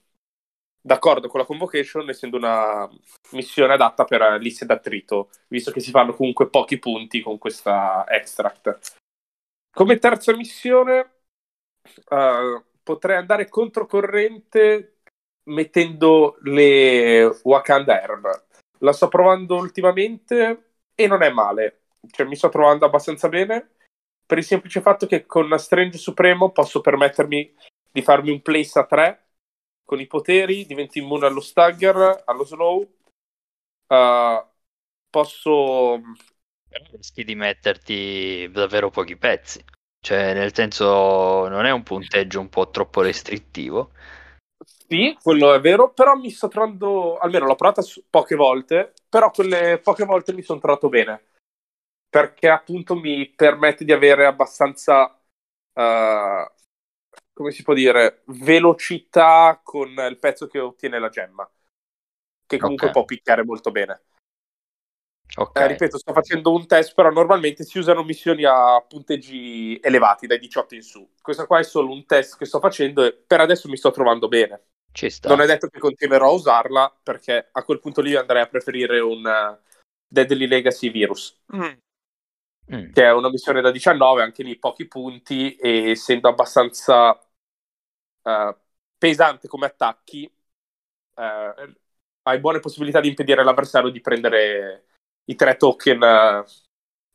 d'accordo 0.81 1.27
con 1.27 1.39
la 1.39 1.45
convocation, 1.45 2.09
essendo 2.09 2.37
una 2.37 2.89
missione 3.31 3.73
adatta 3.73 4.05
per 4.05 4.39
liste 4.39 4.65
d'attrito, 4.65 5.29
visto 5.47 5.71
che 5.71 5.79
si 5.79 5.91
fanno 5.91 6.13
comunque 6.13 6.49
pochi 6.49 6.79
punti 6.79 7.21
con 7.21 7.37
questa 7.37 8.05
extract. 8.07 8.97
Come 9.71 9.97
terza 9.97 10.35
missione 10.35 11.11
uh, 12.09 12.63
potrei 12.83 13.17
andare 13.17 13.49
controcorrente 13.49 14.99
mettendo 15.49 16.37
le 16.43 17.25
Wakanda 17.43 18.01
Herb. 18.01 18.45
La 18.79 18.93
sto 18.93 19.07
provando 19.07 19.57
ultimamente 19.57 20.71
e 20.95 21.07
non 21.07 21.21
è 21.21 21.31
male. 21.31 21.81
Cioè, 22.09 22.25
mi 22.25 22.35
sto 22.35 22.49
trovando 22.49 22.85
abbastanza 22.85 23.27
bene. 23.29 23.75
Per 24.25 24.37
il 24.37 24.43
semplice 24.43 24.81
fatto 24.81 25.05
che 25.05 25.25
con 25.25 25.57
Strange 25.57 25.97
Supremo 25.97 26.51
posso 26.51 26.81
permettermi 26.81 27.53
di 27.91 28.01
farmi 28.01 28.31
un 28.31 28.41
place 28.41 28.79
a 28.79 28.85
3 28.85 29.28
con 29.89 29.99
i 29.99 30.05
poteri, 30.05 30.67
diventi 30.67 30.99
immune 30.99 31.25
allo 31.25 31.39
stagger, 31.39 32.21
allo 32.25 32.45
slow. 32.45 32.87
Uh, 33.87 34.45
posso. 35.09 35.99
Rischi 36.91 37.23
di 37.23 37.33
metterti 37.33 38.47
davvero 38.51 38.91
pochi 38.91 39.17
pezzi. 39.17 39.65
Cioè, 39.99 40.35
nel 40.35 40.53
senso, 40.53 41.47
non 41.47 41.65
è 41.65 41.71
un 41.71 41.81
punteggio 41.81 42.39
un 42.39 42.49
po' 42.49 42.69
troppo 42.69 43.01
restrittivo. 43.01 43.93
Sì, 44.63 45.17
quello 45.19 45.55
è 45.55 45.59
vero, 45.59 45.91
però 45.91 46.13
mi 46.13 46.29
sto 46.29 46.47
trovando, 46.49 47.17
almeno 47.17 47.47
l'ho 47.47 47.55
provata 47.55 47.81
poche 48.11 48.35
volte, 48.35 48.93
però 49.09 49.31
quelle 49.31 49.79
poche 49.79 50.05
volte 50.05 50.33
mi 50.33 50.43
sono 50.43 50.59
trovato 50.59 50.87
bene, 50.87 51.29
perché 52.07 52.47
appunto 52.47 52.95
mi 52.95 53.27
permette 53.27 53.85
di 53.85 53.91
avere 53.91 54.27
abbastanza, 54.27 55.05
uh, 55.73 56.51
come 57.39 57.51
si 57.51 57.63
può 57.63 57.73
dire, 57.73 58.23
velocità 58.25 59.61
con 59.63 59.87
il 59.87 60.17
pezzo 60.19 60.47
che 60.47 60.59
ottiene 60.59 60.99
la 60.99 61.07
gemma, 61.07 61.49
che 62.45 62.57
comunque 62.57 62.89
okay. 62.89 62.99
può 62.99 63.05
picchiare 63.05 63.45
molto 63.45 63.71
bene. 63.71 64.01
Okay. 65.33 65.63
Eh, 65.63 65.67
ripeto, 65.67 65.97
sto 65.97 66.11
facendo 66.11 66.51
un 66.51 66.67
test, 66.67 66.93
però 66.93 67.11
normalmente 67.11 67.63
si 67.63 67.77
usano 67.77 68.03
missioni 68.03 68.43
a 68.43 68.83
punteggi 68.85 69.79
elevati, 69.81 70.27
dai 70.27 70.37
18 70.37 70.75
in 70.75 70.81
su. 70.81 71.09
Questo 71.21 71.45
qua 71.45 71.59
è 71.59 71.63
solo 71.63 71.93
un 71.93 72.05
test 72.05 72.37
che 72.37 72.43
sto 72.43 72.59
facendo 72.59 73.05
e 73.05 73.13
per 73.13 73.39
adesso 73.39 73.69
mi 73.69 73.77
sto 73.77 73.91
trovando 73.91 74.27
bene. 74.27 74.63
Non 75.29 75.39
è 75.39 75.45
detto 75.45 75.69
che 75.69 75.79
continuerò 75.79 76.27
a 76.27 76.33
usarla, 76.33 76.99
perché 77.01 77.47
a 77.53 77.63
quel 77.63 77.79
punto 77.79 78.01
lì 78.01 78.17
andrei 78.17 78.41
a 78.41 78.47
preferire 78.47 78.99
un 78.99 79.23
uh, 79.23 79.57
Deadly 80.05 80.45
Legacy 80.45 80.89
Virus. 80.89 81.39
Mm. 81.55 81.71
Mm. 82.75 82.91
Che 82.91 83.03
è 83.03 83.13
una 83.13 83.29
missione 83.29 83.61
da 83.61 83.71
19, 83.71 84.21
anche 84.21 84.43
lì 84.43 84.57
pochi 84.57 84.87
punti, 84.87 85.55
e 85.55 85.91
essendo 85.91 86.27
abbastanza 86.27 87.19
uh, 88.29 88.55
pesante 88.97 89.47
come 89.47 89.65
attacchi, 89.65 90.31
uh, 91.15 91.73
hai 92.23 92.39
buone 92.39 92.59
possibilità 92.59 92.99
di 92.99 93.07
impedire 93.07 93.41
all'avversario 93.41 93.89
di 93.89 94.01
prendere 94.01 94.85
i 95.25 95.35
tre 95.35 95.57
token 95.57 96.01
eh, 96.01 96.43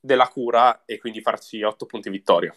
della 0.01 0.29
cura 0.29 0.85
e 0.85 0.99
quindi 0.99 1.21
farsi 1.21 1.63
8 1.63 1.87
punti 1.87 2.11
vittoria. 2.11 2.55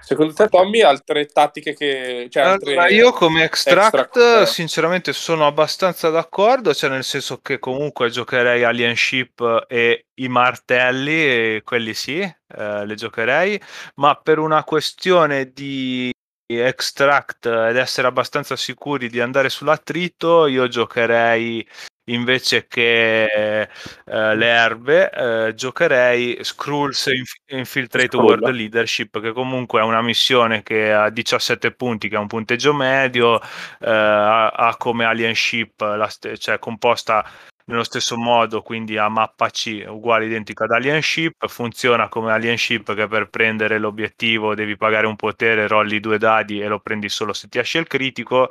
Secondo 0.00 0.32
te, 0.32 0.48
Tommy, 0.48 0.80
altre 0.80 1.26
tattiche 1.26 1.74
che. 1.74 2.28
Cioè, 2.30 2.42
altre 2.42 2.72
allora, 2.72 2.88
io 2.88 3.12
come 3.12 3.44
extract, 3.44 3.98
extract, 3.98 4.42
sinceramente, 4.44 5.12
sono 5.12 5.46
abbastanza 5.46 6.08
d'accordo. 6.10 6.72
Cioè, 6.74 6.90
nel 6.90 7.04
senso 7.04 7.40
che 7.40 7.58
comunque 7.58 8.10
giocherei 8.10 8.62
Alien 8.62 8.96
Ship 8.96 9.64
e 9.68 10.06
i 10.14 10.28
martelli, 10.28 11.12
e 11.12 11.62
quelli 11.64 11.94
sì, 11.94 12.20
eh, 12.20 12.86
le 12.86 12.94
giocherei. 12.94 13.60
Ma 13.96 14.14
per 14.14 14.38
una 14.38 14.62
questione 14.62 15.52
di 15.52 16.12
extract 16.58 17.46
ed 17.46 17.76
essere 17.76 18.06
abbastanza 18.06 18.56
sicuri 18.56 19.08
di 19.08 19.20
andare 19.20 19.48
sull'attrito, 19.48 20.46
io 20.46 20.68
giocherei 20.68 21.66
invece 22.06 22.66
che 22.66 23.24
eh, 23.24 23.68
le 24.04 24.46
erbe 24.46 25.10
eh, 25.10 25.54
giocherei 25.54 26.38
Skrulls 26.42 27.06
Inf- 27.06 27.40
Infiltrate 27.46 28.16
World 28.16 28.48
Leadership 28.48 29.20
che 29.20 29.32
comunque 29.32 29.80
è 29.80 29.84
una 29.84 30.02
missione 30.02 30.64
che 30.64 30.92
ha 30.92 31.10
17 31.10 31.70
punti 31.72 32.08
che 32.08 32.16
è 32.16 32.18
un 32.18 32.26
punteggio 32.26 32.74
medio 32.74 33.40
eh, 33.40 33.88
ha, 33.88 34.48
ha, 34.48 34.76
come 34.76 35.04
Alien 35.04 35.34
Ship 35.34 35.80
la 35.80 36.08
st- 36.08 36.36
cioè 36.38 36.58
composta 36.58 37.24
nello 37.72 37.84
stesso 37.84 38.16
modo 38.16 38.62
quindi 38.62 38.96
a 38.96 39.08
mappa 39.08 39.50
C 39.50 39.84
uguale 39.88 40.26
identica 40.26 40.64
ad 40.64 40.70
Alien 40.70 41.02
Ship 41.02 41.48
funziona 41.48 42.08
come 42.08 42.30
Alien 42.30 42.56
Ship 42.56 42.94
che 42.94 43.08
per 43.08 43.28
prendere 43.28 43.78
l'obiettivo 43.78 44.54
devi 44.54 44.76
pagare 44.76 45.06
un 45.06 45.16
potere 45.16 45.66
rolli 45.66 45.98
due 45.98 46.18
dadi 46.18 46.60
e 46.60 46.68
lo 46.68 46.78
prendi 46.80 47.08
solo 47.08 47.32
se 47.32 47.48
ti 47.48 47.58
esce 47.58 47.78
il 47.78 47.86
critico 47.86 48.50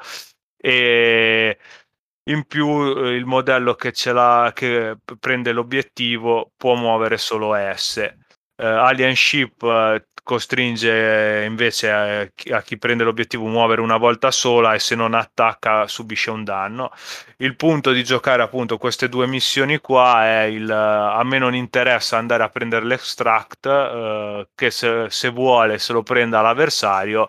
e 0.57 1.57
in 2.29 2.45
più 2.45 2.67
eh, 2.67 3.15
il 3.15 3.25
modello 3.25 3.75
che, 3.75 3.91
ce 3.91 4.11
l'ha, 4.11 4.51
che 4.53 4.97
prende 5.19 5.51
l'obiettivo 5.51 6.51
può 6.55 6.75
muovere 6.75 7.17
solo 7.17 7.53
S. 7.75 8.15
Uh, 8.61 8.65
Alien 8.65 9.15
Ship 9.15 9.59
uh, 9.63 10.03
costringe 10.23 11.43
invece 11.45 11.91
a, 11.91 12.21
a, 12.55 12.61
chi 12.61 12.77
prende 12.77 13.03
l'obiettivo 13.03 13.45
muovere 13.45 13.81
una 13.81 13.97
volta 13.97 14.31
sola 14.31 14.73
e 14.73 14.79
se 14.79 14.95
non 14.95 15.13
attacca 15.13 15.87
subisce 15.87 16.29
un 16.29 16.43
danno. 16.43 16.91
Il 17.37 17.55
punto 17.55 17.91
di 17.91 18.03
giocare 18.03 18.41
appunto 18.43 18.77
queste 18.77 19.09
due 19.09 19.27
missioni 19.27 19.79
qua 19.79 20.25
è 20.25 20.43
il 20.43 20.69
a 20.71 21.23
me 21.23 21.37
non 21.37 21.55
interessa 21.55 22.17
andare 22.17 22.43
a 22.43 22.49
prendere 22.49 22.85
l'extract 22.85 23.65
uh, 23.65 24.47
che 24.55 24.71
se, 24.71 25.07
se, 25.09 25.29
vuole 25.29 25.79
se 25.79 25.93
lo 25.93 26.03
prenda 26.03 26.41
l'avversario 26.41 27.27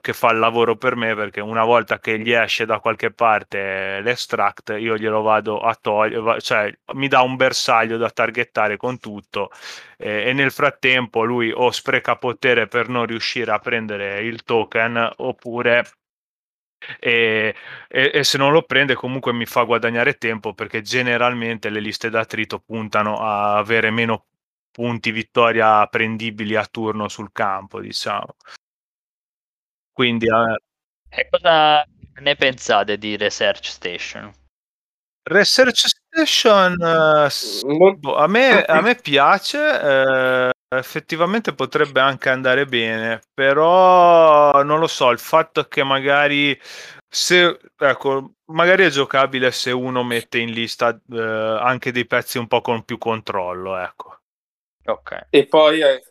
che 0.00 0.12
fa 0.12 0.30
il 0.30 0.38
lavoro 0.38 0.76
per 0.76 0.96
me 0.96 1.14
perché 1.14 1.40
una 1.40 1.64
volta 1.64 1.98
che 1.98 2.18
gli 2.18 2.32
esce 2.32 2.64
da 2.66 2.78
qualche 2.78 3.10
parte 3.10 4.00
l'extract 4.00 4.74
io 4.78 4.96
glielo 4.96 5.22
vado 5.22 5.60
a 5.60 5.74
togliere 5.74 6.40
cioè 6.40 6.72
mi 6.94 7.08
dà 7.08 7.22
un 7.22 7.36
bersaglio 7.36 7.96
da 7.96 8.10
targettare 8.10 8.76
con 8.76 8.98
tutto 8.98 9.50
eh, 9.96 10.28
e 10.28 10.32
nel 10.32 10.50
frattempo 10.50 11.24
lui 11.24 11.50
o 11.50 11.70
spreca 11.70 12.16
potere 12.16 12.68
per 12.68 12.88
non 12.88 13.06
riuscire 13.06 13.50
a 13.50 13.58
prendere 13.58 14.22
il 14.22 14.42
token 14.42 15.14
oppure 15.16 15.90
e, 17.00 17.54
e, 17.88 18.10
e, 18.12 18.24
se 18.24 18.36
non 18.36 18.52
lo 18.52 18.62
prende 18.62 18.94
comunque 18.94 19.32
mi 19.32 19.46
fa 19.46 19.62
guadagnare 19.62 20.18
tempo 20.18 20.52
perché 20.52 20.82
generalmente 20.82 21.70
le 21.70 21.80
liste 21.80 22.10
d'attrito 22.10 22.60
puntano 22.60 23.18
a 23.20 23.56
avere 23.56 23.90
meno 23.90 24.26
punti 24.70 25.10
vittoria 25.10 25.86
prendibili 25.86 26.54
a 26.54 26.66
turno 26.66 27.08
sul 27.08 27.32
campo 27.32 27.80
diciamo 27.80 28.36
quindi 29.92 30.26
eh... 30.26 30.60
e 31.08 31.28
cosa 31.30 31.82
ne 32.20 32.36
pensate 32.36 32.98
di 32.98 33.16
Research 33.16 33.68
Station? 33.68 34.32
Research 35.22 35.86
Station 36.16 36.76
uh, 36.80 37.96
boh, 37.98 38.14
a, 38.14 38.26
me, 38.26 38.62
a, 38.62 38.80
me, 38.80 38.94
piace, 38.94 39.58
eh, 39.58 40.50
effettivamente 40.74 41.52
potrebbe 41.52 42.00
anche 42.00 42.30
andare 42.30 42.64
bene, 42.64 43.20
però 43.34 44.62
non 44.62 44.80
lo 44.80 44.86
so, 44.86 45.10
il 45.10 45.18
fatto 45.18 45.64
che 45.64 45.84
magari 45.84 46.58
se 47.06 47.58
ecco, 47.76 48.32
magari 48.46 48.84
è 48.84 48.88
giocabile 48.88 49.50
se 49.50 49.72
uno 49.72 50.02
mette 50.02 50.38
in 50.38 50.52
lista 50.52 50.98
eh, 51.12 51.20
anche 51.20 51.92
dei 51.92 52.06
pezzi 52.06 52.38
un 52.38 52.46
po' 52.46 52.62
con 52.62 52.84
più 52.84 52.96
controllo, 52.96 53.76
ecco. 53.76 54.20
Ok. 54.86 55.26
E 55.28 55.46
poi 55.46 55.82
eh, 55.82 56.02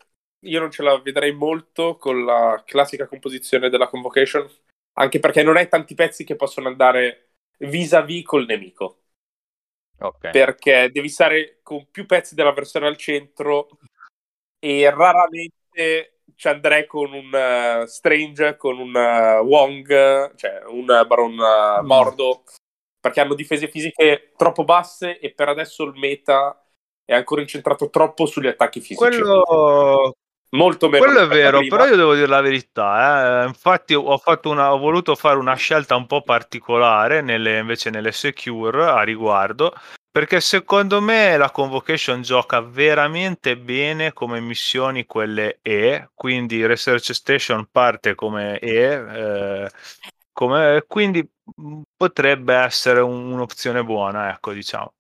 io 0.42 0.60
non 0.60 0.70
ce 0.70 0.84
la 0.84 1.00
vedrei 1.02 1.34
molto 1.34 1.98
con 1.98 2.24
la 2.24 2.62
classica 2.64 3.08
composizione 3.08 3.70
della 3.70 3.88
convocation, 3.88 4.48
anche 4.94 5.20
perché 5.20 5.42
non 5.42 5.58
hai 5.58 5.68
tanti 5.68 5.96
pezzi 5.96 6.24
che 6.24 6.36
possono 6.36 6.68
andare 6.68 7.30
vis-à-vis 7.58 8.24
col 8.24 8.46
nemico. 8.46 9.00
Okay. 9.98 10.32
Perché 10.32 10.90
devi 10.92 11.10
stare 11.10 11.60
con 11.64 11.88
più 11.90 12.06
pezzi 12.06 12.36
dell'avversario 12.36 12.88
al 12.88 12.98
centro 12.98 13.70
e 14.60 14.90
raramente 14.90 16.20
ci 16.36 16.48
andrei 16.48 16.86
con 16.86 17.14
un 17.14 17.32
uh, 17.32 17.86
Strange, 17.86 18.58
con 18.58 18.78
un 18.80 18.94
uh, 18.94 19.46
Wong, 19.46 20.36
cioè 20.36 20.64
un 20.68 20.86
Baron 20.86 21.38
uh, 21.38 21.86
Mordo, 21.86 22.42
mm. 22.42 22.56
perché 23.00 23.22
hanno 23.22 23.36
difese 23.36 23.68
fisiche 23.68 24.34
troppo 24.36 24.64
basse 24.64 25.20
e 25.20 25.34
per 25.34 25.50
adesso 25.50 25.84
il 25.84 25.98
meta 25.98 26.62
è 27.06 27.14
ancora 27.14 27.42
incentrato 27.42 27.90
troppo 27.90 28.26
sugli 28.26 28.48
attacchi 28.48 28.82
fisici. 28.82 28.98
Quello, 28.98 30.16
molto 30.56 30.90
meno. 30.90 31.04
Quello 31.04 31.20
è 31.22 31.28
vero, 31.28 31.60
prima. 31.60 31.76
però 31.76 31.90
io 31.90 31.96
devo 31.96 32.14
dire 32.16 32.28
la 32.28 32.42
verità. 32.42 33.44
Eh. 33.44 33.48
Infatti, 33.48 33.94
ho, 33.94 34.22
una, 34.44 34.74
ho, 34.74 34.78
voluto 34.78 35.16
fare 35.16 35.38
una 35.38 35.56
scelta 35.56 35.96
un 35.96 36.08
po' 36.08 36.22
particolare 36.22 37.22
nelle, 37.22 37.60
invece 37.60 37.90
nelle 37.90 38.12
secure 38.12 38.86
a 38.86 39.04
riguardo. 39.04 39.74
Perché 40.16 40.40
secondo 40.40 41.02
me 41.02 41.36
la 41.36 41.52
Convocation 41.52 42.22
gioca 42.22 42.62
veramente 42.62 43.58
bene 43.58 44.14
come 44.14 44.40
missioni 44.40 45.06
quelle 45.06 45.60
E, 45.62 46.10
quindi 46.14 46.66
Research 46.66 47.12
Station 47.12 47.68
parte 47.70 48.16
come 48.16 48.58
E, 48.60 48.82
eh, 48.82 49.70
come, 50.32 50.86
quindi 50.88 51.30
potrebbe 51.96 52.54
essere 52.56 53.02
un'opzione 53.02 53.84
buona, 53.84 54.32
ecco, 54.32 54.54
diciamo. 54.54 54.94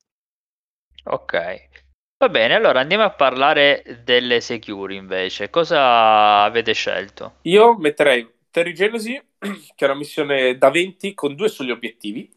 Ok. 1.06 1.70
Va 2.18 2.30
bene, 2.30 2.53
allora 2.53 2.80
andiamo 2.80 3.03
a 3.03 3.09
parlare 3.11 4.01
delle 4.03 4.39
secure 4.39 4.95
invece. 4.95 5.49
Cosa 5.49 6.43
avete 6.43 6.72
scelto? 6.72 7.39
Io 7.41 7.78
metterei 7.78 8.26
Terry 8.49 8.72
Genesis, 8.72 9.22
che 9.38 9.86
è 9.86 9.86
una 9.86 9.95
missione 9.95 10.57
da 10.57 10.70
20 10.70 11.13
con 11.13 11.36
due 11.36 11.49
soli 11.49 11.72
obiettivi 11.72 12.34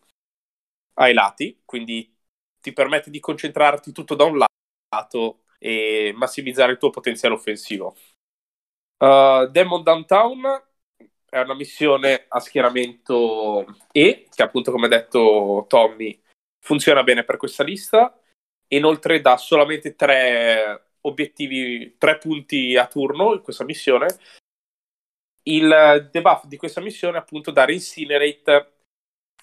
ai 0.94 1.14
lati, 1.14 1.62
quindi 1.64 2.12
ti 2.60 2.72
permette 2.72 3.08
di 3.10 3.20
concentrarti 3.20 3.92
tutto 3.92 4.16
da 4.16 4.24
un 4.24 4.38
lato 4.90 5.44
e 5.58 6.12
massimizzare 6.16 6.72
il 6.72 6.78
tuo 6.78 6.90
potenziale 6.90 7.36
offensivo. 7.36 7.96
Uh, 8.98 9.46
Demon 9.46 9.84
Downtown 9.84 10.60
è 11.30 11.38
una 11.38 11.54
missione 11.54 12.24
a 12.26 12.40
schieramento 12.40 13.64
E, 13.92 14.26
che 14.34 14.42
appunto 14.42 14.72
come 14.72 14.86
ha 14.86 14.88
detto 14.88 15.66
Tommy 15.68 16.20
funziona 16.58 17.04
bene 17.04 17.22
per 17.22 17.36
questa 17.36 17.62
lista. 17.62 18.12
Inoltre 18.68 19.20
dà 19.20 19.36
solamente 19.36 19.94
tre 19.94 20.90
obiettivi, 21.02 21.96
tre 21.96 22.18
punti 22.18 22.76
a 22.76 22.86
turno 22.86 23.34
in 23.34 23.42
questa 23.42 23.64
missione. 23.64 24.06
Il 25.44 26.08
debuff 26.10 26.44
di 26.44 26.56
questa 26.56 26.80
missione 26.80 27.16
è 27.16 27.20
appunto 27.20 27.50
dare 27.50 27.72
Incinerate 27.72 28.72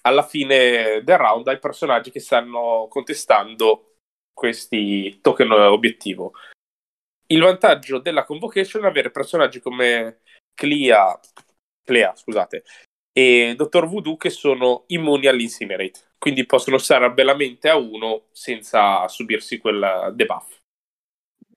alla 0.02 0.22
fine 0.22 1.02
del 1.02 1.18
round 1.18 1.48
ai 1.48 1.58
personaggi 1.58 2.12
che 2.12 2.20
stanno 2.20 2.86
contestando 2.88 3.96
questi 4.32 5.18
token 5.20 5.50
obiettivo. 5.50 6.32
Il 7.26 7.40
vantaggio 7.40 7.98
della 7.98 8.24
convocation 8.24 8.84
è 8.84 8.86
avere 8.86 9.10
personaggi 9.10 9.58
come 9.60 10.20
Clea, 10.54 11.18
Clea 11.82 12.14
scusate, 12.14 12.62
e 13.18 13.54
Dottor 13.56 13.88
Voodoo 13.88 14.18
che 14.18 14.28
sono 14.28 14.84
immuni 14.88 15.26
all'Incinerate, 15.26 16.00
quindi 16.18 16.44
possono 16.44 16.76
stare 16.76 17.10
bellamente 17.12 17.70
a 17.70 17.76
uno 17.76 18.24
senza 18.30 19.08
subirsi 19.08 19.56
quel 19.56 20.12
debuff. 20.14 20.58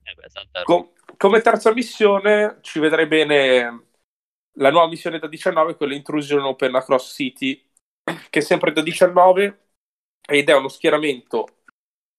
Eh 0.03 0.13
beh, 0.13 0.63
Com- 0.63 0.89
come 1.17 1.41
terza 1.41 1.73
missione 1.73 2.59
ci 2.61 2.79
vedrei 2.79 3.07
bene 3.07 3.87
la 4.53 4.71
nuova 4.71 4.87
missione 4.87 5.19
da 5.19 5.27
19, 5.27 5.75
quella 5.75 5.95
Intrusion 5.95 6.43
Open 6.43 6.75
Across 6.75 7.13
City, 7.13 7.61
che 8.29 8.39
è 8.39 8.41
sempre 8.41 8.71
da 8.71 8.81
19 8.81 9.65
ed 10.29 10.47
è 10.47 10.55
uno 10.55 10.69
schieramento 10.69 11.63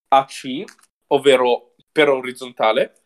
AC, 0.09 0.63
ovvero 1.07 1.73
per 1.91 2.09
orizzontale, 2.09 3.01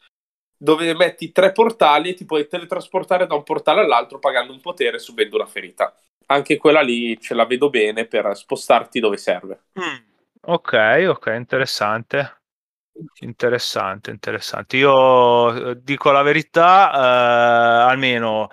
dove 0.58 0.94
metti 0.96 1.32
tre 1.32 1.54
portali 1.54 2.10
e 2.10 2.14
ti 2.14 2.26
puoi 2.26 2.46
teletrasportare 2.46 3.26
da 3.26 3.36
un 3.36 3.44
portale 3.44 3.80
all'altro 3.80 4.20
pagando 4.20 4.52
un 4.52 4.60
potere 4.60 5.00
subendo 5.00 5.38
una 5.38 5.46
ferita. 5.46 5.98
Anche 6.28 6.58
quella 6.58 6.82
lì 6.82 7.20
ce 7.20 7.34
la 7.34 7.46
vedo 7.46 7.70
bene 7.70 8.06
per 8.06 8.36
spostarti 8.36 9.00
dove 9.00 9.18
serve. 9.18 9.66
Mm. 9.80 10.14
Ok, 10.42 11.06
ok, 11.08 11.34
interessante. 11.36 12.42
Interessante, 13.20 14.10
interessante. 14.10 14.78
Io 14.78 15.72
eh, 15.72 15.82
dico 15.82 16.12
la 16.12 16.22
verità, 16.22 16.92
eh, 16.94 17.92
almeno 17.92 18.50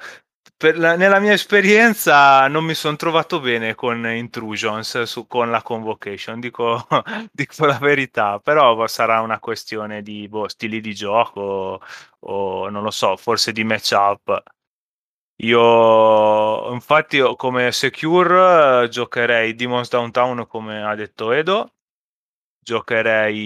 la, 0.75 0.97
nella 0.97 1.19
mia 1.19 1.33
esperienza 1.33 2.47
non 2.49 2.65
mi 2.65 2.75
sono 2.75 2.97
trovato 2.97 3.41
bene 3.41 3.75
con 3.75 4.07
Intrusions, 4.07 5.03
su, 5.03 5.27
con 5.27 5.51
la 5.51 5.63
Convocation, 5.63 6.39
dico, 6.41 6.87
dico, 7.33 7.67
la 7.67 7.79
verità, 7.79 8.39
però 8.39 8.87
sarà 8.87 9.21
una 9.21 9.39
questione 9.41 10.03
di 10.03 10.29
boh, 10.29 10.49
stili 10.49 10.81
di 10.81 10.95
gioco 10.95 11.81
o 12.21 12.69
non 12.69 12.83
lo 12.83 12.91
so, 12.91 13.17
forse 13.17 13.53
di 13.53 13.65
matchup. 13.65 14.43
Io 15.37 16.73
infatti 16.73 17.21
come 17.37 17.73
secure 17.73 18.89
giocherei 18.89 19.55
Demons 19.55 19.89
Downtown 19.89 20.47
come 20.47 20.83
ha 20.83 20.95
detto 20.95 21.33
Edo. 21.33 21.73
Giocherei 22.61 23.43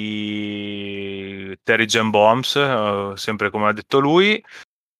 Terry 1.63 1.87
Jam 1.87 2.11
Bombs, 2.11 2.55
uh, 2.55 3.15
sempre 3.17 3.49
come 3.51 3.69
ha 3.69 3.73
detto 3.73 3.99
lui, 3.99 4.45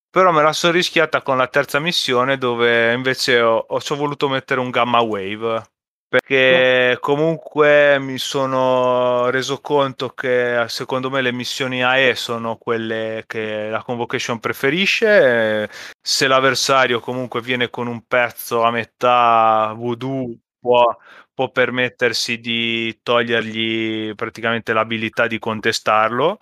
però 0.09 0.31
me 0.31 0.41
la 0.41 0.53
sono 0.53 0.73
rischiata 0.73 1.21
con 1.21 1.37
la 1.37 1.47
terza 1.47 1.79
missione 1.79 2.37
dove 2.37 2.93
invece 2.93 3.41
ho, 3.41 3.65
ho 3.67 3.95
voluto 3.95 4.27
mettere 4.29 4.59
un 4.59 4.71
gamma 4.71 5.01
wave 5.01 5.63
perché 6.09 6.97
comunque 7.01 7.99
mi 7.99 8.17
sono 8.17 9.29
reso 9.29 9.59
conto 9.59 10.09
che 10.09 10.63
secondo 10.67 11.09
me 11.09 11.21
le 11.21 11.33
missioni 11.33 11.83
AE 11.83 12.15
sono 12.15 12.55
quelle 12.57 13.23
che 13.27 13.69
la 13.69 13.83
convocation 13.83 14.39
preferisce. 14.39 15.69
Se 16.01 16.27
l'avversario 16.27 16.99
comunque 17.01 17.41
viene 17.41 17.69
con 17.69 17.87
un 17.87 18.05
pezzo 18.05 18.63
a 18.63 18.71
metà 18.71 19.73
voodoo 19.75 20.33
può, 20.59 20.95
può 21.33 21.51
permettersi 21.51 22.39
di 22.39 22.99
togliergli 23.03 24.15
praticamente 24.15 24.73
l'abilità 24.73 25.27
di 25.27 25.39
contestarlo. 25.39 26.37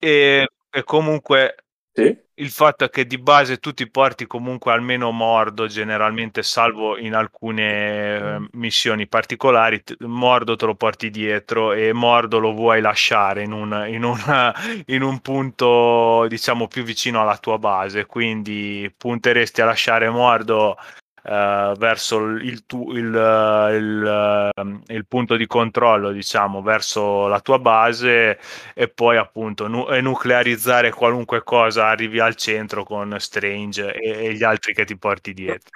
E, 0.00 0.48
e 0.70 0.84
comunque 0.84 1.54
sì. 1.92 2.27
Il 2.38 2.50
fatto 2.50 2.84
è 2.84 2.90
che 2.90 3.06
di 3.06 3.18
base 3.18 3.58
tu 3.58 3.72
ti 3.72 3.88
porti 3.88 4.26
comunque 4.26 4.72
almeno 4.72 5.10
mordo 5.10 5.66
generalmente 5.66 6.42
salvo 6.42 6.96
in 6.98 7.14
alcune 7.14 8.38
mm. 8.38 8.44
missioni 8.52 9.06
particolari 9.06 9.82
mordo 10.00 10.56
te 10.56 10.66
lo 10.66 10.74
porti 10.74 11.10
dietro 11.10 11.72
e 11.72 11.92
mordo 11.92 12.38
lo 12.38 12.52
vuoi 12.52 12.80
lasciare 12.80 13.42
in 13.42 13.52
un, 13.52 13.86
in, 13.88 14.04
una, 14.04 14.54
in 14.86 15.02
un 15.02 15.20
punto 15.20 16.26
diciamo 16.28 16.68
più 16.68 16.82
vicino 16.82 17.20
alla 17.20 17.38
tua 17.38 17.58
base 17.58 18.06
quindi 18.06 18.92
punteresti 18.96 19.60
a 19.60 19.66
lasciare 19.66 20.08
mordo 20.08 20.76
Uh, 21.22 21.74
verso 21.76 22.18
il, 22.18 22.64
tu, 22.64 22.92
il, 22.92 23.06
il, 23.06 24.52
uh, 24.54 24.80
il, 24.86 25.06
punto 25.06 25.36
di 25.36 25.46
controllo, 25.46 26.10
diciamo, 26.10 26.62
verso 26.62 27.26
la 27.26 27.40
tua 27.40 27.58
base 27.58 28.38
e 28.74 28.88
poi 28.88 29.16
appunto 29.16 29.66
nu- 29.66 29.86
nuclearizzare 30.00 30.90
qualunque 30.90 31.42
cosa 31.42 31.86
arrivi 31.86 32.20
al 32.20 32.36
centro 32.36 32.84
con 32.84 33.16
Strange 33.18 33.92
e, 33.94 34.26
e 34.26 34.34
gli 34.34 34.44
altri 34.44 34.72
che 34.72 34.84
ti 34.84 34.96
porti 34.96 35.34
dietro. 35.34 35.70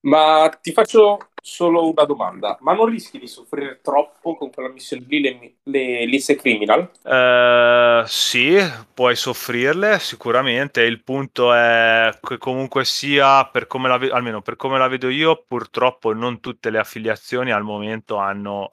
Ma 0.00 0.50
ti 0.60 0.72
faccio 0.72 1.28
solo 1.44 1.90
una 1.90 2.04
domanda, 2.04 2.56
ma 2.60 2.72
non 2.72 2.86
rischi 2.86 3.18
di 3.18 3.26
soffrire 3.26 3.80
troppo 3.82 4.36
con 4.36 4.50
quella 4.50 4.68
missione 4.68 5.04
lì, 5.08 5.20
le, 5.20 5.54
le 5.64 6.06
liste 6.06 6.36
criminal? 6.36 6.88
Uh, 7.02 8.06
sì, 8.06 8.56
puoi 8.94 9.16
soffrirle 9.16 9.98
sicuramente, 9.98 10.82
il 10.82 11.02
punto 11.02 11.52
è 11.52 12.16
che 12.20 12.38
comunque 12.38 12.84
sia, 12.84 13.44
per 13.46 13.66
come 13.66 13.88
la, 13.88 13.94
almeno 14.12 14.40
per 14.40 14.54
come 14.54 14.78
la 14.78 14.86
vedo 14.86 15.08
io, 15.08 15.44
purtroppo 15.46 16.14
non 16.14 16.38
tutte 16.38 16.70
le 16.70 16.78
affiliazioni 16.78 17.50
al 17.50 17.64
momento 17.64 18.18
hanno 18.18 18.70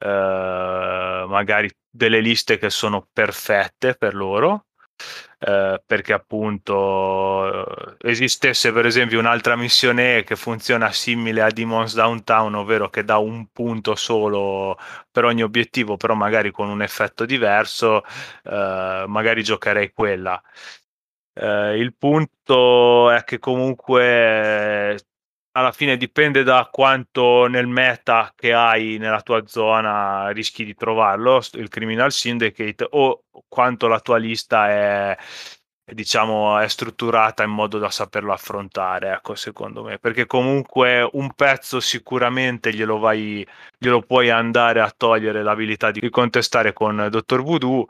uh, 0.00 0.06
magari 0.06 1.70
delle 1.90 2.20
liste 2.20 2.56
che 2.56 2.70
sono 2.70 3.06
perfette 3.12 3.94
per 3.94 4.14
loro 4.14 4.64
eh, 5.46 5.80
perché 5.86 6.12
appunto 6.12 7.96
eh, 8.00 8.10
esistesse 8.10 8.72
per 8.72 8.84
esempio 8.84 9.20
un'altra 9.20 9.54
missione 9.54 10.24
che 10.24 10.34
funziona 10.34 10.90
simile 10.90 11.40
a 11.42 11.50
Demons 11.50 11.94
Downtown, 11.94 12.54
ovvero 12.56 12.90
che 12.90 13.04
dà 13.04 13.18
un 13.18 13.46
punto 13.52 13.94
solo 13.94 14.76
per 15.08 15.24
ogni 15.24 15.44
obiettivo, 15.44 15.96
però 15.96 16.14
magari 16.14 16.50
con 16.50 16.68
un 16.68 16.82
effetto 16.82 17.24
diverso, 17.24 18.02
eh, 18.42 19.04
magari 19.06 19.44
giocherei 19.44 19.92
quella. 19.92 20.42
Eh, 21.32 21.76
il 21.78 21.94
punto 21.94 23.10
è 23.10 23.22
che 23.24 23.38
comunque 23.38 24.98
alla 25.56 25.72
fine 25.72 25.96
dipende 25.96 26.42
da 26.42 26.68
quanto 26.70 27.46
nel 27.46 27.66
meta 27.66 28.32
che 28.36 28.52
hai 28.52 28.98
nella 28.98 29.22
tua 29.22 29.46
zona 29.46 30.28
rischi 30.28 30.64
di 30.66 30.74
trovarlo, 30.74 31.40
il 31.54 31.68
Criminal 31.68 32.12
Syndicate, 32.12 32.86
o 32.90 33.24
quanto 33.48 33.88
la 33.88 34.00
tua 34.00 34.18
lista 34.18 34.68
è, 34.68 35.16
diciamo, 35.92 36.58
è 36.58 36.66
strutturata 36.68 37.44
in 37.44 37.50
modo 37.50 37.78
da 37.78 37.90
saperlo 37.90 38.32
affrontare, 38.32 39.12
ecco, 39.12 39.34
secondo 39.36 39.84
me, 39.84 39.98
perché 39.98 40.26
comunque 40.26 41.08
un 41.12 41.32
pezzo 41.34 41.78
sicuramente 41.78 42.72
glielo 42.74 42.98
vai, 42.98 43.46
glielo 43.78 44.02
puoi 44.02 44.30
andare 44.30 44.80
a 44.80 44.92
togliere 44.94 45.42
l'abilità 45.44 45.92
di 45.92 46.10
contestare 46.10 46.72
con 46.72 47.06
Dottor 47.08 47.42
Voodoo 47.42 47.86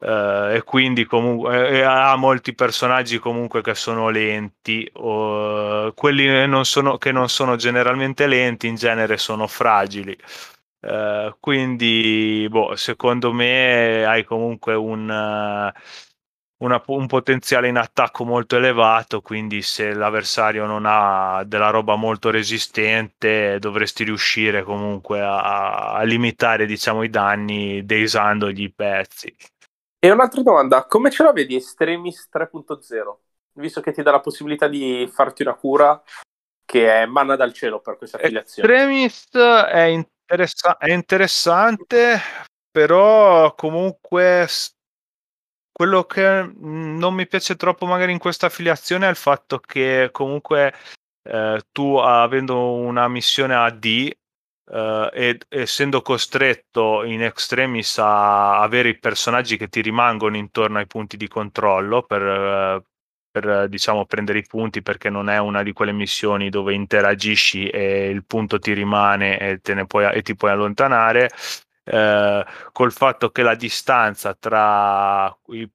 eh, 0.00 0.56
e 0.56 0.62
quindi 0.62 1.04
comunque 1.06 1.84
ha 1.84 2.14
molti 2.16 2.54
personaggi 2.54 3.18
comunque 3.18 3.62
che 3.62 3.74
sono 3.74 4.10
lenti 4.10 4.88
o 4.94 5.92
quelli 5.94 6.46
non 6.46 6.64
sono, 6.64 6.98
che 6.98 7.10
non 7.10 7.28
sono 7.28 7.56
generalmente 7.56 8.26
lenti 8.28 8.68
in 8.68 8.76
genere 8.76 9.18
sono 9.18 9.46
fragili. 9.46 10.16
Uh, 10.82 11.36
quindi, 11.40 12.46
boh, 12.48 12.74
secondo 12.74 13.32
me 13.34 14.02
hai 14.06 14.24
comunque 14.24 14.74
un, 14.74 15.10
una, 16.60 16.82
un 16.86 17.06
potenziale 17.06 17.68
in 17.68 17.76
attacco 17.76 18.24
molto 18.24 18.56
elevato, 18.56 19.20
quindi 19.20 19.62
se 19.62 19.92
l'avversario 19.92 20.66
non 20.66 20.84
ha 20.86 21.42
della 21.44 21.70
roba 21.70 21.96
molto 21.96 22.30
resistente 22.30 23.58
dovresti 23.58 24.04
riuscire 24.04 24.62
comunque 24.62 25.20
a, 25.20 25.92
a 25.94 26.02
limitare 26.02 26.66
diciamo, 26.66 27.02
i 27.02 27.10
danni 27.10 27.84
deisandogli 27.84 28.62
i 28.62 28.72
pezzi. 28.72 29.34
E 29.98 30.10
un'altra 30.10 30.42
domanda, 30.42 30.86
come 30.86 31.10
ce 31.10 31.22
la 31.22 31.32
vedi 31.32 31.56
Extremis 31.56 32.28
3.0? 32.32 33.16
Visto 33.54 33.80
che 33.80 33.92
ti 33.92 34.02
dà 34.02 34.12
la 34.12 34.20
possibilità 34.20 34.68
di 34.68 35.08
farti 35.12 35.42
una 35.42 35.54
cura 35.54 36.02
che 36.64 37.02
è 37.02 37.06
manna 37.06 37.36
dal 37.36 37.52
cielo 37.52 37.80
per 37.80 37.96
questa 37.96 38.16
affiliazione. 38.16 38.68
Extremis 38.68 39.28
è, 39.32 39.80
interessa- 39.80 40.78
è 40.78 40.92
interessante, 40.92 42.18
però 42.70 43.54
comunque 43.54 44.46
quello 45.80 46.04
che 46.04 46.42
mhmm, 46.42 46.98
non 46.98 47.14
mi 47.14 47.26
piace 47.26 47.56
troppo 47.56 47.86
magari 47.86 48.12
in 48.12 48.18
questa 48.18 48.46
affiliazione 48.46 49.06
è 49.06 49.08
il 49.08 49.16
fatto 49.16 49.58
che 49.60 50.10
comunque 50.12 50.74
eh, 51.22 51.58
tu 51.72 51.96
avendo 51.96 52.72
una 52.74 53.08
missione 53.08 53.54
AD 53.54 53.84
eh, 53.86 55.10
ed 55.10 55.46
essendo 55.48 56.02
costretto 56.02 57.02
in 57.04 57.22
extremis 57.22 57.96
a 57.96 58.60
avere 58.60 58.90
i 58.90 58.98
personaggi 58.98 59.56
che 59.56 59.68
ti 59.68 59.80
rimangono 59.80 60.36
intorno 60.36 60.76
ai 60.76 60.86
punti 60.86 61.16
di 61.16 61.28
controllo 61.28 62.02
per, 62.02 62.84
per 63.30 63.66
diciamo, 63.70 64.04
prendere 64.04 64.40
i 64.40 64.46
punti 64.46 64.82
perché 64.82 65.08
non 65.08 65.30
è 65.30 65.38
una 65.38 65.62
di 65.62 65.72
quelle 65.72 65.92
missioni 65.92 66.50
dove 66.50 66.74
interagisci 66.74 67.68
e 67.68 68.10
il 68.10 68.26
punto 68.26 68.58
ti 68.58 68.74
rimane 68.74 69.38
e, 69.38 69.60
ne 69.72 69.86
puoi, 69.86 70.12
e 70.12 70.20
ti 70.20 70.36
puoi 70.36 70.50
allontanare. 70.50 71.30
Eh, 71.92 72.44
col 72.70 72.92
fatto 72.92 73.30
che 73.30 73.42
la 73.42 73.56
distanza 73.56 74.32
tra 74.38 75.26
i, 75.48 75.68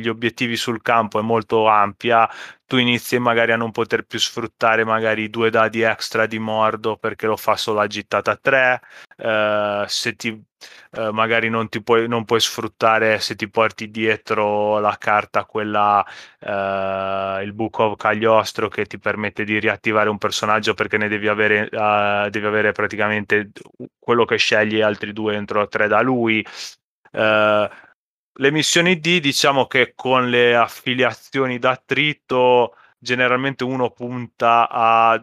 gli 0.00 0.08
obiettivi 0.08 0.56
sul 0.56 0.80
campo 0.80 1.18
è 1.18 1.22
molto 1.22 1.66
ampia, 1.66 2.26
tu 2.66 2.76
inizi 2.78 3.18
magari 3.18 3.52
a 3.52 3.56
non 3.56 3.70
poter 3.70 4.04
più 4.04 4.18
sfruttare 4.18 4.84
magari 4.84 5.30
due 5.30 5.50
dadi 5.50 5.82
extra 5.82 6.26
di 6.26 6.38
mordo 6.38 6.96
perché 6.96 7.26
lo 7.26 7.36
fa 7.36 7.56
solo 7.56 7.80
a 7.80 7.86
gittata 7.86 8.36
3 8.36 8.80
eh, 9.16 9.84
se 9.86 10.16
ti 10.16 10.44
eh, 10.92 11.12
magari 11.12 11.48
non 11.48 11.68
ti 11.68 11.82
puoi, 11.82 12.08
non 12.08 12.24
puoi 12.24 12.40
sfruttare 12.40 13.20
se 13.20 13.36
ti 13.36 13.48
porti 13.48 13.90
dietro 13.90 14.78
la 14.80 14.96
carta 14.98 15.44
quella 15.44 16.04
eh, 16.40 17.42
il 17.44 17.52
Book 17.52 17.78
of 17.78 17.96
Cagliostro 17.96 18.68
che 18.68 18.84
ti 18.86 18.98
permette 18.98 19.44
di 19.44 19.58
riattivare 19.60 20.08
un 20.08 20.18
personaggio 20.18 20.74
perché 20.74 20.96
ne 20.98 21.08
devi 21.08 21.28
avere, 21.28 21.68
uh, 21.70 22.28
devi 22.30 22.46
avere 22.46 22.72
praticamente 22.72 23.50
quello 23.98 24.24
che 24.24 24.36
scegli 24.36 24.80
altri 24.80 25.12
due 25.12 25.34
entro 25.34 25.68
tre 25.68 25.88
da 25.88 26.00
lui 26.00 26.44
uh, 27.12 27.68
le 28.38 28.50
missioni 28.50 28.98
D 28.98 29.20
diciamo 29.20 29.66
che 29.66 29.94
con 29.94 30.28
le 30.28 30.54
affiliazioni 30.56 31.58
d'attrito 31.58 32.74
generalmente 32.98 33.64
uno 33.64 33.90
punta 33.90 34.68
a 34.68 35.22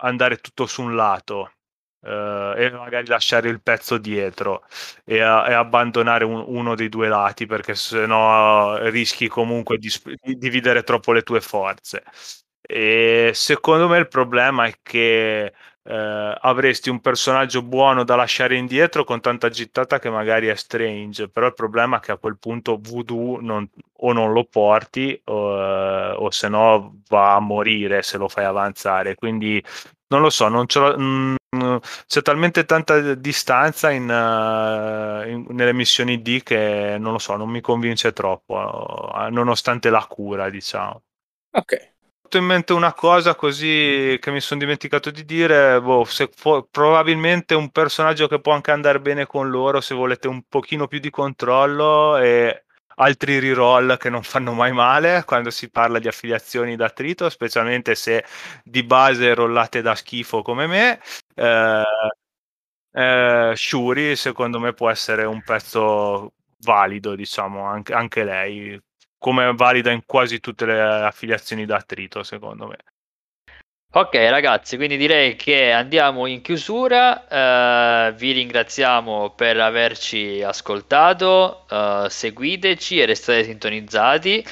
andare 0.00 0.36
tutto 0.38 0.66
su 0.66 0.82
un 0.82 0.94
lato 0.94 1.52
Uh, 2.00 2.54
e 2.56 2.70
magari 2.70 3.08
lasciare 3.08 3.48
il 3.48 3.60
pezzo 3.60 3.98
dietro 3.98 4.64
e, 5.04 5.20
a, 5.20 5.48
e 5.48 5.52
abbandonare 5.52 6.24
un, 6.24 6.44
uno 6.46 6.76
dei 6.76 6.88
due 6.88 7.08
lati 7.08 7.44
perché 7.44 7.74
sennò 7.74 8.86
rischi 8.88 9.26
comunque 9.26 9.78
di, 9.78 9.90
di, 10.22 10.36
dividere 10.36 10.84
troppo 10.84 11.12
le 11.12 11.22
tue 11.22 11.40
forze. 11.40 12.04
E 12.60 13.32
secondo 13.34 13.88
me 13.88 13.98
il 13.98 14.06
problema 14.06 14.66
è 14.66 14.78
che 14.80 15.52
eh, 15.88 16.38
avresti 16.40 16.90
un 16.90 17.00
personaggio 17.00 17.62
buono 17.62 18.04
da 18.04 18.14
lasciare 18.14 18.56
indietro 18.56 19.04
con 19.04 19.20
tanta 19.20 19.48
gittata 19.48 19.98
che 19.98 20.10
magari 20.10 20.48
è 20.48 20.54
strange, 20.54 21.30
però 21.30 21.46
il 21.46 21.54
problema 21.54 21.96
è 21.96 22.00
che 22.00 22.12
a 22.12 22.18
quel 22.18 22.36
punto 22.38 22.78
voodoo 22.78 23.40
non, 23.40 23.66
o 24.00 24.12
non 24.12 24.32
lo 24.32 24.44
porti 24.44 25.18
o, 25.24 25.58
eh, 25.58 26.10
o 26.16 26.30
se 26.30 26.48
no 26.48 27.00
va 27.08 27.34
a 27.36 27.40
morire 27.40 28.02
se 28.02 28.18
lo 28.18 28.28
fai 28.28 28.44
avanzare, 28.44 29.14
quindi 29.14 29.62
non 30.08 30.20
lo 30.20 30.30
so, 30.30 30.48
non 30.48 30.66
mh, 30.66 31.36
mm, 31.56 31.76
c'è 32.06 32.22
talmente 32.22 32.64
tanta 32.66 33.14
distanza 33.14 33.90
in, 33.90 34.08
uh, 34.08 35.26
in, 35.28 35.46
nelle 35.50 35.72
missioni 35.72 36.20
D 36.20 36.42
che 36.42 36.96
non 36.98 37.12
lo 37.12 37.18
so, 37.18 37.36
non 37.36 37.48
mi 37.48 37.60
convince 37.62 38.12
troppo, 38.12 39.10
uh, 39.14 39.30
nonostante 39.30 39.88
la 39.90 40.04
cura, 40.06 40.50
diciamo. 40.50 41.02
Ok, 41.52 41.94
in 42.36 42.44
mente 42.44 42.74
una 42.74 42.92
cosa 42.92 43.34
così 43.34 44.18
che 44.20 44.30
mi 44.30 44.40
sono 44.40 44.60
dimenticato 44.60 45.10
di 45.10 45.24
dire, 45.24 45.80
boh, 45.80 46.04
fu- 46.04 46.68
probabilmente 46.70 47.54
un 47.54 47.70
personaggio 47.70 48.28
che 48.28 48.40
può 48.40 48.52
anche 48.52 48.70
andare 48.70 49.00
bene 49.00 49.24
con 49.26 49.48
loro 49.48 49.80
se 49.80 49.94
volete 49.94 50.28
un 50.28 50.42
pochino 50.46 50.86
più 50.86 50.98
di 50.98 51.08
controllo 51.08 52.18
e 52.18 52.64
altri 52.96 53.38
reroll 53.38 53.96
che 53.96 54.10
non 54.10 54.22
fanno 54.22 54.52
mai 54.52 54.72
male 54.72 55.22
quando 55.24 55.50
si 55.50 55.70
parla 55.70 55.98
di 55.98 56.08
affiliazioni 56.08 56.76
d'attrito, 56.76 57.30
specialmente 57.30 57.94
se 57.94 58.24
di 58.62 58.82
base 58.82 59.32
rollate 59.34 59.80
da 59.80 59.94
schifo 59.94 60.42
come 60.42 60.66
me. 60.66 61.00
Eh, 61.34 61.82
eh, 62.92 63.52
Shuri 63.54 64.16
secondo 64.16 64.58
me 64.60 64.72
può 64.74 64.90
essere 64.90 65.24
un 65.24 65.42
pezzo 65.42 66.32
valido, 66.60 67.14
diciamo, 67.14 67.64
anche, 67.64 67.92
anche 67.94 68.24
lei 68.24 68.78
come 69.18 69.52
valida 69.54 69.90
in 69.90 70.02
quasi 70.06 70.40
tutte 70.40 70.64
le 70.64 70.80
affiliazioni 70.80 71.66
d'attrito, 71.66 72.22
secondo 72.22 72.66
me. 72.66 72.76
Ok 73.90 74.14
ragazzi, 74.14 74.76
quindi 74.76 74.98
direi 74.98 75.34
che 75.34 75.72
andiamo 75.72 76.26
in 76.26 76.42
chiusura, 76.42 78.08
uh, 78.10 78.14
vi 78.14 78.32
ringraziamo 78.32 79.30
per 79.30 79.58
averci 79.58 80.42
ascoltato, 80.42 81.64
uh, 81.70 82.06
seguiteci 82.06 83.00
e 83.00 83.06
restate 83.06 83.44
sintonizzati. 83.44 84.44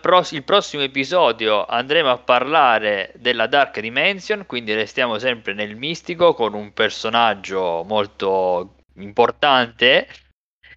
Pro- 0.00 0.26
il 0.30 0.44
prossimo 0.44 0.82
episodio 0.82 1.64
andremo 1.64 2.10
a 2.10 2.18
parlare 2.18 3.12
della 3.16 3.46
Dark 3.46 3.80
Dimension, 3.80 4.44
quindi 4.44 4.74
restiamo 4.74 5.18
sempre 5.18 5.54
nel 5.54 5.74
mistico 5.74 6.34
con 6.34 6.52
un 6.52 6.72
personaggio 6.74 7.82
molto 7.82 8.74
importante 8.96 10.06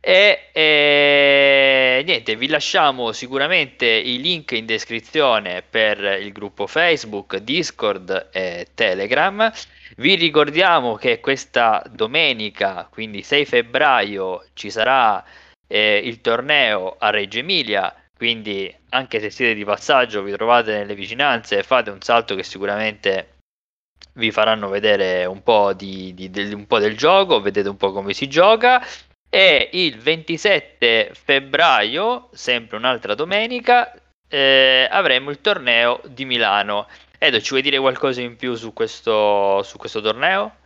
e, 0.01 0.49
e, 0.53 2.01
niente, 2.05 2.35
vi 2.37 2.47
lasciamo 2.47 3.11
sicuramente 3.11 3.85
i 3.85 4.21
link 4.21 4.51
in 4.53 4.65
descrizione 4.65 5.61
per 5.61 5.99
il 6.21 6.31
gruppo 6.31 6.67
Facebook, 6.67 7.37
Discord 7.37 8.29
e 8.31 8.67
Telegram. 8.73 9.51
Vi 9.97 10.15
ricordiamo 10.15 10.95
che 10.95 11.19
questa 11.19 11.83
domenica, 11.91 12.87
quindi 12.89 13.23
6 13.23 13.45
febbraio, 13.45 14.45
ci 14.53 14.69
sarà 14.69 15.23
eh, 15.67 15.97
il 15.97 16.21
torneo 16.21 16.95
a 16.97 17.09
Reggio 17.09 17.39
Emilia. 17.39 17.93
Quindi, 18.15 18.73
anche 18.89 19.19
se 19.19 19.29
siete 19.29 19.53
di 19.53 19.65
passaggio, 19.65 20.23
vi 20.23 20.31
trovate 20.31 20.77
nelle 20.77 20.95
vicinanze 20.95 21.63
fate 21.63 21.89
un 21.89 22.01
salto 22.01 22.35
che 22.35 22.43
sicuramente 22.43 23.37
vi 24.13 24.31
faranno 24.31 24.69
vedere 24.69 25.25
un 25.25 25.43
po', 25.43 25.73
di, 25.73 26.13
di, 26.13 26.29
di, 26.29 26.53
un 26.53 26.67
po' 26.67 26.79
del 26.79 26.97
gioco, 26.97 27.41
vedete 27.41 27.69
un 27.69 27.77
po' 27.77 27.91
come 27.91 28.13
si 28.13 28.27
gioca 28.27 28.81
e 29.29 29.69
il 29.73 29.97
27 29.97 31.11
febbraio, 31.13 32.29
sempre 32.33 32.77
un'altra 32.77 33.13
domenica, 33.13 33.93
eh, 34.27 34.87
avremo 34.89 35.29
il 35.29 35.41
torneo 35.41 36.01
di 36.05 36.25
Milano. 36.25 36.87
Edo, 37.17 37.39
ci 37.39 37.49
vuoi 37.49 37.61
dire 37.61 37.77
qualcosa 37.77 38.21
in 38.21 38.35
più 38.35 38.55
su 38.55 38.73
questo, 38.73 39.61
su 39.63 39.77
questo 39.77 40.01
torneo? 40.01 40.57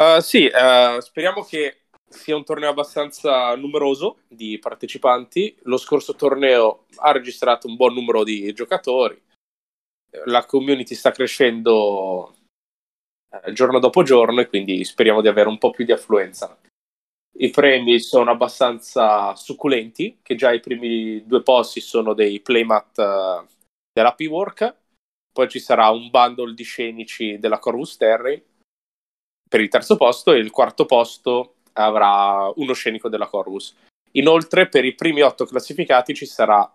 Uh, 0.00 0.20
sì, 0.20 0.46
uh, 0.46 0.98
speriamo 1.00 1.44
che 1.44 1.82
sia 2.08 2.34
un 2.34 2.42
torneo 2.42 2.70
abbastanza 2.70 3.54
numeroso 3.54 4.20
di 4.26 4.58
partecipanti. 4.58 5.56
Lo 5.64 5.76
scorso 5.76 6.14
torneo 6.14 6.86
ha 6.96 7.12
registrato 7.12 7.68
un 7.68 7.76
buon 7.76 7.94
numero 7.94 8.24
di 8.24 8.52
giocatori. 8.54 9.20
La 10.24 10.44
community 10.46 10.94
sta 10.94 11.12
crescendo 11.12 12.34
uh, 13.28 13.52
giorno 13.52 13.78
dopo 13.78 14.02
giorno 14.02 14.40
e 14.40 14.48
quindi 14.48 14.82
speriamo 14.84 15.20
di 15.20 15.28
avere 15.28 15.48
un 15.48 15.58
po' 15.58 15.70
più 15.70 15.84
di 15.84 15.92
affluenza. 15.92 16.58
I 17.38 17.50
premi 17.50 18.00
sono 18.00 18.30
abbastanza 18.30 19.34
succulenti, 19.34 20.18
che 20.22 20.34
già 20.34 20.52
i 20.52 20.60
primi 20.60 21.24
due 21.26 21.42
posti 21.42 21.80
sono 21.80 22.12
dei 22.12 22.40
playmat 22.40 22.98
uh, 22.98 23.46
dell'Happy 23.92 24.26
Work, 24.26 24.76
poi 25.32 25.48
ci 25.48 25.60
sarà 25.60 25.88
un 25.90 26.10
bundle 26.10 26.54
di 26.54 26.64
scenici 26.64 27.38
della 27.38 27.58
Corvus 27.58 27.96
Terrain 27.96 28.42
per 29.48 29.60
il 29.60 29.68
terzo 29.68 29.96
posto 29.96 30.32
e 30.32 30.38
il 30.38 30.50
quarto 30.50 30.86
posto 30.86 31.56
avrà 31.72 32.52
uno 32.56 32.72
scenico 32.72 33.08
della 33.08 33.26
Corvus. 33.26 33.74
Inoltre 34.12 34.68
per 34.68 34.84
i 34.84 34.94
primi 34.94 35.22
otto 35.22 35.44
classificati 35.44 36.14
ci 36.14 36.26
sarà 36.26 36.68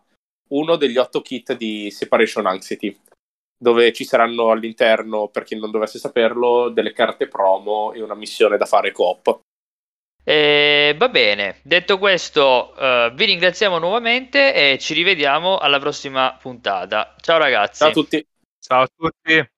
uno 0.50 0.76
degli 0.76 0.98
otto 0.98 1.22
kit 1.22 1.56
di 1.56 1.92
Separation 1.92 2.46
Anxiety, 2.46 2.98
dove 3.58 3.92
ci 3.94 4.04
saranno 4.04 4.52
all'interno, 4.52 5.28
per 5.28 5.44
chi 5.44 5.58
non 5.58 5.72
dovesse 5.72 6.00
saperlo, 6.00 6.70
delle 6.70 6.94
carte 6.94 7.28
promo 7.28 7.94
e 7.94 8.02
una 8.02 8.16
missione 8.16 8.58
da 8.58 8.66
fare 8.66 8.92
coop. 8.92 9.40
Eh, 10.28 10.96
va 10.98 11.08
bene, 11.10 11.60
detto 11.62 12.00
questo, 12.00 12.74
uh, 12.76 13.14
vi 13.14 13.26
ringraziamo 13.26 13.78
nuovamente 13.78 14.56
e 14.56 14.80
ci 14.80 14.96
rivediamo 14.96 15.60
alla 15.60 15.78
prossima 15.78 16.36
puntata. 16.42 17.14
Ciao 17.22 17.38
ragazzi. 17.38 17.78
Ciao 17.78 17.90
a 17.90 17.92
tutti. 17.92 18.28
Ciao 18.60 18.82
a 18.82 18.88
tutti. 18.88 19.50